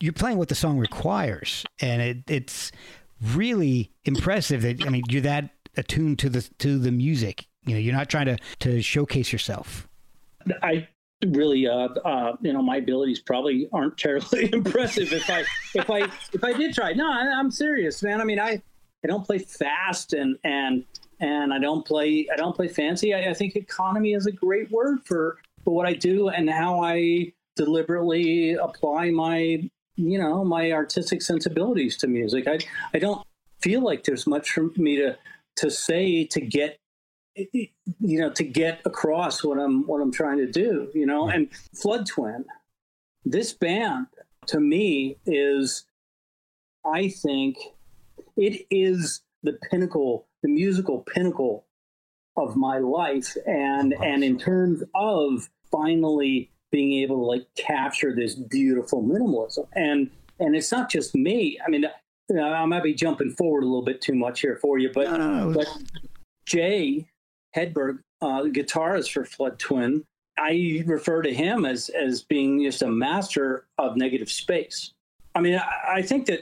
you're 0.00 0.12
playing 0.12 0.38
what 0.38 0.48
the 0.48 0.54
song 0.54 0.78
requires, 0.78 1.64
and 1.80 2.02
it, 2.02 2.30
it's 2.30 2.72
really 3.22 3.92
impressive 4.04 4.62
that 4.62 4.84
I 4.84 4.90
mean 4.90 5.04
you're 5.08 5.22
that 5.22 5.50
attuned 5.76 6.18
to 6.20 6.28
the 6.28 6.42
to 6.58 6.78
the 6.78 6.92
music. 6.92 7.46
You 7.64 7.74
know, 7.74 7.80
you're 7.80 7.94
not 7.94 8.08
trying 8.08 8.26
to 8.26 8.38
to 8.60 8.82
showcase 8.82 9.32
yourself. 9.32 9.88
I 10.62 10.86
really, 11.24 11.66
uh, 11.66 11.88
uh, 12.04 12.36
you 12.40 12.52
know, 12.52 12.62
my 12.62 12.76
abilities 12.76 13.20
probably 13.20 13.68
aren't 13.72 13.96
terribly 13.98 14.50
impressive 14.52 15.12
if 15.12 15.28
I 15.30 15.44
if 15.74 15.90
I 15.90 16.00
if 16.32 16.44
I 16.44 16.52
did 16.52 16.74
try. 16.74 16.92
No, 16.92 17.10
I, 17.10 17.38
I'm 17.38 17.50
serious, 17.50 18.02
man. 18.02 18.20
I 18.20 18.24
mean, 18.24 18.38
I 18.38 18.62
I 19.04 19.08
don't 19.08 19.24
play 19.24 19.38
fast 19.38 20.12
and 20.12 20.36
and 20.44 20.84
and 21.20 21.52
I 21.52 21.58
don't 21.58 21.86
play 21.86 22.28
I 22.32 22.36
don't 22.36 22.54
play 22.54 22.68
fancy. 22.68 23.14
I, 23.14 23.30
I 23.30 23.34
think 23.34 23.56
economy 23.56 24.12
is 24.12 24.26
a 24.26 24.32
great 24.32 24.70
word 24.70 25.00
for 25.04 25.38
for 25.64 25.74
what 25.74 25.86
I 25.86 25.94
do 25.94 26.28
and 26.28 26.48
how 26.48 26.82
I 26.82 27.32
deliberately 27.56 28.52
apply 28.52 29.10
my 29.10 29.68
you 29.96 30.18
know 30.18 30.44
my 30.44 30.72
artistic 30.72 31.22
sensibilities 31.22 31.96
to 31.98 32.06
music. 32.06 32.46
I 32.46 32.58
I 32.94 32.98
don't 32.98 33.26
feel 33.60 33.82
like 33.82 34.04
there's 34.04 34.26
much 34.26 34.50
for 34.50 34.70
me 34.76 34.96
to 34.96 35.16
to 35.56 35.70
say 35.70 36.24
to 36.24 36.40
get 36.40 36.78
you 37.34 38.20
know 38.20 38.30
to 38.30 38.44
get 38.44 38.80
across 38.84 39.42
what 39.42 39.58
I'm 39.58 39.86
what 39.86 40.00
I'm 40.00 40.12
trying 40.12 40.38
to 40.38 40.50
do. 40.50 40.90
You 40.94 41.06
know, 41.06 41.28
and 41.28 41.48
Flood 41.74 42.06
Twin, 42.06 42.44
this 43.24 43.52
band 43.52 44.06
to 44.46 44.60
me 44.60 45.16
is, 45.26 45.86
I 46.84 47.08
think, 47.08 47.56
it 48.36 48.66
is 48.70 49.22
the 49.42 49.58
pinnacle, 49.70 50.26
the 50.42 50.48
musical 50.48 51.00
pinnacle 51.00 51.66
of 52.36 52.56
my 52.56 52.78
life, 52.78 53.36
and 53.46 53.94
and 53.94 54.22
in 54.22 54.38
terms 54.38 54.82
of 54.94 55.48
finally 55.70 56.50
being 56.72 57.02
able 57.02 57.16
to 57.16 57.22
like 57.24 57.46
capture 57.56 58.14
this 58.14 58.34
beautiful 58.34 59.02
minimalism. 59.02 59.66
And 59.74 60.10
and 60.38 60.54
it's 60.54 60.70
not 60.72 60.90
just 60.90 61.14
me. 61.14 61.58
I 61.66 61.70
mean 61.70 61.84
i 62.42 62.64
might 62.64 62.82
be 62.82 62.92
jumping 62.92 63.30
forward 63.30 63.62
a 63.62 63.66
little 63.66 63.84
bit 63.84 64.00
too 64.00 64.12
much 64.14 64.40
here 64.40 64.58
for 64.60 64.78
you 64.80 64.90
but 64.92 65.04
No, 65.08 65.16
no, 65.16 65.48
no. 65.50 65.54
but 65.54 65.68
jay 66.44 67.06
hedberg 67.54 68.00
uh, 68.20 68.42
guitarist 68.42 69.12
for 69.12 69.24
flood 69.24 69.60
twin 69.60 70.02
i 70.36 70.82
refer 70.86 71.22
to 71.22 71.32
him 71.32 71.64
as 71.64 71.88
as 71.90 72.22
being 72.24 72.64
just 72.64 72.82
a 72.82 72.88
master 72.88 73.66
of 73.78 73.96
negative 73.96 74.28
space. 74.28 74.92
I 75.36 75.40
mean 75.40 75.54
i, 75.56 75.98
I 75.98 76.02
think 76.02 76.26
that 76.26 76.40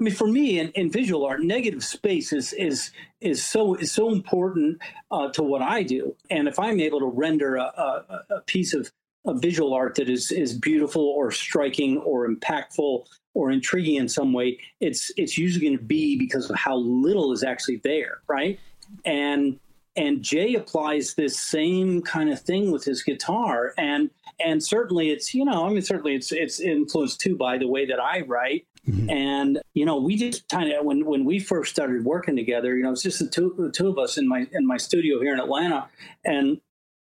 I 0.00 0.04
mean, 0.04 0.14
for 0.14 0.26
me, 0.26 0.58
in, 0.58 0.70
in 0.70 0.90
visual 0.90 1.24
art, 1.24 1.42
negative 1.42 1.84
space 1.84 2.32
is 2.32 2.52
is 2.54 2.90
is 3.20 3.44
so 3.44 3.74
is 3.74 3.92
so 3.92 4.10
important 4.10 4.78
uh, 5.10 5.28
to 5.30 5.42
what 5.42 5.62
I 5.62 5.82
do. 5.84 6.16
And 6.30 6.48
if 6.48 6.58
I'm 6.58 6.80
able 6.80 6.98
to 7.00 7.06
render 7.06 7.56
a, 7.56 7.62
a, 7.62 8.24
a 8.30 8.40
piece 8.42 8.74
of, 8.74 8.90
of 9.24 9.40
visual 9.40 9.72
art 9.72 9.94
that 9.96 10.10
is 10.10 10.32
is 10.32 10.52
beautiful 10.52 11.02
or 11.02 11.30
striking 11.30 11.98
or 11.98 12.28
impactful 12.28 13.06
or 13.34 13.50
intriguing 13.52 13.96
in 13.96 14.08
some 14.08 14.32
way, 14.32 14.58
it's 14.80 15.12
it's 15.16 15.38
usually 15.38 15.64
going 15.64 15.78
to 15.78 15.84
be 15.84 16.18
because 16.18 16.50
of 16.50 16.56
how 16.56 16.76
little 16.76 17.32
is 17.32 17.44
actually 17.44 17.80
there, 17.84 18.20
right? 18.26 18.58
And 19.04 19.60
and 19.96 20.22
Jay 20.22 20.56
applies 20.56 21.14
this 21.14 21.38
same 21.38 22.02
kind 22.02 22.30
of 22.30 22.40
thing 22.40 22.72
with 22.72 22.84
his 22.84 23.04
guitar, 23.04 23.74
and 23.78 24.10
and 24.40 24.60
certainly 24.60 25.10
it's 25.10 25.32
you 25.34 25.44
know 25.44 25.66
I 25.66 25.70
mean 25.70 25.82
certainly 25.82 26.16
it's 26.16 26.32
it's 26.32 26.58
influenced 26.58 27.20
too 27.20 27.36
by 27.36 27.58
the 27.58 27.68
way 27.68 27.86
that 27.86 28.00
I 28.00 28.22
write. 28.22 28.66
Mm-hmm. 28.88 29.10
And 29.10 29.60
you 29.72 29.86
know, 29.86 29.96
we 29.98 30.16
just 30.16 30.48
kind 30.48 30.70
of 30.72 30.84
when 30.84 31.04
when 31.06 31.24
we 31.24 31.38
first 31.38 31.72
started 31.72 32.04
working 32.04 32.36
together, 32.36 32.76
you 32.76 32.82
know, 32.82 32.92
it's 32.92 33.02
just 33.02 33.18
the 33.18 33.28
two 33.28 33.54
the 33.58 33.70
two 33.70 33.88
of 33.88 33.98
us 33.98 34.18
in 34.18 34.28
my 34.28 34.46
in 34.52 34.66
my 34.66 34.76
studio 34.76 35.20
here 35.20 35.32
in 35.32 35.40
Atlanta, 35.40 35.88
and 36.24 36.60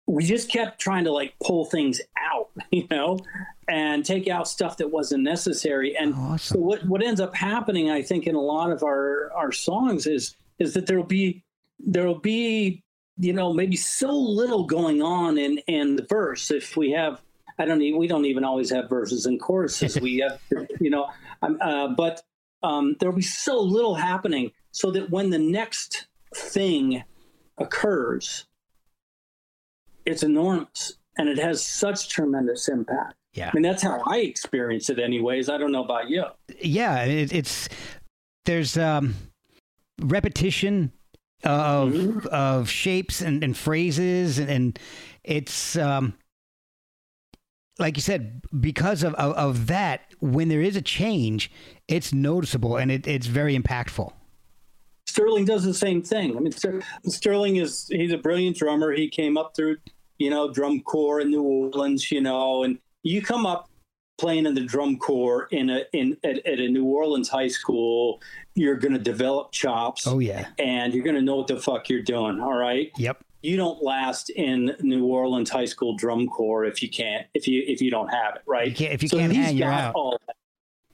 we 0.07 0.25
just 0.25 0.51
kept 0.51 0.81
trying 0.81 1.05
to 1.05 1.13
like 1.13 1.35
pull 1.45 1.65
things 1.65 2.01
out, 2.19 2.51
you 2.71 2.87
know, 2.91 3.19
and 3.69 4.05
take 4.05 4.29
out 4.29 4.49
stuff 4.49 4.77
that 4.79 4.91
wasn't 4.91 5.23
necessary. 5.23 5.97
And 5.97 6.15
Oh, 6.15 6.33
awesome. 6.33 6.57
so 6.57 6.61
what 6.61 6.87
what 6.87 7.03
ends 7.03 7.21
up 7.21 7.35
happening, 7.35 7.91
I 7.91 8.03
think, 8.03 8.27
in 8.27 8.35
a 8.35 8.41
lot 8.41 8.71
of 8.71 8.83
our 8.83 9.31
our 9.35 9.53
songs 9.53 10.07
is 10.07 10.37
is 10.59 10.73
that 10.75 10.87
there'll 10.87 11.05
be 11.05 11.45
there'll 11.79 12.19
be 12.19 12.83
you 13.19 13.33
know 13.35 13.53
maybe 13.53 13.77
so 13.77 14.11
little 14.13 14.65
going 14.65 15.03
on 15.03 15.37
in 15.37 15.59
in 15.67 15.97
the 15.97 16.05
verse 16.05 16.51
if 16.51 16.75
we 16.77 16.93
have 16.93 17.21
I 17.59 17.65
don't 17.65 17.81
even 17.83 17.99
we 17.99 18.07
don't 18.07 18.25
even 18.27 18.45
always 18.45 18.71
have 18.71 18.89
verses 18.89 19.27
and 19.27 19.41
choruses. 19.41 19.99
we 20.01 20.19
have 20.19 20.41
you 20.81 20.91
know, 20.91 21.09
um, 21.43 21.59
uh, 21.61 21.89
but 21.89 22.23
um, 22.63 22.97
there'll 23.01 23.15
be 23.17 23.23
so 23.23 23.61
little 23.61 23.95
happening 23.95 24.51
so 24.73 24.91
that 24.91 25.11
when 25.11 25.31
the 25.31 25.39
next 25.39 26.07
thing 26.35 27.03
occurs, 27.59 28.47
it's 30.05 30.23
enormous 30.23 30.95
and 31.19 31.29
it 31.29 31.39
has 31.39 31.65
such 31.65 32.09
tremendous 32.09 32.69
impact. 32.69 33.15
Yeah. 33.33 33.49
I 33.49 33.55
mean, 33.55 33.63
that's 33.63 33.83
how 33.83 34.03
I 34.07 34.19
experience 34.19 34.89
it, 34.91 34.99
anyways. 34.99 35.49
I 35.49 35.59
don't 35.59 35.73
know 35.73 35.85
about 35.85 36.09
you. 36.11 36.25
yeah 36.61 37.05
it, 37.05 37.33
it's 37.33 37.69
there's 38.45 38.77
um 38.79 39.15
repetition 40.01 40.93
of 41.45 41.93
Mhm. 41.93 42.27
of 42.27 42.69
shapes 42.71 43.21
and, 43.21 43.43
and 43.45 43.57
phrases 43.57 44.39
and, 44.39 44.49
and 44.51 44.79
it's 45.25 45.77
um 45.77 46.15
like 47.79 47.97
you 47.97 48.03
said 48.03 48.43
because 48.61 49.03
of, 49.03 49.15
of 49.15 49.33
of 49.37 49.67
that 49.67 50.03
when 50.21 50.49
there 50.49 50.63
is 50.63 50.77
a 50.77 50.83
change 50.83 51.51
it's 51.89 52.13
noticeable 52.13 52.77
and 52.77 52.91
it, 52.91 53.07
it's 53.07 53.27
very 53.27 53.57
impactful 53.57 54.13
Sterling 55.09 55.45
does 55.45 55.65
the 55.65 55.73
same 55.73 56.03
thing. 56.03 56.37
I 56.37 56.41
mean, 56.41 56.53
Ster- 56.53 56.83
Sterling 57.07 57.57
is 57.57 57.87
he's 57.89 58.13
a 58.13 58.19
brilliant 58.19 58.57
drummer. 58.57 58.93
He 58.93 59.09
came 59.09 59.39
up 59.39 59.55
through, 59.57 59.77
you 60.19 60.29
know, 60.29 60.53
drum 60.53 60.83
corps 60.83 61.21
in 61.21 61.31
New 61.31 61.43
Orleans, 61.43 62.11
you 62.11 62.21
know, 62.21 62.65
and 62.65 62.79
you 63.03 63.23
come 63.23 63.47
up 63.47 63.71
playing 64.19 64.47
in 64.47 64.55
the 64.55 64.63
drum 64.63 64.99
corps 64.99 65.49
in 65.53 65.71
a 65.71 65.85
in 65.93 66.17
at, 66.25 66.45
at 66.47 66.59
a 66.59 66.69
New 66.69 66.85
Orleans 66.85 67.29
high 67.29 67.49
school, 67.49 68.21
you're 68.55 68.77
going 68.77 68.93
to 68.93 68.99
develop 68.99 69.53
chops 69.53 70.07
oh 70.07 70.19
yeah 70.19 70.49
and 70.59 70.93
you're 70.93 71.05
going 71.05 71.17
to 71.17 71.23
know 71.23 71.37
what 71.37 71.47
the 71.47 71.61
fuck 71.61 71.89
you're 71.89 72.03
doing. 72.03 72.41
All 72.41 72.55
right. 72.55 72.91
yep 72.99 73.23
You 73.47 73.57
don't 73.57 73.83
last 73.83 74.29
in 74.31 74.75
New 74.81 75.05
Orleans 75.07 75.51
high 75.51 75.65
school 75.67 75.97
drum 75.97 76.27
corps 76.27 76.65
if 76.65 76.83
you 76.83 76.89
can't 76.91 77.27
if 77.35 77.47
you 77.47 77.63
if 77.67 77.81
you 77.81 77.91
don't 77.91 78.09
have 78.09 78.37
it, 78.37 78.43
right? 78.47 78.69
You 78.69 78.75
can't- 78.75 78.93
if 78.93 79.03
you 79.03 79.09
So 79.09 79.19
can't 79.19 79.33
he's 79.33 79.45
hang, 79.47 79.57
you're 79.57 79.69
got 79.71 79.81
out. 79.85 79.95
all 79.95 80.19
that. 80.27 80.37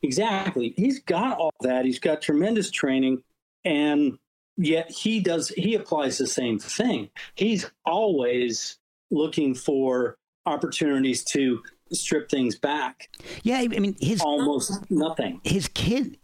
Exactly. 0.03 0.74
He's 0.76 0.98
got 1.00 1.38
all 1.38 1.55
that. 1.61 1.84
He's 1.84 1.98
got 1.98 2.20
tremendous 2.22 2.70
training 2.70 3.22
and 3.64 4.18
yet 4.57 4.90
he 4.90 5.20
does 5.20 5.48
he 5.48 5.74
applies 5.74 6.18
the 6.18 6.26
same 6.26 6.59
thing. 6.59 7.09
He's 7.36 7.70
always 7.86 8.78
looking 9.11 9.55
for 9.55 10.16
opportunities 10.46 11.24
to 11.24 11.62
strip 11.92 12.30
things 12.30 12.57
back. 12.59 13.09
yeah 13.42 13.59
i 13.59 13.68
mean 13.68 13.94
his 14.00 14.20
Almost 14.22 14.90
nothing. 14.90 15.40
his 15.44 15.68
kid 15.68 16.16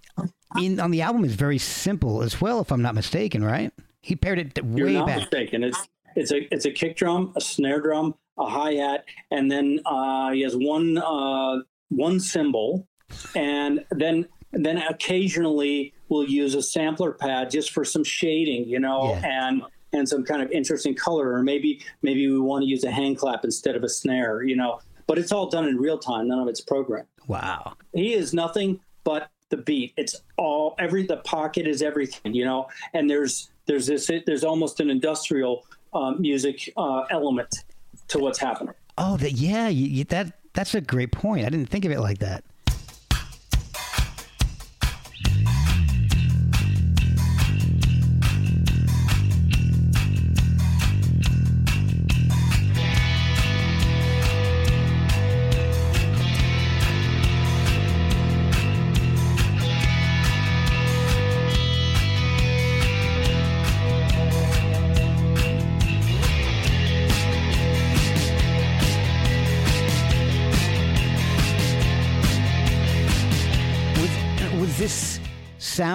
in 0.59 0.81
on 0.81 0.91
the 0.91 1.03
album 1.03 1.24
is 1.26 1.35
very 1.35 1.59
simple 1.59 2.22
as 2.22 2.41
well 2.41 2.61
if 2.61 2.72
i'm 2.72 2.81
not 2.81 2.95
mistaken 2.95 3.45
right 3.45 3.70
he 4.01 4.16
paired 4.16 4.39
it 4.39 4.59
You're 4.74 4.87
way 4.87 4.95
not 4.95 5.07
back 5.07 5.18
mistaken. 5.18 5.62
It's 5.62 5.87
it's 6.19 6.33
a 6.33 6.53
it's 6.55 6.64
a 6.66 6.71
kick 6.71 6.97
drum, 6.97 7.33
a 7.37 7.41
snare 7.41 7.81
drum, 7.81 8.14
a 8.39 8.47
hi 8.47 8.73
hat, 8.75 9.05
and 9.31 9.51
then 9.51 9.81
uh, 9.87 10.31
he 10.33 10.43
has 10.43 10.57
one 10.57 10.99
uh, 10.99 11.59
one 11.89 12.19
cymbal, 12.21 12.87
and 13.35 13.85
then 13.93 14.27
then 14.53 14.79
occasionally 14.79 15.93
we'll 16.09 16.29
use 16.29 16.55
a 16.55 16.62
sampler 16.62 17.12
pad 17.12 17.51
just 17.51 17.71
for 17.71 17.85
some 17.85 18.03
shading, 18.05 18.66
you 18.69 18.79
know, 18.81 19.11
Yeah. 19.23 19.47
and 19.49 19.62
and 19.93 20.09
some 20.09 20.25
kind 20.25 20.43
of 20.43 20.51
interesting 20.51 20.95
color, 20.95 21.33
or 21.33 21.43
maybe 21.43 21.81
maybe 22.03 22.29
we 22.31 22.39
want 22.39 22.62
to 22.62 22.69
use 22.69 22.85
a 22.85 22.91
hand 22.91 23.19
clap 23.19 23.45
instead 23.45 23.77
of 23.77 23.83
a 23.85 23.89
snare, 23.89 24.43
you 24.43 24.57
know. 24.57 24.81
But 25.07 25.19
it's 25.19 25.33
all 25.33 25.49
done 25.49 25.66
in 25.66 25.77
real 25.79 25.99
time. 25.99 26.29
None 26.29 26.39
of 26.39 26.49
it's 26.49 26.61
programmed. 26.61 27.09
wow 27.29 27.75
He 27.95 28.12
is 28.12 28.35
nothing 28.35 28.81
but 29.05 29.31
the 29.51 29.57
beat. 29.57 29.95
It's 29.97 30.14
all 30.37 30.75
every 30.79 31.07
the 31.07 31.19
pocket 31.19 31.66
is 31.66 31.81
everything, 31.83 32.35
you 32.35 32.45
know. 32.45 32.69
And 32.93 33.09
there's 33.09 33.51
there's 33.66 33.87
this 33.87 34.11
there's 34.27 34.45
almost 34.45 34.81
an 34.81 34.91
industrial 34.91 35.64
um, 35.93 36.20
music 36.20 36.72
uh, 36.76 37.03
element 37.11 37.64
to 38.09 38.18
what's 38.18 38.39
happening. 38.39 38.74
oh 38.97 39.16
that 39.16 39.32
yeah 39.32 39.68
you, 39.68 40.05
that 40.05 40.32
that's 40.55 40.74
a 40.74 40.80
great 40.80 41.12
point 41.12 41.45
i 41.47 41.49
didn't 41.49 41.68
think 41.68 41.84
of 41.84 41.93
it 41.93 42.01
like 42.01 42.18
that 42.18 42.45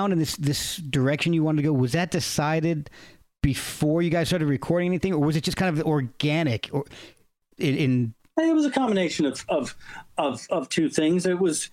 sound 0.03 0.13
and 0.13 0.21
this 0.21 0.35
this 0.37 0.77
direction 0.77 1.33
you 1.33 1.43
wanted 1.43 1.61
to 1.61 1.67
go 1.67 1.73
was 1.73 1.93
that 1.93 2.11
decided 2.11 2.89
before 3.41 4.01
you 4.01 4.09
guys 4.09 4.27
started 4.27 4.47
recording 4.47 4.87
anything 4.87 5.13
or 5.13 5.19
was 5.19 5.35
it 5.35 5.43
just 5.43 5.57
kind 5.57 5.77
of 5.77 5.85
organic 5.85 6.69
or 6.71 6.85
in, 7.57 7.77
in 7.77 8.13
it 8.37 8.53
was 8.53 8.65
a 8.65 8.71
combination 8.71 9.25
of 9.25 9.45
of 9.47 9.75
of, 10.17 10.45
of 10.49 10.69
two 10.69 10.89
things. 10.89 11.25
It 11.25 11.39
was 11.39 11.69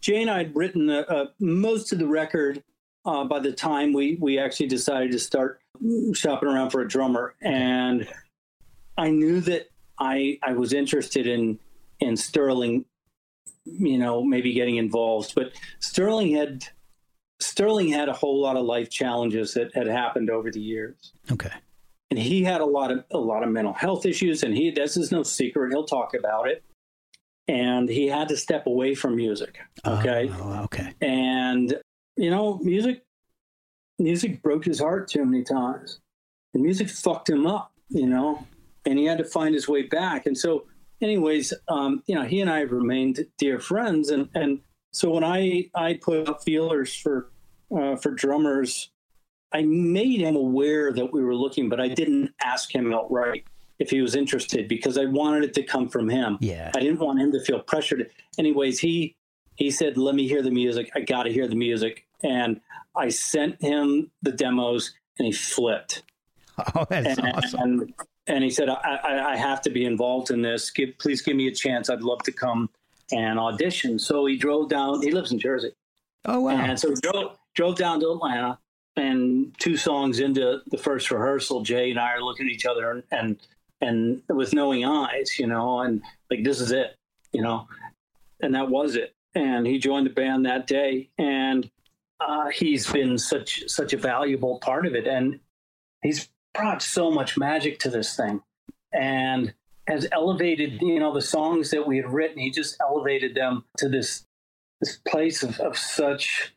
Jay 0.00 0.20
and 0.20 0.30
I 0.30 0.38
had 0.38 0.56
written 0.56 0.90
uh, 0.90 1.04
uh, 1.08 1.26
most 1.38 1.92
of 1.92 1.98
the 1.98 2.06
record 2.06 2.62
uh, 3.04 3.24
by 3.24 3.38
the 3.38 3.52
time 3.52 3.92
we 3.92 4.16
we 4.20 4.38
actually 4.38 4.66
decided 4.66 5.12
to 5.12 5.18
start 5.18 5.60
shopping 6.12 6.48
around 6.48 6.70
for 6.70 6.80
a 6.80 6.88
drummer, 6.88 7.34
and 7.40 8.08
I 8.98 9.10
knew 9.10 9.40
that 9.42 9.70
I 9.98 10.38
I 10.42 10.54
was 10.54 10.72
interested 10.72 11.26
in 11.26 11.60
in 12.00 12.16
Sterling, 12.16 12.84
you 13.64 13.96
know, 13.96 14.24
maybe 14.24 14.52
getting 14.52 14.76
involved, 14.76 15.34
but 15.36 15.52
Sterling 15.78 16.34
had 16.34 16.64
Sterling 17.44 17.88
had 17.88 18.08
a 18.08 18.12
whole 18.12 18.40
lot 18.40 18.56
of 18.56 18.64
life 18.64 18.90
challenges 18.90 19.54
that 19.54 19.74
had 19.74 19.86
happened 19.86 20.30
over 20.30 20.50
the 20.50 20.60
years. 20.60 21.12
Okay. 21.30 21.52
And 22.10 22.18
he 22.18 22.42
had 22.42 22.60
a 22.60 22.66
lot 22.66 22.90
of 22.90 23.04
a 23.10 23.18
lot 23.18 23.42
of 23.42 23.50
mental 23.50 23.72
health 23.72 24.06
issues 24.06 24.42
and 24.42 24.54
he 24.54 24.70
this 24.70 24.96
is 24.96 25.10
no 25.10 25.22
secret 25.22 25.72
he'll 25.72 25.84
talk 25.84 26.14
about 26.14 26.48
it. 26.48 26.62
And 27.46 27.88
he 27.88 28.06
had 28.06 28.28
to 28.28 28.36
step 28.36 28.66
away 28.66 28.94
from 28.94 29.16
music 29.16 29.58
okay? 29.86 30.30
Oh, 30.32 30.62
okay. 30.64 30.94
And 31.00 31.78
you 32.16 32.30
know 32.30 32.58
music 32.58 33.04
music 33.98 34.42
broke 34.42 34.64
his 34.64 34.80
heart 34.80 35.08
too 35.08 35.24
many 35.24 35.44
times. 35.44 36.00
And 36.54 36.62
music 36.62 36.88
fucked 36.88 37.28
him 37.28 37.46
up 37.46 37.72
you 37.88 38.06
know? 38.06 38.46
And 38.86 38.98
he 38.98 39.04
had 39.04 39.18
to 39.18 39.24
find 39.24 39.54
his 39.54 39.68
way 39.68 39.82
back. 39.82 40.26
And 40.26 40.36
so 40.36 40.66
anyways 41.00 41.52
um, 41.68 42.02
you 42.06 42.14
know 42.14 42.22
he 42.22 42.40
and 42.40 42.50
i 42.50 42.60
have 42.60 42.72
remained 42.72 43.26
dear 43.38 43.58
friends. 43.58 44.10
And 44.10 44.28
and 44.34 44.60
so 44.92 45.10
when 45.10 45.24
i 45.24 45.68
i 45.74 45.94
put 45.94 46.28
up 46.28 46.44
feelers 46.44 46.94
for 46.94 47.30
uh, 47.76 47.96
for 47.96 48.10
drummers 48.10 48.90
I 49.52 49.62
made 49.62 50.20
him 50.20 50.34
aware 50.34 50.92
that 50.92 51.12
we 51.12 51.22
were 51.22 51.34
looking, 51.36 51.68
but 51.68 51.80
I 51.80 51.86
didn't 51.86 52.32
ask 52.42 52.74
him 52.74 52.92
outright 52.92 53.44
if 53.78 53.88
he 53.88 54.02
was 54.02 54.16
interested 54.16 54.66
because 54.66 54.98
I 54.98 55.04
wanted 55.04 55.44
it 55.44 55.54
to 55.54 55.62
come 55.62 55.88
from 55.88 56.08
him. 56.08 56.38
yeah 56.40 56.72
I 56.74 56.80
didn't 56.80 56.98
want 56.98 57.20
him 57.20 57.30
to 57.32 57.40
feel 57.40 57.60
pressured. 57.60 58.10
Anyways, 58.36 58.80
he 58.80 59.14
he 59.54 59.70
said, 59.70 59.96
"Let 59.96 60.16
me 60.16 60.26
hear 60.26 60.42
the 60.42 60.50
music. 60.50 60.90
I 60.96 61.00
got 61.00 61.22
to 61.22 61.32
hear 61.32 61.46
the 61.46 61.54
music." 61.54 62.04
And 62.24 62.60
I 62.96 63.10
sent 63.10 63.62
him 63.62 64.10
the 64.22 64.32
demos, 64.32 64.92
and 65.18 65.26
he 65.26 65.32
flipped. 65.32 66.02
oh 66.74 66.84
that's 66.88 67.18
And 67.18 67.32
awesome 67.32 67.60
and, 67.60 67.94
and 68.26 68.44
he 68.44 68.50
said, 68.50 68.68
I, 68.68 68.74
I, 68.74 69.32
"I 69.32 69.36
have 69.36 69.62
to 69.62 69.70
be 69.70 69.84
involved 69.84 70.32
in 70.32 70.42
this. 70.42 70.70
Give, 70.72 70.98
please 70.98 71.22
give 71.22 71.36
me 71.36 71.46
a 71.46 71.54
chance. 71.54 71.88
I'd 71.90 72.02
love 72.02 72.22
to 72.24 72.32
come 72.32 72.70
and 73.12 73.38
audition." 73.38 74.00
So 74.00 74.26
he 74.26 74.36
drove 74.36 74.68
down. 74.68 75.00
He 75.02 75.12
lives 75.12 75.30
in 75.30 75.38
Jersey. 75.38 75.70
oh 76.24 76.40
wow 76.40 76.50
And 76.56 76.78
so 76.78 76.88
he 76.90 76.96
drove, 76.96 77.36
drove 77.54 77.76
down 77.76 78.00
to 78.00 78.12
Atlanta, 78.12 78.58
and 78.96 79.54
two 79.58 79.76
songs 79.76 80.20
into 80.20 80.60
the 80.66 80.78
first 80.78 81.10
rehearsal, 81.10 81.62
Jay 81.62 81.90
and 81.90 81.98
I 81.98 82.12
are 82.12 82.22
looking 82.22 82.46
at 82.46 82.52
each 82.52 82.66
other 82.66 82.90
and 82.90 83.02
and, 83.10 83.38
and 83.80 84.22
with 84.28 84.54
knowing 84.54 84.84
eyes, 84.84 85.38
you 85.38 85.46
know, 85.46 85.80
and 85.80 86.02
like 86.30 86.44
this 86.44 86.60
is 86.60 86.70
it, 86.70 86.96
you 87.32 87.42
know, 87.42 87.66
and 88.40 88.54
that 88.54 88.70
was 88.70 88.96
it. 88.96 89.14
And 89.34 89.66
he 89.66 89.78
joined 89.78 90.06
the 90.06 90.10
band 90.10 90.46
that 90.46 90.66
day, 90.66 91.10
and 91.18 91.68
uh, 92.20 92.48
he's 92.50 92.90
been 92.90 93.18
such 93.18 93.64
such 93.66 93.92
a 93.92 93.96
valuable 93.98 94.58
part 94.60 94.86
of 94.86 94.94
it, 94.94 95.06
and 95.06 95.40
he's 96.02 96.28
brought 96.52 96.82
so 96.82 97.10
much 97.10 97.36
magic 97.36 97.80
to 97.80 97.90
this 97.90 98.16
thing, 98.16 98.42
and 98.92 99.52
has 99.88 100.06
elevated, 100.12 100.80
you 100.80 101.00
know, 101.00 101.12
the 101.12 101.20
songs 101.20 101.70
that 101.70 101.86
we 101.86 101.96
had 101.96 102.10
written. 102.10 102.38
He 102.38 102.50
just 102.50 102.76
elevated 102.80 103.34
them 103.34 103.64
to 103.78 103.88
this 103.88 104.24
this 104.80 104.98
place 104.98 105.42
of, 105.42 105.58
of 105.60 105.76
such 105.76 106.53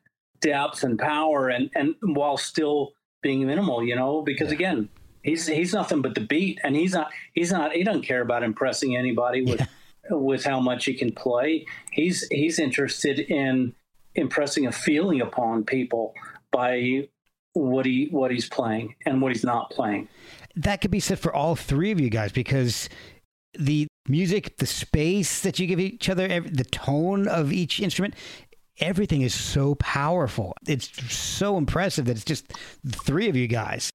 depth 0.49 0.83
and 0.83 0.99
power 0.99 1.49
and 1.49 1.69
and 1.75 1.95
while 2.01 2.37
still 2.37 2.93
being 3.21 3.45
minimal 3.45 3.83
you 3.83 3.95
know 3.95 4.21
because 4.21 4.51
again 4.51 4.89
he's 5.23 5.47
he's 5.47 5.73
nothing 5.73 6.01
but 6.01 6.15
the 6.15 6.21
beat 6.21 6.59
and 6.63 6.75
he's 6.75 6.93
not 6.93 7.11
he's 7.33 7.51
not 7.51 7.71
he 7.73 7.83
doesn't 7.83 8.03
care 8.03 8.21
about 8.21 8.43
impressing 8.43 8.95
anybody 8.95 9.43
with 9.43 9.67
with 10.09 10.43
how 10.43 10.59
much 10.59 10.85
he 10.85 10.93
can 10.93 11.11
play. 11.11 11.65
He's 11.91 12.27
he's 12.29 12.59
interested 12.59 13.19
in 13.19 13.73
impressing 14.15 14.65
a 14.65 14.71
feeling 14.71 15.21
upon 15.21 15.63
people 15.63 16.13
by 16.51 17.07
what 17.53 17.85
he 17.85 18.07
what 18.11 18.31
he's 18.31 18.49
playing 18.49 18.95
and 19.05 19.21
what 19.21 19.33
he's 19.33 19.43
not 19.43 19.69
playing. 19.71 20.07
That 20.55 20.81
could 20.81 20.91
be 20.91 20.99
said 20.99 21.19
for 21.19 21.33
all 21.33 21.55
three 21.55 21.91
of 21.91 21.99
you 21.99 22.09
guys 22.09 22.31
because 22.31 22.89
the 23.57 23.87
music, 24.07 24.57
the 24.57 24.65
space 24.65 25.41
that 25.41 25.59
you 25.59 25.67
give 25.67 25.79
each 25.79 26.09
other, 26.09 26.27
the 26.39 26.63
tone 26.63 27.27
of 27.27 27.51
each 27.51 27.79
instrument, 27.79 28.15
everything 28.80 29.21
is 29.21 29.34
so 29.34 29.75
powerful. 29.75 30.53
It's 30.67 30.89
so 31.13 31.57
impressive 31.57 32.05
that 32.05 32.11
it's 32.11 32.25
just 32.25 32.51
three 32.88 33.30
of 33.30 33.36
you 33.36 33.47
guys. 33.47 33.89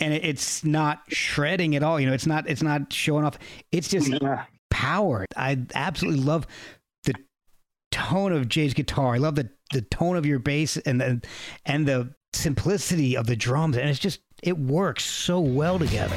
And 0.00 0.14
it's 0.14 0.64
not 0.64 1.02
shredding 1.08 1.74
at 1.74 1.82
all. 1.82 1.98
You 1.98 2.06
know, 2.06 2.12
it's 2.12 2.26
not 2.26 2.48
it's 2.48 2.62
not 2.62 2.92
showing 2.92 3.24
off. 3.24 3.38
It's 3.72 3.88
just 3.88 4.08
Yeah. 4.08 4.44
power. 4.70 5.24
I 5.36 5.58
absolutely 5.74 6.22
love 6.22 6.46
the 7.04 7.14
tone 7.90 8.32
of 8.32 8.48
Jay's 8.48 8.74
guitar. 8.74 9.14
I 9.14 9.18
love 9.18 9.34
the 9.34 9.50
the 9.72 9.82
tone 9.82 10.16
of 10.16 10.24
your 10.24 10.38
bass 10.38 10.76
and 10.76 11.00
the 11.00 11.20
and 11.66 11.86
the 11.86 12.14
simplicity 12.32 13.16
of 13.16 13.26
the 13.26 13.36
drums, 13.36 13.76
and 13.76 13.88
it's 13.88 13.98
just 13.98 14.20
it 14.42 14.56
works 14.56 15.04
so 15.04 15.40
well 15.40 15.78
together. 15.78 16.16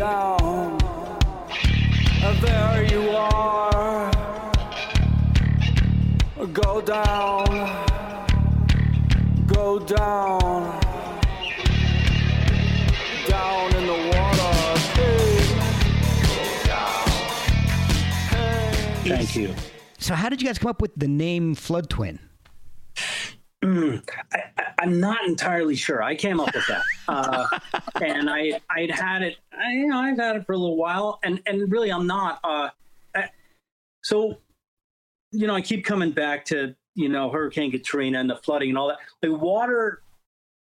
Down, 0.00 0.78
and 2.24 2.38
there 2.38 2.84
you 2.90 3.10
are. 3.10 4.10
Go 6.54 6.80
down, 6.80 7.44
go 9.46 9.78
down, 9.78 10.80
down 13.28 13.74
in 13.74 13.86
the 13.86 13.98
water. 14.14 14.52
Hey. 18.30 19.10
Thank 19.10 19.36
you. 19.36 19.54
So, 19.98 20.14
how 20.14 20.30
did 20.30 20.40
you 20.40 20.48
guys 20.48 20.56
come 20.58 20.70
up 20.70 20.80
with 20.80 20.94
the 20.96 21.08
name 21.08 21.54
Flood 21.54 21.90
Twin? 21.90 22.29
I, 23.62 24.00
I, 24.32 24.64
I'm 24.78 25.00
not 25.00 25.24
entirely 25.26 25.76
sure. 25.76 26.02
I 26.02 26.14
came 26.14 26.40
up 26.40 26.54
with 26.54 26.66
that, 26.66 26.82
uh, 27.08 27.46
and 28.02 28.30
I 28.30 28.60
I'd 28.70 28.90
had 28.90 29.22
it. 29.22 29.36
I, 29.52 29.72
you 29.72 29.88
know, 29.88 29.98
I've 29.98 30.16
had 30.16 30.36
it 30.36 30.46
for 30.46 30.52
a 30.52 30.58
little 30.58 30.76
while, 30.76 31.18
and 31.22 31.42
and 31.46 31.70
really, 31.70 31.90
I'm 31.90 32.06
not. 32.06 32.40
Uh, 32.42 32.70
I, 33.14 33.28
so, 34.02 34.38
you 35.32 35.46
know, 35.46 35.54
I 35.54 35.60
keep 35.60 35.84
coming 35.84 36.12
back 36.12 36.46
to 36.46 36.74
you 36.94 37.08
know 37.08 37.30
Hurricane 37.30 37.70
Katrina 37.70 38.18
and 38.18 38.30
the 38.30 38.36
flooding 38.36 38.70
and 38.70 38.78
all 38.78 38.88
that. 38.88 38.98
Like 39.22 39.40
water 39.40 40.02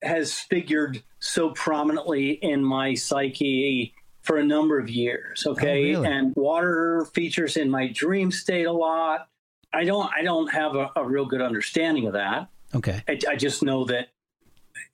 has 0.04 0.34
figured 0.34 1.02
so 1.20 1.52
prominently 1.52 2.32
in 2.32 2.64
my 2.64 2.94
psyche 2.94 3.94
for 4.22 4.38
a 4.38 4.44
number 4.44 4.80
of 4.80 4.90
years. 4.90 5.46
Okay, 5.48 5.92
really? 5.92 6.08
and 6.08 6.34
water 6.36 7.08
features 7.14 7.56
in 7.56 7.70
my 7.70 7.88
dream 7.88 8.32
state 8.32 8.66
a 8.66 8.72
lot. 8.72 9.28
I 9.74 9.86
don't 9.86 10.12
I 10.14 10.24
don't 10.24 10.52
have 10.52 10.76
a, 10.76 10.92
a 10.98 11.06
real 11.06 11.26
good 11.26 11.42
understanding 11.42 12.08
of 12.08 12.14
that. 12.14 12.50
Okay. 12.76 13.04
I, 13.08 13.20
I 13.30 13.36
just 13.36 13.64
know 13.64 13.86
that 13.86 14.10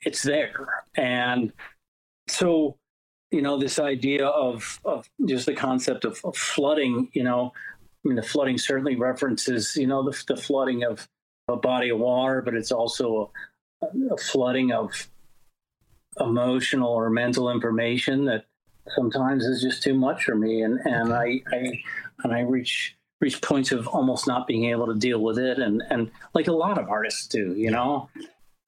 it's 0.02 0.24
there. 0.24 0.84
And 0.96 1.52
so, 2.28 2.78
you 3.32 3.42
know, 3.42 3.60
this 3.60 3.80
idea 3.80 4.26
of, 4.26 4.80
of 4.86 5.10
just 5.26 5.46
the 5.46 5.54
concept 5.54 6.06
of, 6.06 6.20
of 6.24 6.36
flooding, 6.36 7.10
you 7.14 7.24
know, 7.24 7.54
I 8.06 8.08
mean, 8.08 8.16
the 8.16 8.24
flooding 8.24 8.58
certainly 8.58 8.96
references, 8.96 9.76
you 9.76 9.88
know, 9.88 10.04
the, 10.04 10.24
the 10.28 10.38
flooding 10.38 10.84
of 10.84 11.08
a 11.48 11.56
body 11.56 11.90
of 11.90 12.00
water, 12.00 12.42
but 12.42 12.54
it's 12.54 12.72
also 12.72 13.32
a, 13.82 13.88
a 14.14 14.18
flooding 14.18 14.72
of 14.72 15.10
emotional 16.20 16.90
or 16.90 17.10
mental 17.10 17.52
information 17.52 18.26
that 18.26 18.46
sometimes 18.96 19.46
is 19.46 19.62
just 19.62 19.84
too 19.84 19.94
much 19.94 20.24
for 20.24 20.36
me. 20.36 20.62
And, 20.62 20.80
and 20.86 21.14
I, 21.14 21.42
I, 21.52 21.84
and 22.24 22.34
I 22.34 22.42
reach, 22.42 22.96
reach 23.20 23.42
points 23.42 23.72
of 23.72 23.88
almost 23.88 24.28
not 24.28 24.48
being 24.48 24.66
able 24.66 24.88
to 24.88 24.94
deal 24.94 25.20
with 25.20 25.40
it. 25.40 25.58
And, 25.58 25.82
and 25.90 26.12
like 26.34 26.48
a 26.48 26.54
lot 26.54 26.78
of 26.78 26.90
artists 26.90 27.28
do, 27.28 27.54
you 27.56 27.72
know, 27.72 28.10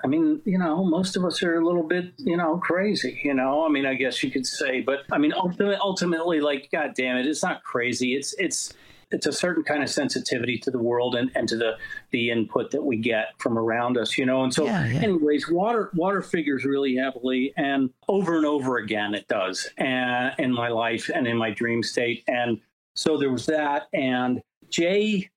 I 0.04 0.08
mean, 0.08 0.42
you 0.46 0.58
know, 0.58 0.84
most 0.84 1.18
of 1.18 1.26
us 1.26 1.44
are 1.44 1.60
a 1.60 1.66
little 1.66 1.84
bit, 1.84 2.14
you 2.18 2.38
know, 2.38 2.58
crazy, 2.58 3.20
you 3.24 3.34
know, 3.34 3.66
I 3.66 3.70
mean, 3.70 3.86
I 3.86 3.96
guess 3.96 4.24
you 4.24 4.32
could 4.32 4.46
say, 4.46 4.82
but 4.82 5.00
I 5.12 5.18
mean, 5.18 5.34
ultimately, 5.34 5.76
ultimately 5.76 6.40
like, 6.40 6.70
God 6.72 6.94
damn 6.96 7.18
it, 7.18 7.28
it's 7.28 7.44
not 7.44 7.64
crazy. 7.64 8.16
It's, 8.16 8.34
it's, 8.40 8.74
it's 9.12 9.26
a 9.26 9.34
certain 9.34 9.64
kind 9.64 9.84
of 9.84 9.90
sensitivity 9.90 10.58
to 10.60 10.72
the 10.72 10.78
world 10.78 11.16
and, 11.16 11.32
and 11.36 11.50
to 11.50 11.58
the, 11.58 11.78
the 12.12 12.30
input 12.30 12.72
that 12.72 12.84
we 12.84 12.96
get 12.96 13.34
from 13.40 13.58
around 13.58 13.98
us, 13.98 14.18
you 14.18 14.26
know? 14.26 14.44
And 14.44 14.54
so 14.54 14.66
Yeah, 14.66 14.86
yeah. 14.88 15.02
anyways, 15.02 15.50
water, 15.50 15.90
water 15.94 16.22
figures 16.22 16.64
really 16.64 16.96
heavily 16.96 17.54
and 17.58 17.90
over 18.08 18.38
and 18.38 18.46
over 18.46 18.78
again, 18.78 19.14
it 19.14 19.28
does 19.28 19.70
and 19.78 20.34
in 20.38 20.54
my 20.54 20.70
life 20.70 21.10
and 21.14 21.28
in 21.28 21.38
my 21.38 21.50
dream 21.50 21.84
state. 21.84 22.24
And 22.28 22.62
so 22.94 23.18
there 23.18 23.32
was 23.32 23.46
that. 23.48 23.88
And 23.94 24.42
Jay, 24.70 25.30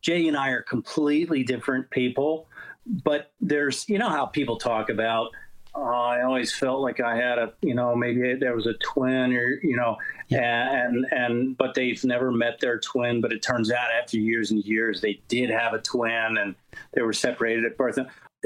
Jay 0.00 0.28
and 0.28 0.36
I 0.36 0.50
are 0.50 0.62
completely 0.62 1.44
different 1.44 1.90
people, 1.90 2.48
but 2.86 3.32
there's, 3.40 3.88
you 3.88 3.98
know, 3.98 4.08
how 4.08 4.26
people 4.26 4.56
talk 4.56 4.90
about, 4.90 5.30
uh, 5.74 5.80
I 5.80 6.22
always 6.22 6.52
felt 6.52 6.82
like 6.82 7.00
I 7.00 7.16
had 7.16 7.38
a, 7.38 7.54
you 7.62 7.74
know, 7.74 7.96
maybe 7.96 8.34
there 8.34 8.54
was 8.54 8.66
a 8.66 8.74
twin 8.74 9.32
or, 9.32 9.58
you 9.62 9.76
know, 9.76 9.96
yeah. 10.28 10.86
and, 10.86 11.06
and, 11.10 11.56
but 11.56 11.74
they've 11.74 12.02
never 12.04 12.30
met 12.30 12.60
their 12.60 12.78
twin. 12.78 13.20
But 13.20 13.32
it 13.32 13.42
turns 13.42 13.70
out 13.70 13.88
after 13.90 14.18
years 14.18 14.50
and 14.50 14.62
years, 14.64 15.00
they 15.00 15.22
did 15.28 15.48
have 15.48 15.72
a 15.72 15.78
twin 15.78 16.36
and 16.36 16.54
they 16.92 17.02
were 17.02 17.14
separated 17.14 17.64
at 17.64 17.78
birth. 17.78 17.98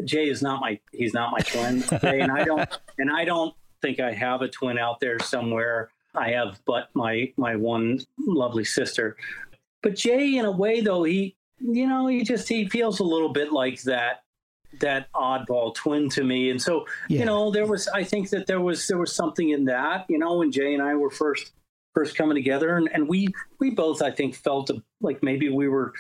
Jay 0.05 0.29
is 0.29 0.43
not 0.43 0.61
my, 0.61 0.79
he's 0.93 1.14
not 1.14 1.33
my 1.33 1.41
twin. 1.41 1.83
Jay, 2.01 2.21
and 2.21 2.31
I 2.31 2.45
don't, 2.45 2.69
and 2.99 3.11
I 3.11 3.25
don't 3.25 3.55
think 3.83 3.99
I 3.99 4.12
have 4.12 4.43
a 4.43 4.49
twin 4.49 4.79
out 4.79 5.01
there 5.01 5.19
somewhere. 5.19 5.91
I 6.17 6.31
have, 6.31 6.61
but 6.67 6.89
my, 6.95 7.33
my 7.37 7.57
one 7.57 8.01
lovely 8.19 8.64
sister. 8.64 9.17
But 9.83 9.95
Jay, 9.97 10.37
in 10.37 10.45
a 10.45 10.51
way, 10.51 10.81
though, 10.81 11.05
he, 11.05 11.37
you 11.59 11.87
know, 11.87 12.07
he 12.07 12.23
just 12.23 12.49
he 12.49 12.69
feels 12.69 13.01
a 13.01 13.05
little 13.05 13.29
bit 13.33 13.53
like 13.53 13.83
that 13.83 14.23
that 14.81 15.11
oddball 15.14 15.75
twin 15.75 16.09
to 16.11 16.23
me. 16.25 16.51
And 16.51 16.61
so, 16.61 16.85
Yeah. 17.09 17.21
you 17.21 17.25
know, 17.25 17.51
there 17.51 17.67
was 17.67 17.89
I 17.89 18.05
think 18.05 18.29
that 18.31 18.47
there 18.47 18.61
was 18.61 18.87
there 18.89 18.99
was 18.99 19.14
something 19.14 19.51
in 19.51 19.64
that, 19.67 20.05
you 20.09 20.19
know, 20.19 20.39
when 20.39 20.53
Jay 20.53 20.75
and 20.75 20.83
I 20.83 20.95
were 20.95 21.11
first 21.11 21.53
first 21.95 22.17
coming 22.17 22.35
together 22.35 22.77
and, 22.77 22.91
and 22.93 23.09
we 23.09 23.29
we 23.59 23.71
both 23.71 24.03
I 24.03 24.11
think 24.11 24.35
felt 24.35 24.71
like 25.01 25.23
maybe 25.23 25.49
we 25.49 25.69
were 25.69 25.95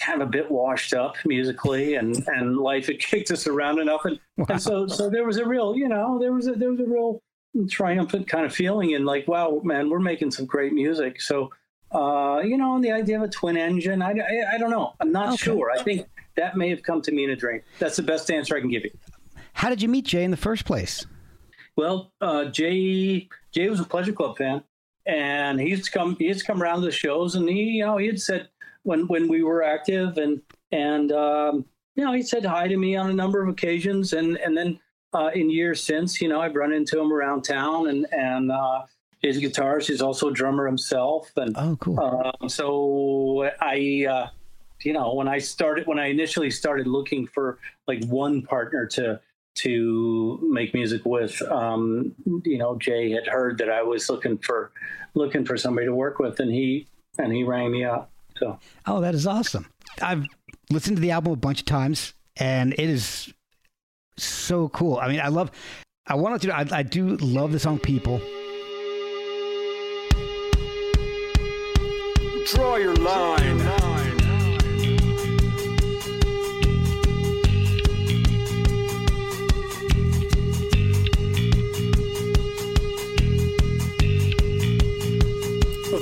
kind 0.00 0.22
of 0.22 0.28
a 0.28 0.30
bit 0.30 0.50
washed 0.50 0.94
up 0.94 1.16
musically 1.26 1.96
and 1.96 2.16
and 2.28 2.56
life 2.56 2.86
had 2.86 2.98
kicked 3.00 3.30
us 3.30 3.46
around 3.46 3.78
enough 3.78 4.06
and, 4.06 4.18
and 4.48 4.62
so 4.62 4.86
so 4.86 5.10
there 5.10 5.26
was 5.26 5.36
a 5.36 5.44
real 5.44 5.76
you 5.76 5.88
know 5.88 6.18
there 6.18 6.32
was 6.32 6.46
a 6.46 6.52
there 6.52 6.70
was 6.70 6.80
a 6.80 6.86
real 6.86 7.20
triumphant 7.68 8.26
kind 8.26 8.46
of 8.46 8.54
feeling 8.54 8.94
and 8.94 9.04
like 9.04 9.28
wow 9.28 9.60
man 9.62 9.90
we're 9.90 9.98
making 9.98 10.30
some 10.30 10.46
great 10.46 10.72
music 10.72 11.20
so 11.20 11.50
uh, 11.94 12.40
you 12.42 12.56
know, 12.56 12.74
and 12.76 12.82
the 12.82 12.90
idea 12.90 13.16
of 13.18 13.22
a 13.22 13.28
twin 13.28 13.54
engine, 13.54 14.00
I, 14.00 14.12
I, 14.12 14.54
I 14.54 14.56
don't 14.58 14.70
know. 14.70 14.94
I'm 14.98 15.12
not 15.12 15.34
Okay. 15.34 15.36
sure. 15.44 15.70
I 15.70 15.82
think 15.82 16.08
that 16.36 16.56
may 16.56 16.70
have 16.70 16.82
come 16.82 17.02
to 17.02 17.12
me 17.12 17.24
in 17.24 17.28
a 17.28 17.36
dream. 17.36 17.60
That's 17.78 17.96
the 17.96 18.02
best 18.02 18.30
answer 18.30 18.56
I 18.56 18.60
can 18.60 18.70
give 18.70 18.82
you. 18.84 18.90
How 19.52 19.68
did 19.68 19.82
you 19.82 19.90
meet 19.90 20.06
Jay 20.06 20.24
in 20.24 20.30
the 20.30 20.38
first 20.38 20.64
place? 20.64 21.04
Well, 21.76 22.10
uh, 22.22 22.46
Jay 22.46 23.28
Jay 23.52 23.68
was 23.68 23.78
a 23.78 23.84
Pleasure 23.84 24.12
Club 24.14 24.38
fan, 24.38 24.62
and 25.04 25.60
he's 25.60 25.90
come 25.90 26.16
he's 26.18 26.42
come 26.42 26.62
around 26.62 26.76
to 26.80 26.86
the 26.86 26.92
shows, 26.92 27.34
and 27.34 27.46
he 27.46 27.62
you 27.62 27.84
know 27.84 27.98
he 27.98 28.06
had 28.06 28.18
said 28.22 28.48
when 28.84 29.06
when 29.08 29.28
we 29.28 29.42
were 29.42 29.62
active, 29.62 30.16
and 30.16 30.40
and 30.70 31.12
um, 31.12 31.66
you 31.94 32.02
know 32.06 32.12
he 32.14 32.22
said 32.22 32.42
hi 32.42 32.68
to 32.68 32.76
me 32.78 32.96
on 32.96 33.10
a 33.10 33.12
number 33.12 33.42
of 33.42 33.50
occasions, 33.50 34.14
and 34.14 34.38
and 34.38 34.56
then 34.56 34.80
uh, 35.14 35.30
in 35.34 35.50
years 35.50 35.82
since, 35.82 36.20
you 36.20 36.28
know 36.28 36.40
I've 36.40 36.54
run 36.54 36.72
into 36.72 37.00
him 37.00 37.12
around 37.12 37.42
town, 37.42 37.88
and 37.88 38.06
and 38.12 38.50
uh, 38.50 38.82
his 39.20 39.38
guitarist. 39.38 39.86
He's 39.88 40.02
also 40.02 40.28
a 40.28 40.32
drummer 40.32 40.66
himself, 40.66 41.30
and 41.36 41.54
Oh, 41.56 41.76
cool. 41.80 42.00
Um, 42.00 42.48
so 42.48 43.50
I, 43.60 44.06
uh, 44.10 44.28
you 44.82 44.92
know, 44.92 45.14
when 45.14 45.28
I 45.28 45.38
started, 45.38 45.86
when 45.86 45.98
I 45.98 46.06
initially 46.06 46.50
started 46.50 46.86
looking 46.86 47.26
for 47.26 47.58
like 47.86 48.04
one 48.06 48.42
partner 48.42 48.86
to 48.94 49.20
to 49.54 50.38
make 50.50 50.72
music 50.72 51.02
with, 51.04 51.40
um, 51.42 52.14
you 52.44 52.56
know, 52.56 52.76
Jay 52.78 53.10
had 53.10 53.26
heard 53.26 53.58
that 53.58 53.68
I 53.68 53.82
was 53.82 54.08
looking 54.08 54.38
for 54.38 54.72
looking 55.14 55.44
for 55.44 55.58
somebody 55.58 55.86
to 55.86 55.94
work 55.94 56.18
with, 56.18 56.40
and 56.40 56.50
he 56.50 56.86
and 57.18 57.32
he 57.32 57.44
rang 57.44 57.70
me 57.70 57.84
up. 57.84 58.10
So 58.38 58.58
Oh, 58.86 59.00
that 59.02 59.14
is 59.14 59.26
awesome. 59.26 59.66
I've 60.00 60.24
listened 60.70 60.96
to 60.96 61.00
the 61.02 61.10
album 61.10 61.34
a 61.34 61.36
bunch 61.36 61.60
of 61.60 61.66
times, 61.66 62.14
and 62.38 62.72
it 62.72 62.80
is 62.88 63.32
so 64.16 64.68
cool. 64.68 64.98
I 64.98 65.08
mean, 65.08 65.20
I 65.20 65.28
love. 65.28 65.50
I 66.06 66.14
wanted 66.14 66.42
to. 66.42 66.56
I, 66.56 66.66
I 66.70 66.82
do 66.82 67.16
love 67.16 67.52
the 67.52 67.58
song 67.58 67.78
"People." 67.78 68.20
Draw 72.54 72.76
your 72.76 72.94
line. 72.96 73.62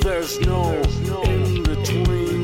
There's 0.01 0.39
no 0.41 0.71
in 1.23 1.63
between. 1.63 2.43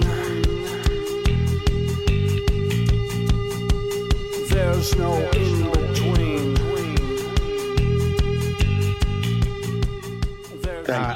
There's 4.50 4.96
no 4.96 5.30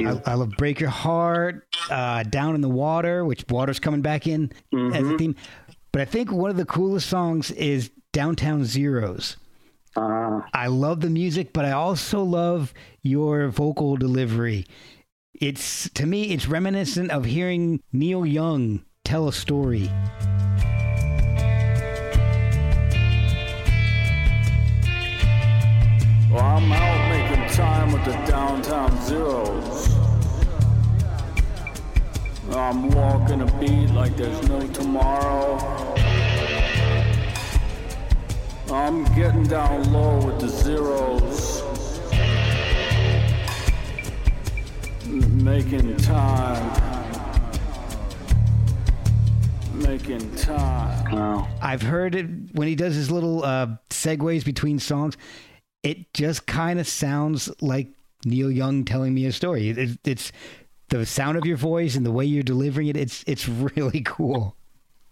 I, 0.06 0.22
I 0.26 0.34
love 0.36 0.52
"Break 0.58 0.80
Your 0.80 0.90
Heart," 0.90 1.68
uh, 1.90 2.24
"Down 2.24 2.56
in 2.56 2.62
the 2.62 2.70
Water," 2.70 3.26
which 3.26 3.46
water's 3.50 3.80
coming 3.80 4.02
back 4.02 4.28
in 4.28 4.52
as 4.94 5.08
a 5.08 5.18
theme. 5.18 5.36
But 5.92 6.02
I 6.02 6.06
think 6.06 6.32
one 6.32 6.50
of 6.50 6.58
the 6.58 6.66
coolest 6.66 7.10
songs 7.10 7.52
is 7.52 7.92
"Downtown 8.12 8.66
Zeros." 8.66 9.38
uh, 9.96 10.42
I 10.54 10.68
love 10.68 11.02
the 11.02 11.10
music, 11.10 11.54
but 11.54 11.66
I 11.66 11.72
also 11.72 12.24
love 12.24 12.74
your 13.02 13.50
vocal 13.50 13.98
delivery. 13.98 14.66
It's 15.34 15.90
to 15.92 16.06
me, 16.06 16.32
it's 16.32 16.48
reminiscent 16.48 17.12
of 17.12 17.26
hearing 17.26 17.82
Neil 17.92 18.26
Young 18.26 18.86
tell 19.04 19.28
a 19.28 19.34
story. 19.34 19.90
Well, 26.32 26.46
I'm 26.46 26.72
out 26.72 26.92
making 26.92 27.01
time 27.52 27.92
with 27.92 28.06
the 28.06 28.14
downtown 28.28 29.02
zeros. 29.04 29.90
I'm 32.52 32.90
walking 32.92 33.42
a 33.42 33.60
beat 33.60 33.90
like 33.92 34.16
there's 34.16 34.48
no 34.48 34.66
tomorrow. 34.68 35.58
I'm 38.72 39.04
getting 39.16 39.44
down 39.44 39.92
low 39.92 40.26
with 40.26 40.40
the 40.40 40.48
zeros. 40.48 41.62
M- 45.06 45.44
Making 45.44 45.98
time. 45.98 46.72
Making 49.74 50.36
time. 50.36 51.12
Wow. 51.12 51.48
I've 51.62 51.82
heard 51.82 52.16
it 52.16 52.28
when 52.54 52.68
he 52.68 52.76
does 52.76 52.96
his 52.96 53.12
little 53.12 53.44
uh, 53.44 53.68
segues 53.90 54.46
between 54.46 54.80
songs. 54.80 55.18
It 55.84 56.14
just 56.14 56.46
kind 56.46 56.80
of 56.80 56.88
sounds 56.88 57.50
like 57.62 57.90
Neil 58.26 58.52
Young 58.52 58.86
telling 58.86 59.14
me 59.14 59.26
a 59.26 59.32
story. 59.32 59.70
It, 59.70 59.98
it's 60.04 60.32
the 60.90 61.06
sound 61.06 61.38
of 61.38 61.46
your 61.46 61.58
voice 61.58 61.96
and 61.96 62.06
the 62.06 62.12
way 62.12 62.26
you're 62.26 62.44
delivering 62.44 62.88
it. 62.88 62.98
It's 62.98 63.24
it's 63.28 63.48
really 63.78 64.02
cool. 64.02 64.56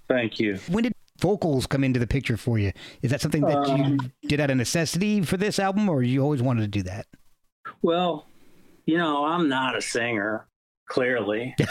Thank 0.07 0.39
you. 0.39 0.57
When 0.69 0.83
did 0.83 0.93
vocals 1.19 1.67
come 1.67 1.83
into 1.83 1.99
the 1.99 2.07
picture 2.07 2.37
for 2.37 2.57
you? 2.57 2.71
Is 3.01 3.11
that 3.11 3.21
something 3.21 3.41
that 3.41 3.67
you 3.77 3.97
did 4.27 4.39
out 4.39 4.49
of 4.49 4.57
necessity 4.57 5.21
for 5.21 5.37
this 5.37 5.59
album, 5.59 5.89
or 5.89 6.01
you 6.01 6.21
always 6.21 6.41
wanted 6.41 6.61
to 6.61 6.67
do 6.67 6.83
that? 6.83 7.05
Well, 7.81 8.27
you 8.85 8.97
know, 8.97 9.25
I'm 9.25 9.47
not 9.47 9.77
a 9.77 9.81
singer, 9.81 10.47
clearly. 10.87 11.55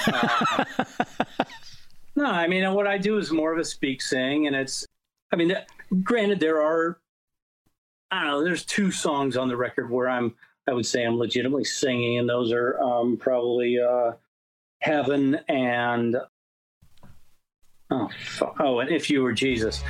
Uh, 2.18 2.24
no, 2.24 2.24
I 2.24 2.48
mean, 2.48 2.72
what 2.74 2.88
I 2.88 2.98
do 2.98 3.18
is 3.18 3.30
more 3.30 3.52
of 3.52 3.60
a 3.60 3.64
speak 3.64 4.02
sing, 4.02 4.48
and 4.48 4.56
it's, 4.56 4.84
I 5.32 5.36
mean, 5.36 5.54
granted, 6.02 6.40
there 6.40 6.60
are, 6.60 6.98
I 8.10 8.22
don't 8.22 8.30
know, 8.30 8.44
there's 8.44 8.64
two 8.64 8.90
songs 8.90 9.36
on 9.36 9.48
the 9.48 9.56
record 9.56 9.90
where 9.90 10.08
I'm, 10.08 10.34
I 10.66 10.72
would 10.72 10.86
say 10.86 11.04
I'm 11.04 11.18
legitimately 11.18 11.64
singing, 11.64 12.18
and 12.18 12.28
those 12.28 12.52
are 12.52 12.80
um, 12.80 13.18
probably 13.18 13.78
uh, 13.78 14.12
Heaven 14.80 15.38
and, 15.48 16.16
oh, 17.90 18.08
fu- 18.18 18.52
oh, 18.60 18.78
and 18.78 18.90
If 18.90 19.10
You 19.10 19.22
Were 19.22 19.32
Jesus. 19.32 19.82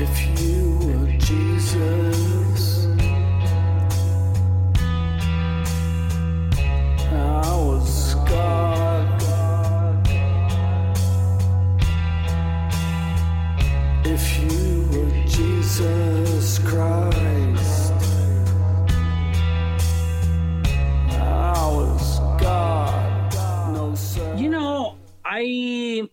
If 0.00 0.40
you 0.40 0.47
I 25.38 26.08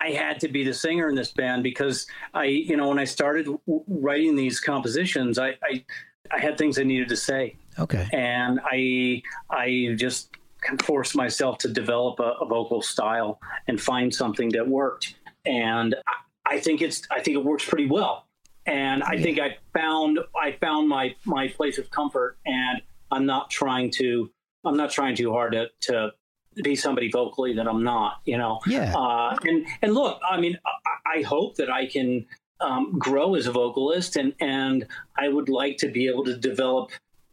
I 0.00 0.10
had 0.10 0.40
to 0.40 0.48
be 0.48 0.62
the 0.62 0.74
singer 0.74 1.08
in 1.08 1.14
this 1.14 1.32
band 1.32 1.62
because 1.62 2.06
I, 2.34 2.44
you 2.44 2.76
know, 2.76 2.88
when 2.88 2.98
I 2.98 3.04
started 3.04 3.46
w- 3.46 3.82
writing 3.88 4.36
these 4.36 4.60
compositions, 4.60 5.38
I, 5.38 5.50
I 5.64 5.84
I 6.30 6.38
had 6.38 6.58
things 6.58 6.78
I 6.78 6.82
needed 6.82 7.08
to 7.08 7.16
say, 7.16 7.56
Okay. 7.78 8.06
and 8.12 8.60
I 8.64 9.22
I 9.50 9.94
just 9.96 10.30
can 10.60 10.76
forced 10.78 11.14
myself 11.16 11.58
to 11.58 11.68
develop 11.68 12.20
a, 12.20 12.32
a 12.40 12.46
vocal 12.46 12.82
style 12.82 13.40
and 13.68 13.80
find 13.80 14.14
something 14.14 14.50
that 14.50 14.66
worked, 14.68 15.14
and 15.46 15.94
I, 16.46 16.56
I 16.56 16.60
think 16.60 16.82
it's 16.82 17.02
I 17.10 17.20
think 17.20 17.36
it 17.36 17.44
works 17.44 17.64
pretty 17.64 17.86
well, 17.86 18.26
and 18.66 19.02
I 19.02 19.16
think 19.22 19.38
I 19.38 19.56
found 19.72 20.18
I 20.40 20.52
found 20.60 20.88
my 20.88 21.14
my 21.24 21.48
place 21.48 21.78
of 21.78 21.90
comfort, 21.90 22.36
and 22.44 22.82
I'm 23.10 23.24
not 23.24 23.48
trying 23.50 23.90
to 23.92 24.30
I'm 24.64 24.76
not 24.76 24.90
trying 24.90 25.16
too 25.16 25.32
hard 25.32 25.52
to 25.52 25.68
to 25.82 26.12
be 26.62 26.76
somebody 26.76 27.10
vocally 27.10 27.54
that 27.54 27.68
I'm 27.68 27.82
not, 27.82 28.20
you 28.24 28.38
know. 28.38 28.60
Yeah. 28.66 28.94
Uh, 28.96 29.36
and 29.44 29.66
and 29.82 29.94
look, 29.94 30.20
I 30.28 30.40
mean, 30.40 30.58
I, 30.64 31.18
I 31.18 31.22
hope 31.22 31.56
that 31.56 31.70
I 31.70 31.86
can 31.86 32.26
um, 32.60 32.98
grow 32.98 33.34
as 33.34 33.46
a 33.46 33.52
vocalist, 33.52 34.16
and 34.16 34.34
and 34.40 34.86
I 35.16 35.28
would 35.28 35.48
like 35.48 35.78
to 35.78 35.88
be 35.88 36.08
able 36.08 36.24
to 36.24 36.36
develop 36.36 36.90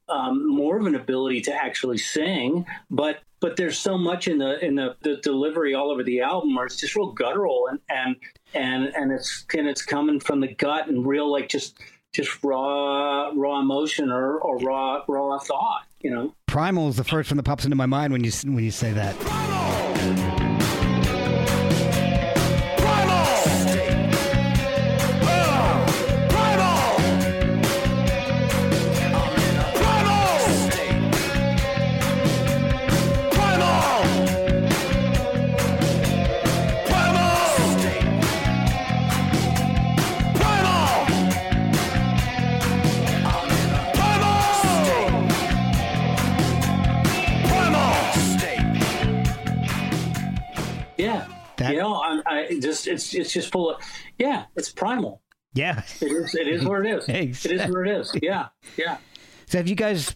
um, 0.09 0.47
more 0.47 0.78
of 0.78 0.86
an 0.86 0.95
ability 0.95 1.41
to 1.41 1.53
actually 1.53 1.97
sing. 1.97 2.65
But 2.89 3.19
but 3.39 3.57
there's 3.57 3.78
so 3.78 3.97
much 3.97 4.28
in 4.28 4.38
the 4.38 4.63
in 4.63 4.76
the, 4.76 4.95
the 5.01 5.17
delivery 5.17 5.74
all 5.74 5.91
over 5.91 6.03
the 6.03 6.21
album 6.21 6.55
where 6.55 6.65
it's 6.65 6.78
just 6.78 6.95
real 6.95 7.11
guttural 7.11 7.67
and 7.69 7.80
and 7.89 8.15
and 8.53 8.95
and 8.95 9.11
it's 9.11 9.45
and 9.57 9.67
it's 9.67 9.82
coming 9.82 10.19
from 10.19 10.39
the 10.39 10.53
gut 10.53 10.88
and 10.88 11.05
real 11.05 11.32
like 11.32 11.49
just 11.49 11.78
just 12.13 12.43
raw 12.43 13.32
raw 13.36 13.59
emotion 13.59 14.11
or, 14.11 14.38
or 14.38 14.57
raw 14.59 15.03
raw 15.07 15.38
thought, 15.39 15.86
you 16.04 16.12
know. 16.12 16.34
Primal 16.47 16.89
is 16.89 16.97
the 16.97 17.04
first 17.04 17.32
one 17.32 17.38
that 17.38 17.43
pops 17.43 17.66
into 17.66 17.76
my 17.76 17.86
mind 17.86 18.14
when 18.14 18.24
you 18.24 18.32
when 18.45 18.64
you 18.64 18.72
say 18.72 18.93
that. 18.93 19.16
Yeah. 19.22 19.83
Just 52.64 52.88
it's 52.88 53.14
it's 53.14 53.32
just 53.34 53.51
full 53.51 53.72
of 53.72 53.82
yeah, 54.18 54.45
it's 54.55 54.72
primal. 54.72 55.22
Yeah. 55.53 55.84
It 56.01 56.11
is 56.11 56.34
it 56.36 56.47
is 56.47 56.66
what 56.66 56.86
it 56.86 56.97
is. 56.97 57.07
It 57.45 57.51
is 57.51 57.70
what 57.72 57.88
it 57.88 57.95
is. 57.97 58.11
Yeah. 58.22 58.47
Yeah. 58.78 58.97
So 59.45 59.59
have 59.59 59.68
you 59.68 59.76
guys? 59.76 60.16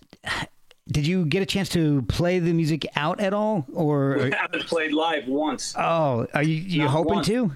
Did 0.89 1.05
you 1.05 1.25
get 1.25 1.41
a 1.43 1.45
chance 1.45 1.67
to 1.69 2.01
play 2.03 2.39
the 2.39 2.53
music 2.53 2.87
out 2.95 3.19
at 3.19 3.33
all, 3.33 3.65
or 3.73 4.17
We 4.23 4.31
haven't 4.31 4.65
played 4.67 4.93
live 4.93 5.27
once. 5.27 5.75
oh, 5.77 6.25
are 6.33 6.43
you 6.43 6.55
you 6.55 6.81
Not 6.83 6.91
hoping 6.91 7.15
once. 7.15 7.27
to? 7.27 7.51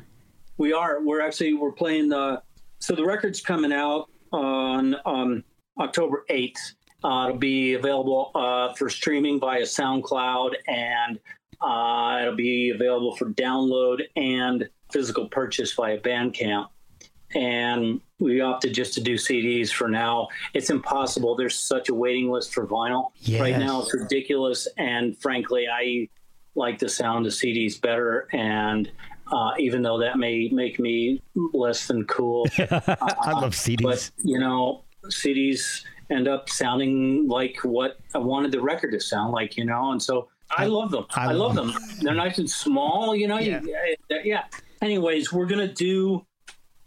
We 0.58 0.74
are. 0.74 1.02
We're 1.02 1.22
actually 1.22 1.54
we're 1.54 1.72
playing 1.72 2.10
the 2.10 2.42
so 2.80 2.94
the 2.94 3.06
record's 3.06 3.42
coming 3.42 3.72
out 3.72 4.10
on 4.34 4.96
um, 5.06 5.44
October 5.80 6.26
eighth. 6.30 6.76
Uh, 7.04 7.28
it'll 7.30 7.40
be 7.40 7.74
available 7.74 8.32
uh, 8.36 8.74
for 8.74 8.90
streaming 8.90 9.40
via 9.40 9.62
SoundCloud, 9.64 10.52
and 10.68 11.18
uh, 11.62 12.20
it'll 12.22 12.36
be 12.36 12.70
available 12.76 13.16
for 13.16 13.30
download 13.32 14.02
and 14.16 14.70
physical 14.92 15.28
purchase 15.28 15.74
via 15.74 16.00
Bandcamp. 16.00 16.68
And 17.34 18.02
we 18.20 18.42
opted 18.42 18.74
just 18.74 18.94
to 18.96 19.02
do 19.02 19.16
CDs 19.16 19.72
for 19.72 19.88
now. 19.88 20.28
It's 20.54 20.70
impossible. 20.70 21.36
There's 21.36 21.58
such 21.58 21.90
a 21.90 21.94
waiting 21.94 22.30
list 22.30 22.54
for 22.54 22.68
vinyl 22.68 23.12
right 23.40 23.58
now. 23.58 23.82
It's 23.82 23.94
ridiculous, 23.94 24.68
and 24.78 25.18
frankly, 25.18 25.66
I 25.68 26.10
like 26.56 26.78
the 26.80 26.90
sound 26.90 27.26
of 27.26 27.32
CDs 27.32 27.80
better. 27.80 28.28
And 28.34 28.92
uh, 29.32 29.52
even 29.58 29.82
though 29.82 29.98
that 30.00 30.18
may 30.18 30.50
make 30.50 30.78
me 30.78 31.22
less 31.54 31.88
than 31.88 32.06
cool, 32.06 32.46
I 32.60 33.32
love 33.32 33.54
CDs. 33.54 33.82
but 33.82 34.12
you 34.18 34.38
know, 34.38 34.84
CDs 35.06 35.84
end 36.10 36.28
up 36.28 36.50
sounding 36.50 37.28
like 37.28 37.58
what 37.64 37.98
I 38.14 38.18
wanted 38.18 38.52
the 38.52 38.62
record 38.62 38.92
to 38.92 39.00
sound 39.00 39.32
like, 39.32 39.58
you 39.58 39.66
know, 39.66 39.92
and 39.92 40.02
so 40.02 40.28
I 40.58 40.66
love 40.66 40.92
them. 40.92 41.06
I 41.12 41.28
I, 41.28 41.32
love 41.32 41.56
love 41.56 41.74
them. 41.74 41.82
They're 42.02 42.14
nice 42.14 42.38
and 42.38 42.50
small, 42.50 43.16
you 43.16 43.28
know. 43.28 43.40
Yeah. 43.40 43.62
You, 43.62 43.96
yeah. 44.10 44.18
yeah. 44.24 44.44
Anyways, 44.82 45.32
we're 45.32 45.46
gonna 45.46 45.72
do 45.72 46.26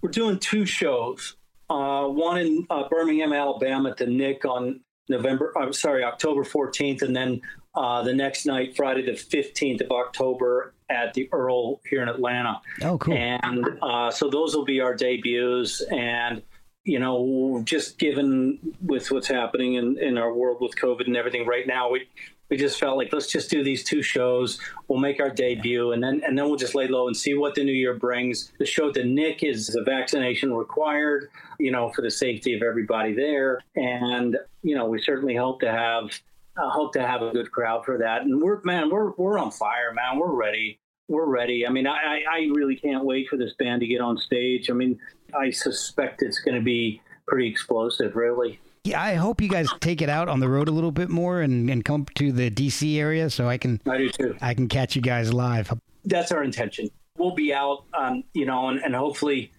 we're 0.03 0.11
doing 0.11 0.39
two 0.39 0.67
shows. 0.67 1.37
Uh, 1.71 2.07
one 2.07 2.39
in 2.39 2.67
uh, 2.69 2.89
Birmingham, 2.89 3.33
Alabama, 3.33 3.91
at 3.91 3.97
the 3.97 4.07
Nick 4.07 4.45
on 4.45 4.81
November. 5.09 5.53
I'm 5.57 5.73
sorry, 5.73 6.05
October 6.05 6.45
14th, 6.45 7.03
and 7.03 7.17
then 7.17 7.41
uh, 7.75 8.03
the 8.03 8.13
next 8.13 8.45
night, 8.45 8.77
Friday 8.77 9.07
the 9.07 9.13
15th 9.13 9.81
of 9.81 9.91
October, 9.91 10.75
at 10.91 11.15
the 11.15 11.29
Earl 11.33 11.81
here 11.89 12.03
in 12.03 12.09
Atlanta. 12.09 12.61
oh, 12.83 12.99
cool. 12.99 13.15
And 13.15 13.65
uh, 13.83 14.11
so 14.11 14.29
those 14.29 14.55
will 14.55 14.65
be 14.65 14.81
our 14.81 14.95
debuts. 14.95 15.81
And, 15.81 16.43
you 16.85 16.99
know, 16.99 17.63
just 17.65 17.99
given 17.99 18.59
with 18.83 19.11
what's 19.11 19.27
happening 19.27 19.75
in, 19.75 19.99
in 19.99 20.19
our 20.19 20.33
world 20.33 20.59
with 20.61 20.77
COVID 20.77 21.07
and 21.07 21.17
everything 21.17 21.47
right 21.47 21.67
now, 21.67 21.91
we, 21.91 22.09
we 22.51 22.57
just 22.57 22.79
felt 22.79 22.97
like 22.97 23.13
let's 23.13 23.27
just 23.27 23.51
do 23.51 23.65
these 23.65 23.85
two 23.85 24.03
shows. 24.03 24.59
We'll 24.89 24.99
make 24.99 25.21
our 25.21 25.31
debut, 25.31 25.93
and 25.93 26.03
then 26.03 26.23
and 26.27 26.37
then 26.37 26.47
we'll 26.47 26.57
just 26.57 26.75
lay 26.75 26.89
low 26.89 27.07
and 27.07 27.17
see 27.17 27.35
what 27.35 27.55
the 27.55 27.65
new 27.65 27.73
year 27.73 27.95
brings. 27.95 28.53
The 28.59 28.67
show 28.67 28.93
to 28.93 29.05
Nick 29.05 29.43
is 29.43 29.75
a 29.75 29.83
vaccination 29.83 30.53
required, 30.53 31.31
you 31.59 31.71
know, 31.71 31.91
for 31.91 32.03
the 32.03 32.11
safety 32.11 32.55
of 32.55 32.63
everybody 32.63 33.15
there, 33.15 33.61
and 33.77 34.37
you 34.63 34.75
know 34.75 34.87
we 34.87 35.01
certainly 35.01 35.35
hope 35.35 35.61
to 35.61 35.71
have 35.71 36.11
uh, 36.57 36.71
hope 36.71 36.93
to 36.95 37.07
have 37.07 37.23
a 37.23 37.31
good 37.31 37.51
crowd 37.51 37.85
for 37.85 37.99
that. 37.99 38.23
And 38.23 38.41
we're 38.41 38.61
man, 38.63 38.91
we're 38.91 39.13
we're 39.13 39.39
on 39.39 39.51
fire, 39.51 39.93
man. 39.93 40.19
We're 40.19 40.35
ready. 40.35 40.79
We're 41.09 41.27
ready. 41.27 41.67
I 41.67 41.71
mean, 41.71 41.87
I, 41.87 41.97
I 41.97 42.23
I 42.31 42.39
really 42.55 42.77
can't 42.77 43.05
wait 43.05 43.29
for 43.29 43.37
this 43.37 43.55
band 43.59 43.81
to 43.81 43.87
get 43.87 44.01
on 44.01 44.19
stage. 44.19 44.71
I 44.71 44.75
mean, 44.75 44.99
I 45.39 45.51
suspect 45.51 46.23
it's 46.23 46.41
going 46.41 46.57
to 46.57 46.63
be 46.63 47.01
pretty 47.27 47.49
explosive, 47.49 48.17
really. 48.17 48.61
Yeah, 48.85 49.03
I 49.03 49.15
hope 49.15 49.41
you 49.41 49.49
guys 49.49 49.67
take 49.81 50.03
it 50.03 50.11
out 50.11 50.29
on 50.29 50.41
the 50.41 50.49
road 50.49 50.69
a 50.69 50.71
little 50.71 50.93
bit 50.93 51.09
more 51.09 51.41
and, 51.41 51.71
and 51.71 51.83
come 51.83 52.05
to 52.17 52.33
the 52.33 52.51
DC 52.51 52.99
area 52.99 53.31
so 53.31 53.49
I 53.49 53.57
can 53.57 53.81
I 53.89 53.97
do 53.97 54.11
too. 54.11 54.37
I 54.43 54.53
can 54.53 54.69
catch 54.69 54.95
you 54.95 55.01
guys 55.01 55.33
live. 55.33 55.73
that's 56.05 56.31
our 56.31 56.45
intention. 56.45 56.91
We'll 57.17 57.35
be 57.35 57.55
out, 57.55 57.85
um, 57.95 58.25
you 58.35 58.45
know, 58.45 58.69
and, 58.69 58.81
and 58.81 58.95
hopefully 58.95 59.53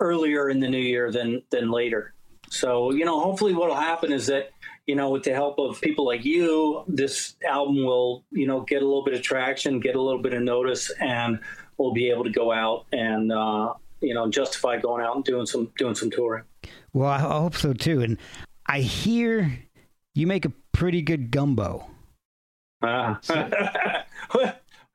earlier 0.00 0.50
in 0.50 0.58
the 0.58 0.68
new 0.68 0.80
year 0.80 1.12
than 1.12 1.42
than 1.50 1.70
later. 1.70 2.12
So, 2.50 2.92
you 2.92 3.04
know, 3.04 3.20
hopefully 3.20 3.54
what'll 3.54 3.76
happen 3.76 4.12
is 4.12 4.26
that, 4.26 4.50
you 4.86 4.96
know, 4.96 5.10
with 5.10 5.22
the 5.22 5.32
help 5.32 5.58
of 5.58 5.80
people 5.80 6.04
like 6.04 6.24
you, 6.24 6.84
this 6.88 7.36
album 7.48 7.84
will, 7.84 8.24
you 8.30 8.46
know, 8.46 8.60
get 8.62 8.82
a 8.82 8.84
little 8.84 9.04
bit 9.04 9.14
of 9.14 9.22
traction, 9.22 9.78
get 9.78 9.94
a 9.94 10.02
little 10.02 10.20
bit 10.20 10.34
of 10.34 10.42
notice, 10.42 10.90
and 11.00 11.38
we'll 11.78 11.94
be 11.94 12.10
able 12.10 12.24
to 12.24 12.30
go 12.30 12.52
out 12.52 12.86
and, 12.92 13.32
uh, 13.32 13.72
you 14.00 14.12
know, 14.12 14.28
justify 14.28 14.76
going 14.76 15.04
out 15.04 15.14
and 15.14 15.24
doing 15.24 15.46
some 15.46 15.70
doing 15.78 15.94
some 15.94 16.10
touring. 16.10 16.42
Well, 16.92 17.08
I 17.08 17.16
I 17.16 17.20
hope 17.20 17.54
so 17.54 17.72
too. 17.72 18.02
And 18.02 18.18
I 18.66 18.80
hear 18.80 19.58
you 20.14 20.26
make 20.26 20.44
a 20.44 20.52
pretty 20.72 21.02
good 21.02 21.30
gumbo. 21.30 21.86
Uh, 22.80 23.14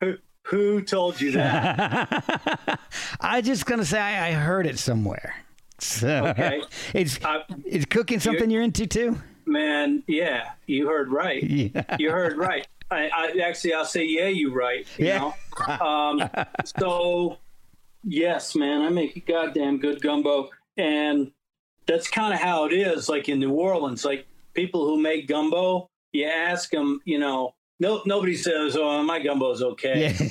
who, 0.01 0.15
who 0.43 0.82
told 0.82 1.20
you 1.22 1.32
that? 1.34 2.80
I 3.22 3.41
just 3.41 3.65
gonna 3.65 3.86
say 3.86 3.99
I, 3.99 4.30
I 4.30 4.32
heard 4.32 4.65
it 4.68 4.80
somewhere. 4.80 5.36
So 5.80 6.28
Okay. 6.28 6.61
it's 6.93 7.24
Uh, 7.24 7.43
it's 7.65 7.86
cooking 7.86 8.20
something 8.20 8.49
you're 8.49 8.63
into 8.63 8.88
too. 8.88 9.18
Man, 9.45 10.03
yeah, 10.07 10.51
you 10.65 10.88
heard 10.88 11.09
right. 11.11 11.41
Yeah. 11.41 11.95
You 11.97 12.11
heard 12.11 12.38
right. 12.38 12.68
I, 12.91 13.09
I 13.09 13.39
actually, 13.43 13.74
I'll 13.74 13.86
say, 13.86 14.03
yeah, 14.05 14.28
you 14.28 14.53
right. 14.53 14.86
You 14.97 15.05
Yeah. 15.07 15.32
know. 15.59 15.86
Um, 15.86 16.30
so, 16.80 17.38
yes, 18.03 18.55
man, 18.55 18.82
I 18.82 18.89
make 18.89 19.15
a 19.15 19.20
goddamn 19.22 19.78
good 19.80 20.01
gumbo, 20.01 20.49
and 20.78 21.32
that's 21.88 22.10
kind 22.10 22.34
of 22.34 22.40
how 22.40 22.66
it 22.66 22.74
is. 22.74 23.10
Like 23.10 23.30
in 23.30 23.40
New 23.40 23.52
Orleans, 23.52 24.04
like 24.06 24.28
people 24.54 24.86
who 24.86 25.00
make 25.02 25.28
gumbo, 25.28 25.90
you 26.12 26.26
ask 26.26 26.70
them, 26.72 27.00
you 27.06 27.20
know, 27.20 27.54
no, 27.80 28.02
nobody 28.06 28.36
says, 28.36 28.76
"Oh, 28.76 29.04
my 29.04 29.20
gumbo's 29.20 29.62
okay." 29.62 30.14
Yeah. 30.20 30.28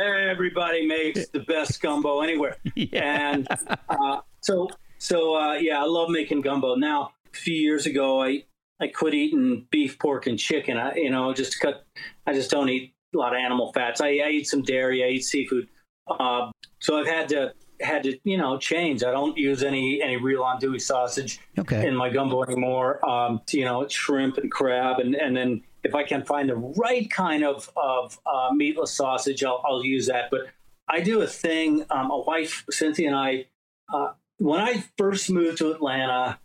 Everybody 0.30 0.86
makes 0.86 1.28
the 1.28 1.40
best 1.40 1.80
gumbo 1.80 2.20
anywhere, 2.20 2.56
Yeah. 2.74 3.32
and 3.32 3.48
uh, 3.88 4.20
so 4.40 4.68
so 4.98 5.36
uh, 5.36 5.54
yeah, 5.54 5.80
I 5.80 5.86
love 5.86 6.10
making 6.10 6.40
gumbo. 6.40 6.74
Now, 6.74 7.12
a 7.32 7.36
few 7.36 7.54
years 7.54 7.86
ago, 7.86 8.22
I 8.22 8.44
I 8.80 8.88
quit 8.88 9.14
eating 9.14 9.66
beef, 9.70 9.98
pork, 9.98 10.26
and 10.26 10.38
chicken. 10.38 10.76
I 10.78 10.94
you 10.96 11.10
know 11.10 11.32
just 11.32 11.60
cut. 11.60 11.84
I 12.26 12.32
just 12.32 12.50
don't 12.50 12.68
eat 12.68 12.94
a 13.14 13.18
lot 13.18 13.34
of 13.34 13.38
animal 13.38 13.72
fats. 13.72 14.00
I, 14.00 14.18
I 14.24 14.30
eat 14.30 14.48
some 14.48 14.62
dairy. 14.62 15.04
I 15.04 15.08
eat 15.08 15.24
seafood. 15.24 15.68
Uh, 16.08 16.50
so 16.80 16.98
I've 16.98 17.06
had 17.06 17.28
to 17.30 17.52
had 17.84 18.02
to 18.04 18.18
you 18.24 18.36
know 18.36 18.58
change. 18.58 19.02
I 19.04 19.10
don't 19.10 19.36
use 19.36 19.62
any 19.62 20.00
any 20.02 20.16
real 20.16 20.42
andouille 20.42 20.80
sausage 20.80 21.38
Okay. 21.58 21.86
in 21.86 21.94
my 21.94 22.08
gumbo 22.10 22.42
anymore. 22.42 23.04
Um, 23.08 23.40
you 23.50 23.64
know, 23.64 23.86
shrimp 23.88 24.38
and 24.38 24.50
crab, 24.50 24.98
and 24.98 25.14
and 25.14 25.36
then 25.36 25.62
if 25.84 25.94
I 25.94 26.02
can 26.04 26.24
find 26.24 26.48
the 26.48 26.56
right 26.56 27.10
kind 27.10 27.44
of 27.44 27.70
of 27.76 28.18
uh, 28.26 28.50
meatless 28.52 28.92
sausage, 28.92 29.44
I'll, 29.44 29.62
I'll 29.66 29.84
use 29.84 30.06
that. 30.06 30.30
But 30.30 30.48
I 30.88 31.00
do 31.00 31.20
a 31.22 31.26
thing. 31.26 31.84
Um, 31.90 32.10
a 32.10 32.20
wife, 32.20 32.64
Cynthia, 32.70 33.08
and 33.08 33.16
I, 33.16 33.46
uh, 33.92 34.12
when 34.38 34.60
I 34.60 34.84
first 34.98 35.30
moved 35.30 35.58
to 35.58 35.70
Atlanta, 35.72 36.38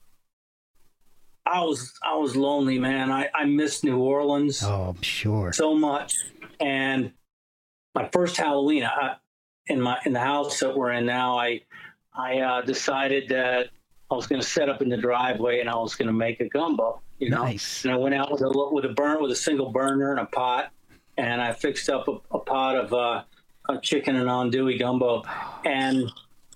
I 1.45 1.61
was 1.63 1.93
I 2.03 2.15
was 2.15 2.35
lonely, 2.35 2.79
man. 2.79 3.11
I 3.11 3.29
I 3.33 3.45
missed 3.45 3.83
New 3.83 3.97
Orleans 3.97 4.61
Oh, 4.63 4.95
sure. 5.01 5.51
so 5.53 5.73
much. 5.75 6.15
And 6.59 7.13
my 7.95 8.09
first 8.13 8.37
Halloween 8.37 8.83
I, 8.83 9.15
in 9.70 9.80
my 9.82 9.97
in 10.05 10.13
the 10.13 10.20
house 10.20 10.59
that 10.59 10.76
we're 10.76 10.91
in 10.91 11.05
now, 11.05 11.38
I 11.39 11.61
I 12.13 12.39
uh, 12.39 12.61
decided 12.61 13.30
that 13.30 13.67
I 14.11 14.15
was 14.15 14.28
going 14.28 14.41
to 14.41 14.47
set 14.47 14.67
up 14.70 14.82
in 14.82 14.89
the 14.89 14.97
driveway 14.97 15.59
and 15.59 15.70
I 15.70 15.76
was 15.76 15.95
going 15.95 16.07
to 16.07 16.13
make 16.13 16.39
a 16.41 16.49
gumbo. 16.49 17.01
You 17.20 17.30
know, 17.30 17.43
Nice. 17.43 17.84
and 17.86 17.93
I 17.93 17.97
went 17.97 18.15
out 18.15 18.32
with 18.32 18.41
a 18.41 18.49
with 18.72 18.86
a 18.86 18.89
burn 18.93 19.22
with 19.22 19.32
a 19.32 19.36
single 19.36 19.72
burner 19.72 20.11
and 20.11 20.20
a 20.20 20.26
pot, 20.26 20.72
and 21.17 21.41
I 21.41 21.53
fixed 21.53 21.89
up 21.89 22.07
a, 22.07 22.17
a 22.32 22.39
pot 22.39 22.76
of 22.78 22.93
uh, 22.93 23.24
a 23.70 23.80
chicken 23.82 24.15
and 24.15 24.28
andouille 24.30 24.80
gumbo. 24.80 25.24
And 25.65 26.09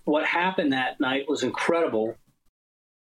what 0.05 0.25
happened 0.25 0.73
that 0.73 0.99
night 0.99 1.25
was 1.29 1.43
incredible. 1.43 2.15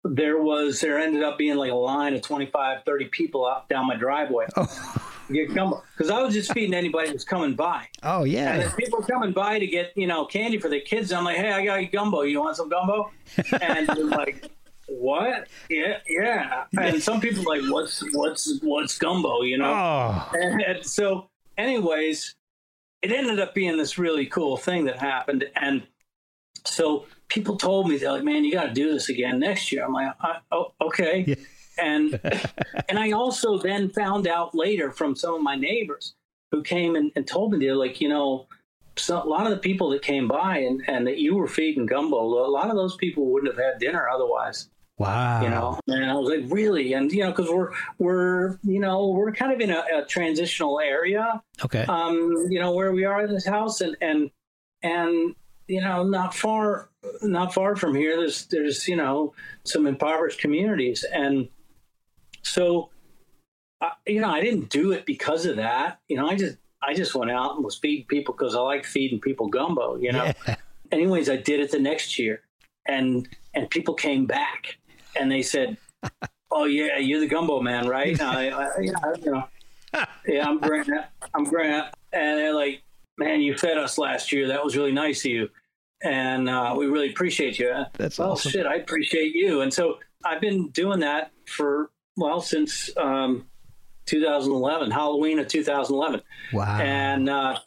There 0.04 0.42
was 0.42 0.80
there 0.80 0.98
ended 0.98 1.22
up 1.22 1.38
being 1.38 1.54
like 1.56 1.70
a 1.70 1.76
line 1.76 2.14
of 2.14 2.22
25, 2.22 2.82
30 2.84 3.04
people 3.06 3.46
out 3.46 3.68
down 3.68 3.86
my 3.86 3.94
driveway 3.94 4.46
Oh, 4.56 4.66
get 5.32 5.54
gumbo 5.54 5.82
because 5.96 6.10
I 6.10 6.20
was 6.22 6.34
just 6.34 6.52
feeding 6.52 6.74
anybody 6.74 7.12
was 7.12 7.24
coming 7.24 7.54
by. 7.54 7.88
oh 8.02 8.24
yeah. 8.24 8.58
then 8.58 8.70
people 8.72 9.02
coming 9.02 9.32
by 9.32 9.58
to 9.58 9.66
get, 9.66 9.92
you 9.96 10.06
know, 10.06 10.24
candy 10.24 10.58
for 10.58 10.68
their 10.68 10.80
kids. 10.80 11.12
I'm 11.12 11.24
like, 11.24 11.36
hey, 11.36 11.52
I 11.52 11.64
got 11.64 11.92
gumbo. 11.92 12.22
You 12.22 12.40
want 12.40 12.56
some 12.56 12.68
gumbo? 12.68 13.10
And 13.60 13.86
they're 13.86 14.04
like, 14.04 14.50
what? 14.88 15.48
Yeah, 15.70 15.98
yeah. 16.08 16.64
And 16.78 17.02
some 17.02 17.20
people 17.20 17.44
like, 17.44 17.62
what's 17.70 18.02
what's 18.12 18.60
what's 18.62 18.98
gumbo? 18.98 19.42
You 19.42 19.58
know. 19.58 19.72
Oh, 19.72 20.30
And 20.34 20.84
so, 20.84 21.28
anyways, 21.56 22.34
it 23.02 23.12
ended 23.12 23.40
up 23.40 23.54
being 23.54 23.76
this 23.76 23.98
really 23.98 24.26
cool 24.26 24.56
thing 24.56 24.84
that 24.84 24.98
happened. 24.98 25.44
And 25.56 25.82
so 26.64 27.06
people 27.28 27.56
told 27.56 27.88
me, 27.88 27.98
they're 27.98 28.12
like, 28.12 28.24
man, 28.24 28.44
you 28.44 28.52
got 28.52 28.66
to 28.66 28.72
do 28.72 28.92
this 28.92 29.08
again 29.08 29.40
next 29.40 29.72
year. 29.72 29.84
I'm 29.84 29.92
like, 29.92 30.14
I, 30.20 30.38
oh, 30.52 30.72
okay. 30.80 31.24
Yeah. 31.26 31.34
And 31.82 32.20
and 32.88 32.98
I 32.98 33.12
also 33.12 33.58
then 33.58 33.90
found 33.90 34.26
out 34.26 34.54
later 34.54 34.90
from 34.90 35.16
some 35.16 35.34
of 35.34 35.42
my 35.42 35.56
neighbors 35.56 36.14
who 36.50 36.62
came 36.62 36.96
and, 36.96 37.10
and 37.16 37.26
told 37.26 37.52
me 37.52 37.58
they're 37.58 37.74
like, 37.74 38.00
you 38.00 38.08
know, 38.08 38.46
so 38.96 39.22
a 39.22 39.24
lot 39.24 39.46
of 39.46 39.50
the 39.52 39.58
people 39.58 39.90
that 39.90 40.02
came 40.02 40.28
by 40.28 40.58
and, 40.58 40.82
and 40.86 41.06
that 41.06 41.18
you 41.18 41.34
were 41.34 41.48
feeding 41.48 41.86
gumbo, 41.86 42.18
a 42.18 42.50
lot 42.50 42.68
of 42.68 42.76
those 42.76 42.94
people 42.96 43.26
wouldn't 43.26 43.54
have 43.54 43.62
had 43.62 43.78
dinner 43.78 44.08
otherwise 44.08 44.68
wow. 44.98 45.42
you 45.42 45.48
know 45.48 45.78
and 45.88 46.04
i 46.04 46.14
was 46.14 46.28
like 46.30 46.44
really 46.52 46.92
and 46.92 47.10
you 47.12 47.22
know 47.22 47.30
because 47.30 47.50
we're 47.50 47.70
we're 47.98 48.58
you 48.62 48.78
know 48.78 49.08
we're 49.08 49.32
kind 49.32 49.52
of 49.52 49.60
in 49.60 49.70
a, 49.70 49.82
a 49.94 50.04
transitional 50.06 50.80
area 50.80 51.42
Okay. 51.64 51.84
um 51.88 52.46
you 52.50 52.60
know 52.60 52.72
where 52.72 52.92
we 52.92 53.04
are 53.04 53.24
in 53.24 53.32
this 53.32 53.46
house 53.46 53.80
and 53.80 53.96
and 54.00 54.30
and 54.82 55.34
you 55.68 55.80
know 55.80 56.04
not 56.04 56.34
far 56.34 56.88
not 57.22 57.52
far 57.52 57.74
from 57.76 57.94
here 57.94 58.16
there's 58.16 58.46
there's 58.46 58.86
you 58.86 58.96
know 58.96 59.34
some 59.64 59.86
impoverished 59.86 60.40
communities 60.40 61.04
and 61.12 61.48
so 62.42 62.90
I, 63.80 63.92
you 64.06 64.20
know 64.20 64.30
i 64.30 64.40
didn't 64.40 64.68
do 64.68 64.92
it 64.92 65.06
because 65.06 65.46
of 65.46 65.56
that 65.56 66.00
you 66.08 66.16
know 66.16 66.28
i 66.28 66.36
just 66.36 66.56
i 66.82 66.94
just 66.94 67.14
went 67.14 67.30
out 67.30 67.56
and 67.56 67.64
was 67.64 67.78
feeding 67.78 68.06
people 68.06 68.34
because 68.34 68.54
i 68.54 68.60
like 68.60 68.84
feeding 68.84 69.20
people 69.20 69.48
gumbo 69.48 69.96
you 69.96 70.12
know 70.12 70.32
Yeah. 70.46 70.56
anyways, 70.92 71.28
I 71.28 71.36
did 71.36 71.60
it 71.60 71.70
the 71.70 71.80
next 71.80 72.18
year, 72.18 72.42
and 72.86 73.26
and 73.54 73.68
people 73.70 73.94
came 73.94 74.26
back 74.26 74.76
and 75.18 75.30
they 75.30 75.42
said, 75.42 75.76
"Oh 76.50 76.66
yeah, 76.66 76.98
you're 76.98 77.20
the 77.20 77.26
gumbo 77.26 77.60
man, 77.60 77.88
right?" 77.88 78.20
I, 78.20 78.50
I, 78.50 78.68
yeah, 78.80 78.92
you 79.24 79.32
know, 79.32 79.44
yeah, 80.26 80.46
I'm 80.46 80.58
Grant. 80.58 80.90
I'm 81.34 81.44
Grant, 81.44 81.94
and 82.12 82.38
they're 82.38 82.54
like, 82.54 82.82
"Man, 83.18 83.40
you 83.40 83.56
fed 83.56 83.78
us 83.78 83.98
last 83.98 84.30
year. 84.30 84.48
That 84.48 84.62
was 84.62 84.76
really 84.76 84.92
nice 84.92 85.24
of 85.24 85.30
you, 85.32 85.48
and 86.02 86.48
uh, 86.48 86.74
we 86.76 86.86
really 86.86 87.10
appreciate 87.10 87.58
you." 87.58 87.72
That's 87.94 88.18
well, 88.18 88.32
awesome. 88.32 88.52
shit, 88.52 88.66
I 88.66 88.76
appreciate 88.76 89.34
you, 89.34 89.62
and 89.62 89.72
so 89.72 89.98
I've 90.24 90.40
been 90.40 90.68
doing 90.68 91.00
that 91.00 91.32
for 91.46 91.90
well 92.16 92.40
since 92.40 92.90
um, 92.96 93.46
2011, 94.06 94.90
Halloween 94.90 95.38
of 95.38 95.48
2011. 95.48 96.22
Wow. 96.52 96.80
And 96.80 97.28
uh, 97.28 97.58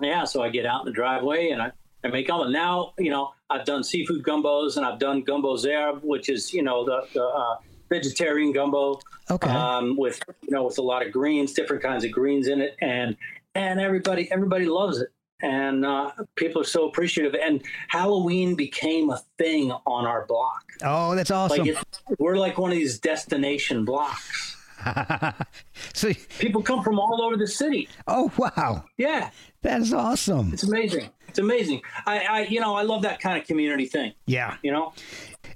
yeah, 0.00 0.24
so 0.24 0.42
I 0.42 0.50
get 0.50 0.66
out 0.66 0.82
in 0.82 0.86
the 0.86 0.92
driveway 0.92 1.50
and 1.50 1.62
I, 1.62 1.72
I 2.04 2.08
make 2.08 2.28
gumbo. 2.28 2.48
Now, 2.48 2.92
you 2.98 3.10
know, 3.10 3.32
I've 3.48 3.64
done 3.64 3.84
seafood 3.84 4.22
gumbos 4.22 4.76
and 4.76 4.84
I've 4.84 4.98
done 4.98 5.22
gumbo 5.22 5.56
z'herbes, 5.56 6.02
which 6.02 6.28
is, 6.28 6.52
you 6.52 6.62
know, 6.62 6.84
the, 6.84 7.06
the 7.14 7.24
uh, 7.24 7.56
vegetarian 7.88 8.52
gumbo 8.52 9.00
okay. 9.30 9.48
um, 9.48 9.96
with, 9.96 10.20
you 10.42 10.50
know, 10.50 10.64
with 10.64 10.78
a 10.78 10.82
lot 10.82 11.04
of 11.06 11.12
greens, 11.12 11.52
different 11.52 11.82
kinds 11.82 12.04
of 12.04 12.12
greens 12.12 12.48
in 12.48 12.60
it. 12.60 12.76
And, 12.80 13.16
and 13.54 13.80
everybody, 13.80 14.30
everybody 14.30 14.66
loves 14.66 15.00
it. 15.00 15.08
And 15.42 15.84
uh, 15.84 16.12
people 16.36 16.62
are 16.62 16.64
so 16.64 16.88
appreciative. 16.88 17.34
And 17.34 17.62
Halloween 17.88 18.54
became 18.54 19.10
a 19.10 19.20
thing 19.38 19.72
on 19.86 20.06
our 20.06 20.24
block. 20.26 20.62
oh, 20.84 21.14
that's 21.14 21.30
awesome. 21.30 21.58
Like 21.66 21.68
it, 21.76 21.78
we're 22.18 22.36
like 22.36 22.58
one 22.58 22.70
of 22.70 22.76
these 22.78 22.98
destination 22.98 23.84
blocks. 23.84 24.56
so, 25.94 26.12
People 26.38 26.62
come 26.62 26.82
from 26.82 26.98
all 26.98 27.22
over 27.22 27.36
the 27.36 27.46
city. 27.46 27.88
oh 28.08 28.32
wow, 28.36 28.84
Yeah. 28.96 29.30
that's 29.62 29.92
awesome. 29.92 30.52
It's 30.52 30.64
amazing. 30.64 31.08
It's 31.28 31.38
amazing. 31.38 31.82
I, 32.04 32.18
I, 32.18 32.40
you 32.42 32.60
know, 32.60 32.74
I 32.74 32.82
love 32.82 33.02
that 33.02 33.20
kind 33.20 33.38
of 33.40 33.46
community 33.46 33.86
thing. 33.86 34.12
Yeah. 34.26 34.56
You 34.62 34.72
know, 34.72 34.92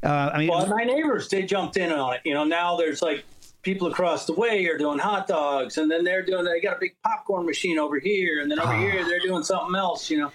Uh, 0.03 0.31
I 0.33 0.39
mean, 0.39 0.49
well, 0.49 0.67
my 0.69 0.85
neighbors 0.85 1.29
they 1.29 1.43
jumped 1.43 1.77
in 1.77 1.91
on 1.93 2.15
it. 2.15 2.21
You 2.25 2.35
know, 2.35 2.45
now 2.45 2.77
there's 2.77 3.03
like 3.03 3.25
people 3.67 3.89
across 3.89 4.25
the 4.27 4.33
way 4.33 4.65
are 4.69 4.79
doing 4.79 4.99
hot 4.99 5.27
dogs, 5.27 5.77
and 5.77 5.91
then 5.91 6.05
they're 6.05 6.23
doing 6.23 6.45
they 6.45 6.61
got 6.61 6.77
a 6.77 6.81
big 6.81 6.95
popcorn 7.05 7.45
machine 7.45 7.79
over 7.81 7.99
here, 7.99 8.41
and 8.41 8.49
then 8.51 8.61
over 8.61 8.73
Ah. 8.73 8.79
here 8.79 9.05
they're 9.05 9.19
doing 9.21 9.43
something 9.43 9.75
else. 9.75 10.09
You 10.09 10.19
know, 10.21 10.33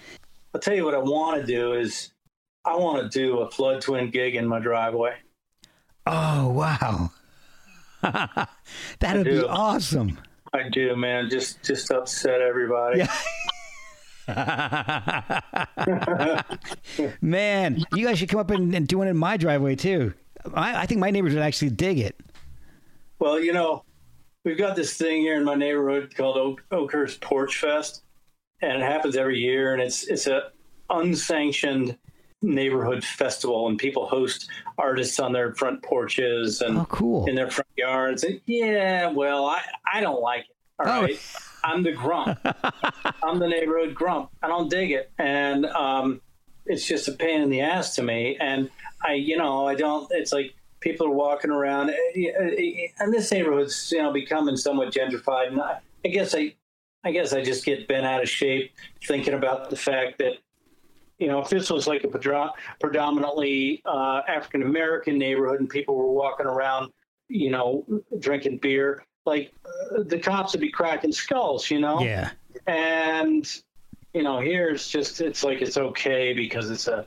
I'll 0.54 0.60
tell 0.60 0.74
you 0.74 0.84
what 0.84 0.94
I 0.94 0.98
want 0.98 1.40
to 1.40 1.46
do 1.46 1.72
is 1.72 2.10
I 2.66 2.76
want 2.76 3.02
to 3.02 3.08
do 3.18 3.38
a 3.38 3.50
flood 3.50 3.80
twin 3.80 4.10
gig 4.10 4.36
in 4.36 4.46
my 4.46 4.58
driveway. 4.60 5.14
Oh 6.06 6.50
wow, 6.50 7.10
that'd 9.00 9.24
be 9.24 9.42
awesome. 9.42 10.18
I 10.52 10.68
do, 10.68 10.94
man. 10.94 11.30
Just 11.30 11.62
just 11.62 11.90
upset 11.90 12.42
everybody. 12.42 12.98
Yeah. 12.98 13.12
Man, 17.20 17.84
you 17.92 18.06
guys 18.06 18.18
should 18.18 18.28
come 18.28 18.38
up 18.38 18.50
and, 18.50 18.72
and 18.74 18.86
do 18.86 18.98
one 18.98 19.08
in 19.08 19.16
my 19.16 19.36
driveway 19.36 19.74
too. 19.74 20.14
I, 20.54 20.82
I 20.82 20.86
think 20.86 21.00
my 21.00 21.10
neighbors 21.10 21.34
would 21.34 21.42
actually 21.42 21.70
dig 21.70 21.98
it. 21.98 22.14
Well, 23.22 23.38
you 23.38 23.52
know, 23.52 23.84
we've 24.44 24.58
got 24.58 24.74
this 24.74 24.94
thing 24.96 25.20
here 25.20 25.36
in 25.36 25.44
my 25.44 25.54
neighborhood 25.54 26.12
called 26.12 26.36
Oak, 26.36 26.64
Oakhurst 26.72 27.20
Porch 27.20 27.56
Fest, 27.56 28.02
and 28.60 28.82
it 28.82 28.84
happens 28.84 29.16
every 29.16 29.38
year, 29.38 29.72
and 29.74 29.80
it's 29.80 30.02
it's 30.08 30.26
a 30.26 30.50
unsanctioned 30.90 31.96
neighborhood 32.42 33.04
festival, 33.04 33.68
and 33.68 33.78
people 33.78 34.08
host 34.08 34.48
artists 34.76 35.20
on 35.20 35.32
their 35.32 35.54
front 35.54 35.84
porches 35.84 36.62
and 36.62 36.78
Oh, 36.78 36.84
cool. 36.86 37.26
in 37.26 37.36
their 37.36 37.48
front 37.48 37.68
yards. 37.76 38.24
And 38.24 38.40
yeah, 38.46 39.06
well, 39.12 39.46
I 39.46 39.60
I 39.94 40.00
don't 40.00 40.20
like 40.20 40.46
it. 40.46 40.56
All 40.80 40.86
Oh. 40.88 41.02
right, 41.02 41.20
I'm 41.62 41.84
the 41.84 41.92
grump. 41.92 42.40
I'm 43.22 43.38
the 43.38 43.46
neighborhood 43.46 43.94
grump. 43.94 44.30
I 44.42 44.48
don't 44.48 44.68
dig 44.68 44.90
it, 44.90 45.12
and 45.20 45.66
um, 45.66 46.20
it's 46.66 46.88
just 46.88 47.06
a 47.06 47.12
pain 47.12 47.40
in 47.40 47.50
the 47.50 47.60
ass 47.60 47.94
to 47.94 48.02
me. 48.02 48.36
And 48.40 48.68
I, 49.00 49.12
you 49.12 49.36
know, 49.36 49.64
I 49.68 49.76
don't. 49.76 50.08
It's 50.10 50.32
like 50.32 50.56
people 50.82 51.06
are 51.06 51.10
walking 51.10 51.50
around, 51.50 51.90
eh, 51.90 51.94
eh, 52.16 52.86
and 52.98 53.12
this 53.12 53.30
neighborhood's 53.32 53.90
you 53.92 54.02
know 54.02 54.12
becoming 54.12 54.56
somewhat 54.56 54.92
gentrified. 54.92 55.48
And 55.48 55.60
I, 55.60 55.78
I 56.04 56.08
guess 56.08 56.34
I, 56.34 56.54
I 57.04 57.12
guess 57.12 57.32
I 57.32 57.42
just 57.42 57.64
get 57.64 57.88
bent 57.88 58.04
out 58.04 58.22
of 58.22 58.28
shape 58.28 58.72
thinking 59.06 59.34
about 59.34 59.70
the 59.70 59.76
fact 59.76 60.18
that. 60.18 60.34
You 61.18 61.28
know, 61.28 61.38
if 61.38 61.50
this 61.50 61.70
was 61.70 61.86
like 61.86 62.02
a 62.02 62.08
predominantly 62.80 63.80
uh, 63.84 64.22
African 64.26 64.62
American 64.62 65.18
neighborhood 65.18 65.60
and 65.60 65.70
people 65.70 65.94
were 65.94 66.10
walking 66.10 66.46
around, 66.46 66.90
you 67.28 67.48
know, 67.48 67.84
drinking 68.18 68.58
beer, 68.58 69.04
like 69.24 69.52
uh, 69.64 70.02
the 70.02 70.18
cops 70.18 70.50
would 70.52 70.60
be 70.60 70.70
cracking 70.70 71.12
skulls, 71.12 71.70
you 71.70 71.78
know? 71.78 72.00
Yeah. 72.00 72.30
and 72.66 73.62
you 74.14 74.22
know 74.22 74.40
here 74.40 74.70
it's 74.70 74.90
just 74.90 75.20
it's 75.20 75.42
like 75.42 75.62
it's 75.62 75.76
okay 75.76 76.32
because 76.32 76.70
it's 76.70 76.86
a 76.88 77.06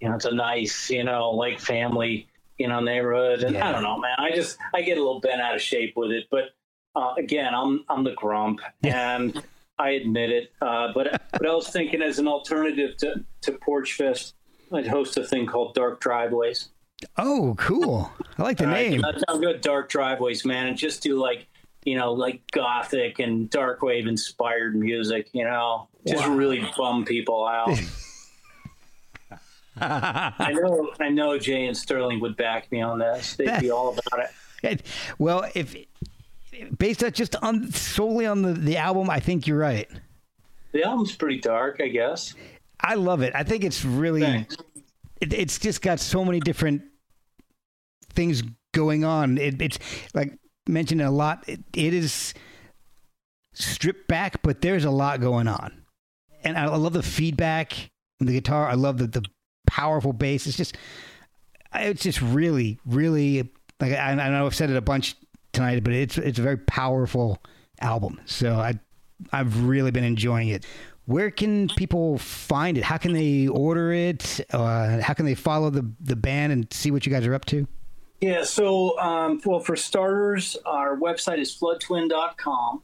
you 0.00 0.08
know 0.08 0.14
it's 0.14 0.24
a 0.24 0.34
nice 0.34 0.90
you 0.90 1.04
know 1.04 1.30
like 1.30 1.60
family 1.60 2.28
you 2.58 2.68
know 2.68 2.80
neighborhood 2.80 3.42
and 3.42 3.54
Yeah. 3.54 3.68
i 3.68 3.72
don't 3.72 3.82
know 3.82 3.98
man 3.98 4.14
i 4.18 4.30
just 4.34 4.58
i 4.74 4.82
get 4.82 4.96
a 4.98 5.00
little 5.02 5.20
bent 5.20 5.40
out 5.40 5.54
of 5.54 5.60
shape 5.62 5.94
with 5.96 6.10
it 6.10 6.24
but 6.30 6.50
uh, 6.94 7.14
again 7.18 7.54
i'm 7.54 7.84
i'm 7.88 8.04
the 8.04 8.12
grump 8.14 8.60
and 8.82 9.42
i 9.78 9.90
admit 9.90 10.30
it 10.30 10.52
uh, 10.62 10.88
but 10.94 11.20
but 11.32 11.46
i 11.46 11.54
was 11.54 11.68
thinking 11.68 12.02
as 12.02 12.18
an 12.18 12.26
alternative 12.28 12.96
to 12.98 13.24
to 13.42 13.52
porch 13.52 13.92
fest 13.94 14.34
i'd 14.72 14.86
host 14.86 15.16
a 15.18 15.24
thing 15.24 15.46
called 15.46 15.74
dark 15.74 16.00
driveways 16.00 16.68
Oh, 17.18 17.54
cool. 17.58 18.10
I 18.38 18.42
like 18.42 18.56
the 18.56 18.64
All 18.64 18.70
name. 18.72 19.02
Sounds 19.02 19.40
good. 19.40 19.60
Dark 19.60 19.90
driveways, 19.90 20.46
man, 20.46 20.66
and 20.66 20.78
just 20.78 21.02
do 21.02 21.20
like 21.20 21.46
you 21.84 21.94
know, 21.94 22.14
like 22.14 22.40
gothic 22.52 23.18
and 23.18 23.50
dark 23.50 23.82
wave 23.82 24.06
inspired 24.06 24.74
music. 24.74 25.28
You 25.34 25.44
know, 25.44 25.88
just 26.06 26.26
really 26.26 26.66
bum 26.74 27.04
people 27.04 27.46
out. 27.46 27.78
I 29.80 30.52
know, 30.60 30.90
I 31.00 31.08
know. 31.08 31.38
Jay 31.38 31.66
and 31.66 31.76
Sterling 31.76 32.20
would 32.20 32.36
back 32.36 32.70
me 32.72 32.80
on 32.80 32.98
this. 32.98 33.36
They'd 33.36 33.60
be 33.60 33.70
all 33.70 33.96
about 33.96 34.28
it. 34.62 34.82
Well, 35.18 35.48
if 35.54 35.76
based 36.78 37.04
on 37.04 37.12
just 37.12 37.36
on 37.36 37.70
solely 37.72 38.26
on 38.26 38.42
the, 38.42 38.52
the 38.52 38.76
album, 38.76 39.10
I 39.10 39.20
think 39.20 39.46
you're 39.46 39.58
right. 39.58 39.88
The 40.72 40.82
album's 40.84 41.14
pretty 41.14 41.40
dark, 41.40 41.80
I 41.80 41.88
guess. 41.88 42.34
I 42.80 42.94
love 42.94 43.22
it. 43.22 43.32
I 43.34 43.42
think 43.42 43.64
it's 43.64 43.84
really 43.84 44.46
it, 45.20 45.32
it's 45.32 45.58
just 45.58 45.82
got 45.82 46.00
so 46.00 46.24
many 46.24 46.40
different 46.40 46.82
things 48.12 48.42
going 48.74 49.04
on. 49.04 49.38
It, 49.38 49.60
it's 49.60 49.78
like 50.14 50.38
mentioned 50.66 51.02
a 51.02 51.10
lot. 51.10 51.44
It, 51.46 51.60
it 51.74 51.94
is 51.94 52.34
stripped 53.52 54.08
back, 54.08 54.42
but 54.42 54.60
there's 54.60 54.84
a 54.84 54.90
lot 54.90 55.20
going 55.20 55.48
on, 55.48 55.82
and 56.42 56.56
I, 56.56 56.64
I 56.64 56.76
love 56.76 56.92
the 56.92 57.02
feedback 57.02 57.90
the 58.20 58.32
guitar. 58.32 58.68
I 58.68 58.74
love 58.74 58.98
the 58.98 59.06
the 59.06 59.22
powerful 59.76 60.12
bass. 60.12 60.46
It's 60.46 60.56
just 60.56 60.76
it's 61.74 62.02
just 62.02 62.22
really 62.22 62.78
really 62.86 63.50
like 63.80 63.92
I, 63.92 64.12
I 64.12 64.30
know 64.30 64.46
I've 64.46 64.54
said 64.54 64.70
it 64.70 64.76
a 64.76 64.80
bunch 64.80 65.16
tonight, 65.52 65.84
but 65.84 65.92
it's 65.92 66.16
it's 66.16 66.38
a 66.38 66.42
very 66.42 66.56
powerful 66.56 67.42
album. 67.80 68.20
So 68.24 68.54
I 68.54 68.78
I've 69.32 69.64
really 69.64 69.90
been 69.90 70.04
enjoying 70.04 70.48
it. 70.48 70.64
Where 71.04 71.30
can 71.30 71.68
people 71.68 72.18
find 72.18 72.76
it? 72.76 72.84
How 72.84 72.96
can 72.96 73.12
they 73.12 73.46
order 73.48 73.92
it? 73.92 74.40
Uh, 74.50 75.00
how 75.00 75.12
can 75.14 75.26
they 75.26 75.34
follow 75.34 75.70
the 75.70 75.86
the 76.00 76.16
band 76.16 76.52
and 76.52 76.72
see 76.72 76.90
what 76.90 77.04
you 77.04 77.12
guys 77.12 77.26
are 77.26 77.34
up 77.34 77.44
to? 77.46 77.66
Yeah, 78.22 78.44
so, 78.44 78.98
um, 78.98 79.42
well, 79.44 79.60
for 79.60 79.76
starters, 79.76 80.56
our 80.64 80.96
website 80.96 81.38
is 81.38 81.54
floodtwin.com. 81.54 82.80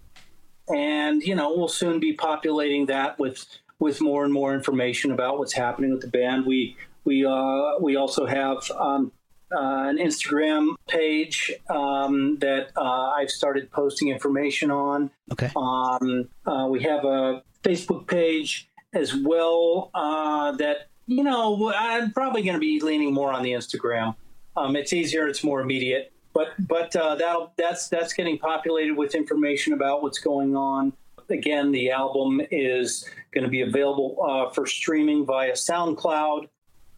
And, 0.69 1.23
you 1.23 1.35
know, 1.35 1.57
we'll 1.57 1.69
soon 1.69 2.01
be 2.01 2.13
populating 2.13 2.85
that 2.87 3.19
with 3.19 3.47
with 3.83 4.01
more 4.01 4.23
and 4.23 4.33
more 4.33 4.55
information 4.55 5.11
about 5.11 5.39
what's 5.39 5.53
happening 5.53 5.91
with 5.91 6.03
the 6.03 6.13
band. 6.19 6.47
We 6.47 6.77
we 7.05 7.27
uh, 7.27 7.81
we 7.81 7.97
also 7.97 8.27
have 8.27 8.59
um, 8.79 9.11
uh, 9.53 9.91
an 9.91 9.99
Instagram 9.99 10.77
page 10.87 11.53
um, 11.69 12.39
that 12.39 12.71
uh, 12.77 13.11
I've 13.19 13.31
started 13.31 13.73
posting 13.73 14.09
information 14.09 14.71
on. 14.71 15.11
Okay. 15.33 15.51
Um, 15.57 16.29
uh, 16.47 16.69
we 16.71 16.85
have 16.85 17.05
a 17.05 17.43
Facebook 17.65 18.07
page 18.07 18.69
as 18.95 19.15
well 19.15 19.91
uh, 19.95 20.53
that, 20.53 20.89
you 21.07 21.25
know, 21.25 21.73
I'm 21.75 22.13
probably 22.13 22.43
going 22.43 22.55
to 22.55 22.61
be 22.61 22.79
leaning 22.81 23.13
more 23.13 23.33
on 23.33 23.43
the 23.43 23.53
Instagram. 23.53 24.15
Um, 24.57 24.77
it's 24.77 24.93
easier, 24.93 25.27
it's 25.27 25.43
more 25.43 25.61
immediate, 25.61 26.13
but 26.35 26.49
but 26.59 26.95
uh, 26.95 27.17
that 27.17 27.37
that's 27.57 27.89
that's 27.89 28.13
getting 28.13 28.39
populated 28.39 28.97
with 28.97 29.15
information 29.15 29.73
about 29.73 30.03
what's 30.03 30.21
going 30.21 30.55
on. 30.55 30.93
Again, 31.31 31.73
the 31.73 31.91
album 31.91 32.41
is 32.51 33.09
going 33.33 33.45
to 33.45 33.51
be 33.51 33.63
available 33.63 34.17
uh, 34.23 34.53
for 34.53 34.67
streaming 34.67 35.27
via 35.27 35.53
SoundCloud, 35.53 36.49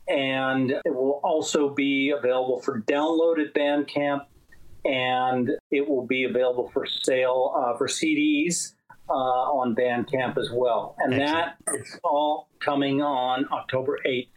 and 0.08 0.70
it 0.70 0.94
will 0.94 1.20
also 1.24 1.70
be 1.70 2.10
available 2.10 2.60
for 2.60 2.80
download 2.82 3.44
at 3.44 3.54
Bandcamp, 3.54 4.26
and 4.84 5.50
it 5.70 5.88
will 5.88 6.06
be 6.06 6.24
available 6.24 6.70
for 6.72 6.86
sale 6.86 7.54
uh, 7.56 7.76
for 7.76 7.86
CDs 7.86 8.74
uh, 9.08 9.12
on 9.12 9.74
Bandcamp 9.74 10.36
as 10.38 10.50
well. 10.52 10.96
And 10.98 11.12
that 11.14 11.56
is 11.74 11.98
all 12.04 12.48
coming 12.60 13.02
on 13.02 13.46
October 13.52 13.98
8th. 14.06 14.28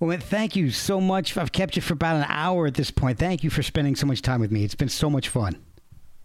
Well, 0.00 0.16
thank 0.18 0.54
you 0.54 0.70
so 0.70 1.00
much. 1.00 1.36
I've 1.36 1.50
kept 1.50 1.74
you 1.74 1.82
for 1.82 1.94
about 1.94 2.16
an 2.16 2.26
hour 2.28 2.66
at 2.66 2.74
this 2.74 2.90
point. 2.90 3.18
Thank 3.18 3.42
you 3.42 3.50
for 3.50 3.64
spending 3.64 3.96
so 3.96 4.06
much 4.06 4.22
time 4.22 4.40
with 4.40 4.52
me. 4.52 4.62
It's 4.62 4.76
been 4.76 4.88
so 4.88 5.10
much 5.10 5.28
fun. 5.28 5.56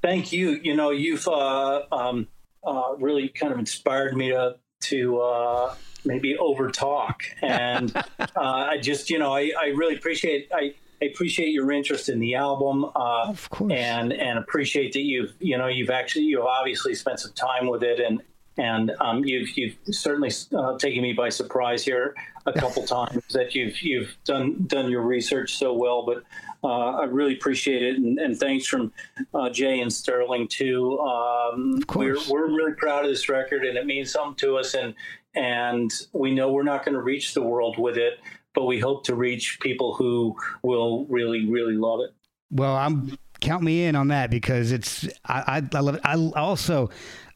Thank 0.03 0.31
you. 0.31 0.59
You 0.61 0.75
know, 0.75 0.91
you've 0.91 1.27
uh, 1.27 1.83
um, 1.91 2.27
uh, 2.63 2.93
really 2.99 3.29
kind 3.29 3.51
of 3.51 3.57
inspired 3.57 4.15
me 4.15 4.29
to 4.29 4.57
to 4.83 5.19
uh, 5.21 5.75
maybe 6.05 6.37
over 6.37 6.69
talk, 6.69 7.23
and 7.41 7.95
uh, 8.19 8.27
I 8.35 8.77
just, 8.77 9.09
you 9.09 9.19
know, 9.19 9.33
I, 9.33 9.51
I 9.59 9.67
really 9.67 9.95
appreciate 9.95 10.49
I, 10.53 10.73
I 11.01 11.05
appreciate 11.05 11.49
your 11.49 11.71
interest 11.71 12.09
in 12.09 12.19
the 12.19 12.35
album, 12.35 12.85
uh, 12.85 13.25
Of 13.27 13.49
course. 13.49 13.73
and 13.73 14.13
and 14.13 14.39
appreciate 14.39 14.93
that 14.93 15.01
you've 15.01 15.33
you 15.39 15.57
know 15.57 15.67
you've 15.67 15.89
actually 15.89 16.25
you've 16.25 16.45
obviously 16.45 16.95
spent 16.95 17.19
some 17.19 17.33
time 17.33 17.67
with 17.67 17.83
it, 17.83 17.99
and 17.99 18.21
and 18.57 18.91
um, 19.01 19.23
you've 19.25 19.49
you've 19.57 19.75
certainly 19.95 20.31
uh, 20.55 20.77
taken 20.77 21.01
me 21.01 21.13
by 21.13 21.29
surprise 21.29 21.83
here 21.83 22.15
a 22.45 22.53
couple 22.53 22.83
times 22.97 23.23
that 23.33 23.55
you've 23.55 23.81
you've 23.81 24.15
done 24.25 24.65
done 24.67 24.89
your 24.89 25.01
research 25.01 25.55
so 25.57 25.73
well, 25.73 26.05
but. 26.05 26.23
Uh, 26.63 26.91
I 26.91 27.03
really 27.05 27.33
appreciate 27.33 27.83
it, 27.83 27.97
and, 27.97 28.17
and 28.19 28.37
thanks 28.37 28.65
from 28.65 28.93
uh, 29.33 29.49
Jay 29.49 29.81
and 29.81 29.91
Sterling 29.91 30.47
too. 30.47 30.97
Um, 30.99 31.81
we're 31.93 32.17
we're 32.29 32.47
really 32.47 32.73
proud 32.73 33.03
of 33.03 33.11
this 33.11 33.27
record, 33.27 33.65
and 33.65 33.77
it 33.77 33.85
means 33.85 34.11
something 34.11 34.35
to 34.47 34.57
us. 34.57 34.73
And 34.73 34.93
and 35.35 35.91
we 36.13 36.33
know 36.33 36.51
we're 36.51 36.63
not 36.63 36.85
going 36.85 36.95
to 36.95 37.01
reach 37.01 37.33
the 37.33 37.41
world 37.41 37.77
with 37.77 37.97
it, 37.97 38.19
but 38.53 38.63
we 38.63 38.79
hope 38.79 39.03
to 39.05 39.15
reach 39.15 39.59
people 39.59 39.93
who 39.93 40.35
will 40.61 41.05
really 41.07 41.45
really 41.49 41.75
love 41.75 41.99
it. 41.99 42.13
Well, 42.49 42.75
I'm 42.75 43.17
count 43.41 43.61
me 43.61 43.83
in 43.83 43.95
on 43.95 44.07
that 44.07 44.31
because 44.31 44.71
it's 44.71 45.05
I 45.25 45.59
I, 45.73 45.77
I 45.77 45.79
love 45.81 45.95
it. 45.95 46.01
I 46.05 46.15
also 46.35 46.89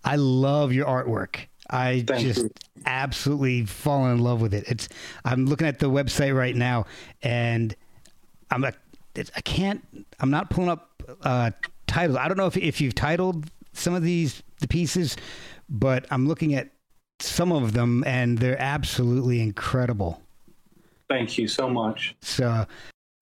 I 0.06 0.16
love 0.16 0.72
your 0.72 0.86
artwork. 0.86 1.48
I 1.70 2.06
Thank 2.08 2.22
just 2.22 2.44
you. 2.44 2.52
absolutely 2.86 3.66
fallen 3.66 4.14
in 4.14 4.20
love 4.20 4.40
with 4.40 4.54
it. 4.54 4.64
It's 4.68 4.88
I'm 5.26 5.48
looking 5.48 5.68
at 5.68 5.80
the 5.80 5.90
website 5.90 6.34
right 6.34 6.56
now 6.56 6.86
and 7.22 7.76
I'm 8.50 8.62
like 8.62 8.78
I 9.36 9.41
can't 9.41 9.84
I'm 10.20 10.30
not 10.30 10.49
pulling 10.49 10.70
up 10.70 11.03
uh 11.22 11.51
titles. 11.88 12.18
I 12.18 12.28
don't 12.28 12.38
know 12.38 12.47
if 12.47 12.57
if 12.57 12.82
you've 12.82 12.95
titled 12.95 13.49
some 13.74 13.93
of 13.93 14.03
these 14.03 14.43
the 14.59 14.68
pieces, 14.68 15.15
but 15.70 16.05
I'm 16.11 16.28
looking 16.28 16.53
at 16.55 16.70
some 17.20 17.51
of 17.51 17.74
them 17.74 18.03
and 18.05 18.38
they're 18.38 18.61
absolutely 18.61 19.41
incredible. 19.41 20.22
Thank 21.09 21.38
you 21.38 21.47
so 21.47 21.70
much. 21.70 22.15
So 22.22 22.65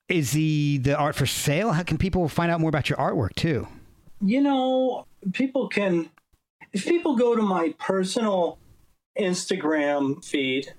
is 0.10 0.32
the 0.32 0.80
the 0.80 0.96
art 0.98 1.16
for 1.16 1.26
sale? 1.26 1.72
How 1.72 1.84
can 1.84 1.98
people 1.98 2.28
find 2.30 2.52
out 2.52 2.60
more 2.60 2.70
about 2.70 2.90
your 2.90 2.98
artwork 2.98 3.36
too? 3.36 3.68
you 4.22 4.42
know, 4.42 5.06
people 5.34 5.68
can, 5.68 6.10
if 6.74 6.86
people 6.86 7.16
go 7.16 7.36
to 7.36 7.42
my 7.42 7.74
personal 7.78 8.58
Instagram 9.20 10.24
feed, 10.24 10.74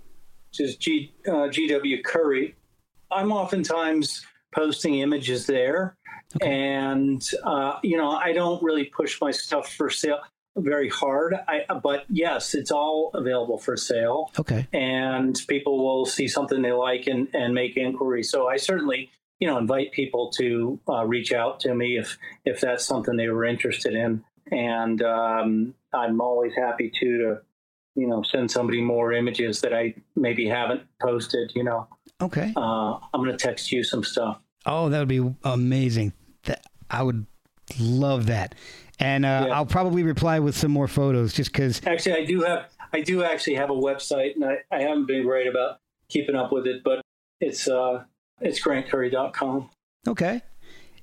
which 0.51 0.61
is 0.61 0.77
G, 0.77 1.13
uh, 1.29 1.49
GW 1.49 2.03
Curry, 2.05 2.55
I'm 3.11 3.33
oftentimes 3.33 4.25
posting 4.55 4.97
images 5.01 5.47
there. 5.47 5.97
And, 6.43 7.23
uh, 7.45 7.79
you 7.83 7.97
know, 7.97 8.11
I 8.11 8.33
don't 8.33 8.63
really 8.63 8.85
push 8.85 9.21
my 9.21 9.31
stuff 9.31 9.73
for 9.73 9.91
sale 9.91 10.19
very 10.57 10.89
hard. 10.89 11.35
I, 11.47 11.65
but 11.83 12.05
yes, 12.09 12.55
it's 12.55 12.71
all 12.71 13.11
available 13.15 13.59
for 13.59 13.77
sale 13.77 14.33
Okay. 14.39 14.67
and 14.73 15.39
people 15.49 15.85
will 15.85 16.07
see 16.07 16.29
something 16.29 16.63
they 16.63 16.73
like 16.73 17.07
and, 17.07 17.29
and 17.35 17.55
make 17.55 17.77
inquiries. 17.77 18.31
So 18.31 18.49
I 18.49 18.57
certainly, 18.57 19.11
you 19.39 19.47
know, 19.47 19.59
invite 19.59 19.93
people 19.93 20.31
to 20.33 20.81
uh, 20.89 21.05
reach 21.05 21.33
out 21.33 21.61
to 21.61 21.75
me 21.75 21.99
if 21.99 22.17
if 22.47 22.61
that's 22.61 22.87
something 22.87 23.17
they 23.17 23.29
were 23.29 23.45
interested 23.45 23.95
in, 23.95 24.25
and 24.51 25.03
um, 25.03 25.75
I'm 25.93 26.23
always 26.23 26.55
happy 26.57 26.91
to 27.01 27.19
to 27.19 27.39
you 27.97 28.07
know 28.07 28.23
send 28.23 28.51
somebody 28.51 28.81
more 28.81 29.13
images 29.13 29.61
that 29.61 29.75
I 29.75 29.95
maybe 30.15 30.49
haven't 30.49 30.85
posted. 31.03 31.53
You 31.55 31.65
know, 31.65 31.87
Okay. 32.23 32.53
uh, 32.57 32.99
I'm 33.13 33.23
going 33.23 33.31
to 33.31 33.37
text 33.37 33.71
you 33.73 33.85
some 33.85 34.03
stuff. 34.05 34.39
Oh, 34.65 34.89
that 34.89 34.99
would 34.99 35.09
be 35.09 35.35
amazing. 35.45 36.13
That 36.45 36.65
I 36.91 37.03
would 37.03 37.27
love 37.79 38.27
that. 38.27 38.55
And 38.99 39.25
uh, 39.27 39.45
Yeah. 39.49 39.55
I'll 39.55 39.67
probably 39.67 40.03
reply 40.03 40.39
with 40.39 40.57
some 40.57 40.71
more 40.71 40.89
photos 40.89 41.33
just 41.35 41.53
because. 41.53 41.81
Actually, 41.87 42.23
I 42.23 42.25
do 42.25 42.41
have 42.43 42.71
I 42.93 43.01
do 43.01 43.23
actually 43.25 43.57
have 43.57 43.69
a 43.69 43.75
website, 43.75 44.35
and 44.37 44.45
I, 44.45 44.59
I 44.73 44.81
haven't 44.81 45.07
been 45.07 45.25
great 45.25 45.47
about 45.47 45.79
keeping 46.09 46.35
up 46.37 46.53
with 46.53 46.67
it, 46.67 46.83
but 46.85 47.03
it's 47.41 47.69
uh 47.69 48.05
it's 48.41 48.61
grantcurry.com. 48.63 49.69
Okay. 50.09 50.41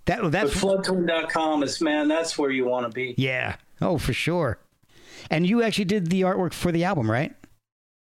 That 0.05 0.21
But 0.21 0.31
that's 0.31 0.53
floodtwin.com 0.53 1.63
is 1.63 1.79
man, 1.81 2.07
that's 2.07 2.37
where 2.37 2.49
you 2.49 2.65
want 2.65 2.85
to 2.89 2.93
be. 2.93 3.13
yeah. 3.17 3.55
Oh, 3.81 3.97
for 3.97 4.13
sure. 4.13 4.57
And 5.29 5.45
you 5.45 5.61
actually 5.61 5.85
did 5.85 6.07
the 6.07 6.21
artwork 6.21 6.53
for 6.53 6.71
the 6.71 6.83
album, 6.85 7.09
right? 7.09 7.33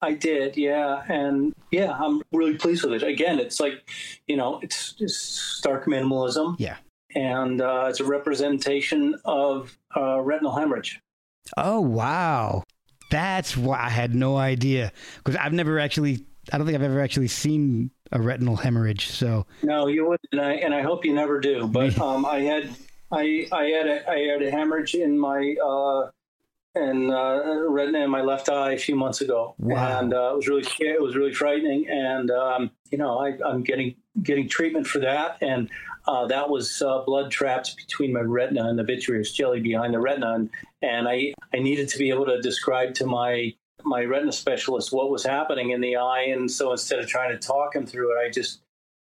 I 0.01 0.13
did, 0.13 0.55
yeah, 0.57 1.03
and 1.09 1.53
yeah, 1.71 1.91
I'm 1.99 2.21
really 2.31 2.55
pleased 2.55 2.83
with 2.83 2.93
it. 2.93 3.03
Again, 3.03 3.39
it's 3.39 3.59
like, 3.59 3.89
you 4.27 4.37
know, 4.37 4.59
it's 4.61 4.93
just 4.93 5.57
stark 5.57 5.85
minimalism, 5.87 6.55
Yeah. 6.59 6.77
and 7.15 7.61
uh, 7.61 7.85
it's 7.89 7.99
a 7.99 8.05
representation 8.05 9.15
of 9.25 9.77
uh, 9.95 10.19
retinal 10.21 10.55
hemorrhage. 10.55 10.99
Oh 11.55 11.81
wow, 11.81 12.63
that's 13.09 13.57
why 13.57 13.79
I 13.79 13.89
had 13.89 14.13
no 14.13 14.37
idea 14.37 14.91
because 15.17 15.35
I've 15.35 15.53
never 15.53 15.79
actually. 15.79 16.25
I 16.53 16.57
don't 16.57 16.65
think 16.65 16.75
I've 16.77 16.83
ever 16.83 17.01
actually 17.01 17.27
seen 17.27 17.91
a 18.13 18.21
retinal 18.21 18.55
hemorrhage. 18.55 19.07
So 19.09 19.45
No, 19.63 19.87
you 19.87 20.03
wouldn't, 20.07 20.29
and 20.31 20.39
I, 20.39 20.53
and 20.53 20.73
I 20.73 20.81
hope 20.81 21.03
you 21.03 21.13
never 21.13 21.41
do. 21.41 21.67
But 21.67 21.99
um, 22.01 22.25
I 22.25 22.39
had, 22.39 22.69
I, 23.11 23.45
I 23.51 23.63
had 23.65 23.87
a, 23.87 24.09
I 24.09 24.19
had 24.31 24.41
a 24.41 24.49
hemorrhage 24.49 24.95
in 24.95 25.19
my, 25.19 25.55
uh, 25.61 26.09
and 26.77 27.11
uh, 27.11 27.41
retina 27.69 27.99
in 27.99 28.09
my 28.09 28.21
left 28.21 28.49
eye 28.49 28.71
a 28.73 28.77
few 28.77 28.95
months 28.95 29.21
ago, 29.21 29.55
Wow. 29.59 29.99
and 29.99 30.13
uh, 30.13 30.31
it 30.33 30.35
was 30.35 30.47
really. 30.47 30.63
It 30.79 31.01
was 31.01 31.15
really 31.15 31.33
frightening, 31.33 31.87
and 31.89 32.31
um, 32.31 32.71
you 32.91 32.97
know, 32.97 33.19
I, 33.19 33.37
I'm 33.45 33.63
getting 33.63 33.95
getting 34.23 34.47
treatment 34.47 34.87
for 34.87 34.99
that, 34.99 35.37
and 35.41 35.69
uh, 36.07 36.27
that 36.27 36.49
was 36.49 36.81
uh, 36.81 37.03
blood 37.05 37.31
traps 37.31 37.73
between 37.75 38.13
my 38.13 38.21
retina 38.21 38.67
and 38.69 38.77
the 38.79 38.83
vitreous 38.83 39.31
jelly 39.31 39.59
behind 39.59 39.93
the 39.93 39.99
retina, 39.99 40.33
and, 40.33 40.49
and 40.81 41.07
I 41.07 41.33
I 41.53 41.57
needed 41.59 41.89
to 41.89 41.97
be 41.97 42.09
able 42.09 42.25
to 42.25 42.41
describe 42.41 42.93
to 42.95 43.05
my 43.05 43.53
my 43.83 44.03
retina 44.03 44.31
specialist 44.31 44.91
what 44.91 45.09
was 45.11 45.23
happening 45.23 45.71
in 45.71 45.81
the 45.81 45.95
eye, 45.97 46.27
and 46.33 46.49
so 46.49 46.71
instead 46.71 46.99
of 46.99 47.07
trying 47.07 47.31
to 47.31 47.37
talk 47.37 47.75
him 47.75 47.85
through 47.85 48.17
it, 48.17 48.25
I 48.25 48.29
just 48.29 48.61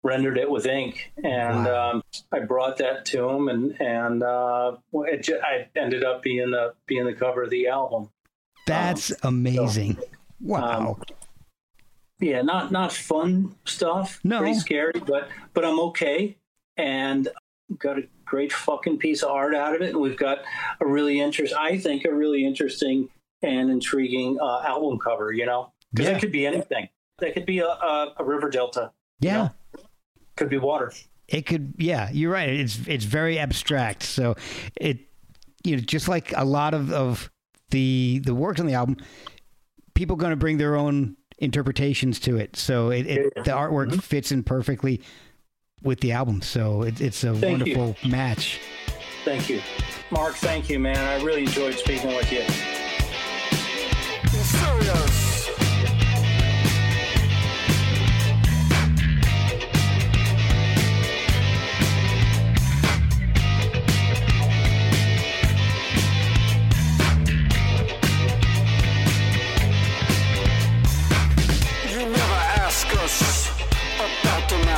rendered 0.07 0.37
it 0.37 0.49
with 0.49 0.65
ink, 0.65 1.11
and 1.23 1.65
Wow. 1.65 1.91
um, 1.91 2.03
I 2.31 2.39
brought 2.39 2.77
that 2.77 3.05
to 3.07 3.27
him, 3.29 3.49
and 3.49 3.79
and 3.81 4.23
uh, 4.23 4.77
it 4.93 5.23
ju- 5.23 5.39
I 5.43 5.67
ended 5.75 6.03
up 6.03 6.23
being 6.23 6.51
the 6.51 6.73
being 6.87 7.05
the 7.05 7.13
cover 7.13 7.43
of 7.43 7.49
the 7.49 7.67
album. 7.67 8.09
that's 8.65 9.11
amazing. 9.23 9.97
Wow. 10.41 10.99
Yeah, 12.19 12.41
not 12.41 12.71
not 12.71 12.91
fun 12.91 13.55
stuff. 13.65 14.19
No. 14.23 14.39
pretty 14.39 14.55
scary, 14.59 14.99
but 15.05 15.29
but 15.53 15.63
I'm 15.65 15.79
okay, 15.91 16.37
and 16.75 17.27
got 17.77 17.99
a 17.99 18.03
great 18.25 18.51
fucking 18.51 18.97
piece 18.97 19.23
of 19.23 19.29
art 19.31 19.53
out 19.53 19.75
of 19.75 19.81
it, 19.81 19.89
and 19.91 19.99
we've 20.01 20.17
got 20.17 20.39
a 20.79 20.85
really 20.87 21.19
interest. 21.19 21.53
I 21.53 21.77
think 21.77 22.05
a 22.05 22.13
really 22.13 22.43
interesting 22.45 23.09
and 23.43 23.69
intriguing 23.69 24.39
uh, 24.41 24.61
album 24.65 24.97
cover. 24.99 25.31
You 25.31 25.45
know, 25.45 25.71
because 25.93 26.09
Yeah. 26.09 26.17
it 26.17 26.19
could 26.21 26.31
be 26.31 26.45
anything. 26.47 26.89
That 27.19 27.33
could 27.33 27.45
be 27.45 27.59
a, 27.59 27.67
a, 27.67 28.13
a 28.17 28.23
river 28.23 28.49
delta. 28.49 28.91
yeah. 29.19 29.37
know? 29.37 29.49
Could 30.37 30.49
be 30.49 30.57
water. 30.57 30.93
It 31.27 31.45
could, 31.45 31.73
yeah, 31.77 32.09
you're 32.11 32.31
right. 32.31 32.47
It's 32.47 32.79
it's 32.87 33.03
very 33.03 33.37
abstract. 33.37 34.03
So 34.03 34.35
it, 34.79 34.99
you 35.63 35.75
know, 35.75 35.81
just 35.81 36.07
like 36.07 36.31
a 36.37 36.45
lot 36.45 36.73
of, 36.73 36.93
of 36.93 37.29
the 37.71 38.21
the 38.23 38.33
works 38.33 38.61
on 38.61 38.65
the 38.65 38.75
album, 38.75 38.97
people 39.93 40.15
going 40.15 40.29
to 40.29 40.37
bring 40.37 40.57
their 40.57 40.77
own 40.77 41.17
interpretations 41.39 42.19
to 42.21 42.37
it. 42.37 42.55
So 42.55 42.91
it, 42.91 43.07
it 43.07 43.35
the 43.35 43.51
artwork 43.51 43.89
mm-hmm. 43.89 43.99
fits 43.99 44.31
in 44.31 44.43
perfectly 44.43 45.01
with 45.83 45.99
the 45.99 46.13
album. 46.13 46.41
So 46.41 46.83
it, 46.83 47.01
it's 47.01 47.23
a 47.23 47.33
Thank 47.33 47.65
you. 47.65 47.77
wonderful 47.77 48.09
match. 48.09 48.61
Thank 49.25 49.49
you, 49.49 49.61
Mark. 50.11 50.35
Thank 50.35 50.69
you, 50.69 50.79
man. 50.79 50.97
I 50.97 51.21
really 51.23 51.43
enjoyed 51.43 51.75
speaking 51.75 52.15
with 52.15 52.31
you. 52.31 52.43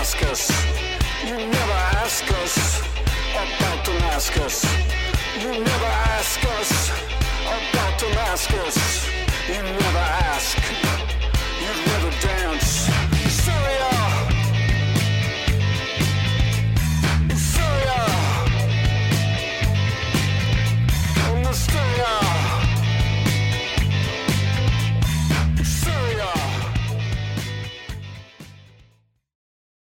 ask 0.10 0.24
us. 0.24 0.50
You 1.24 1.38
never 1.38 1.80
ask 2.02 2.24
us 2.42 2.82
about 3.32 3.86
Damascus. 3.86 4.66
You 5.40 5.52
never 5.52 5.86
ask 5.86 6.44
us 6.58 6.90
about 7.46 8.00
Damascus. 8.00 9.08
You 9.48 9.62
never 9.62 10.06
ask. 10.34 10.58
You 11.62 11.74
never 11.86 12.10
dance. 12.22 13.09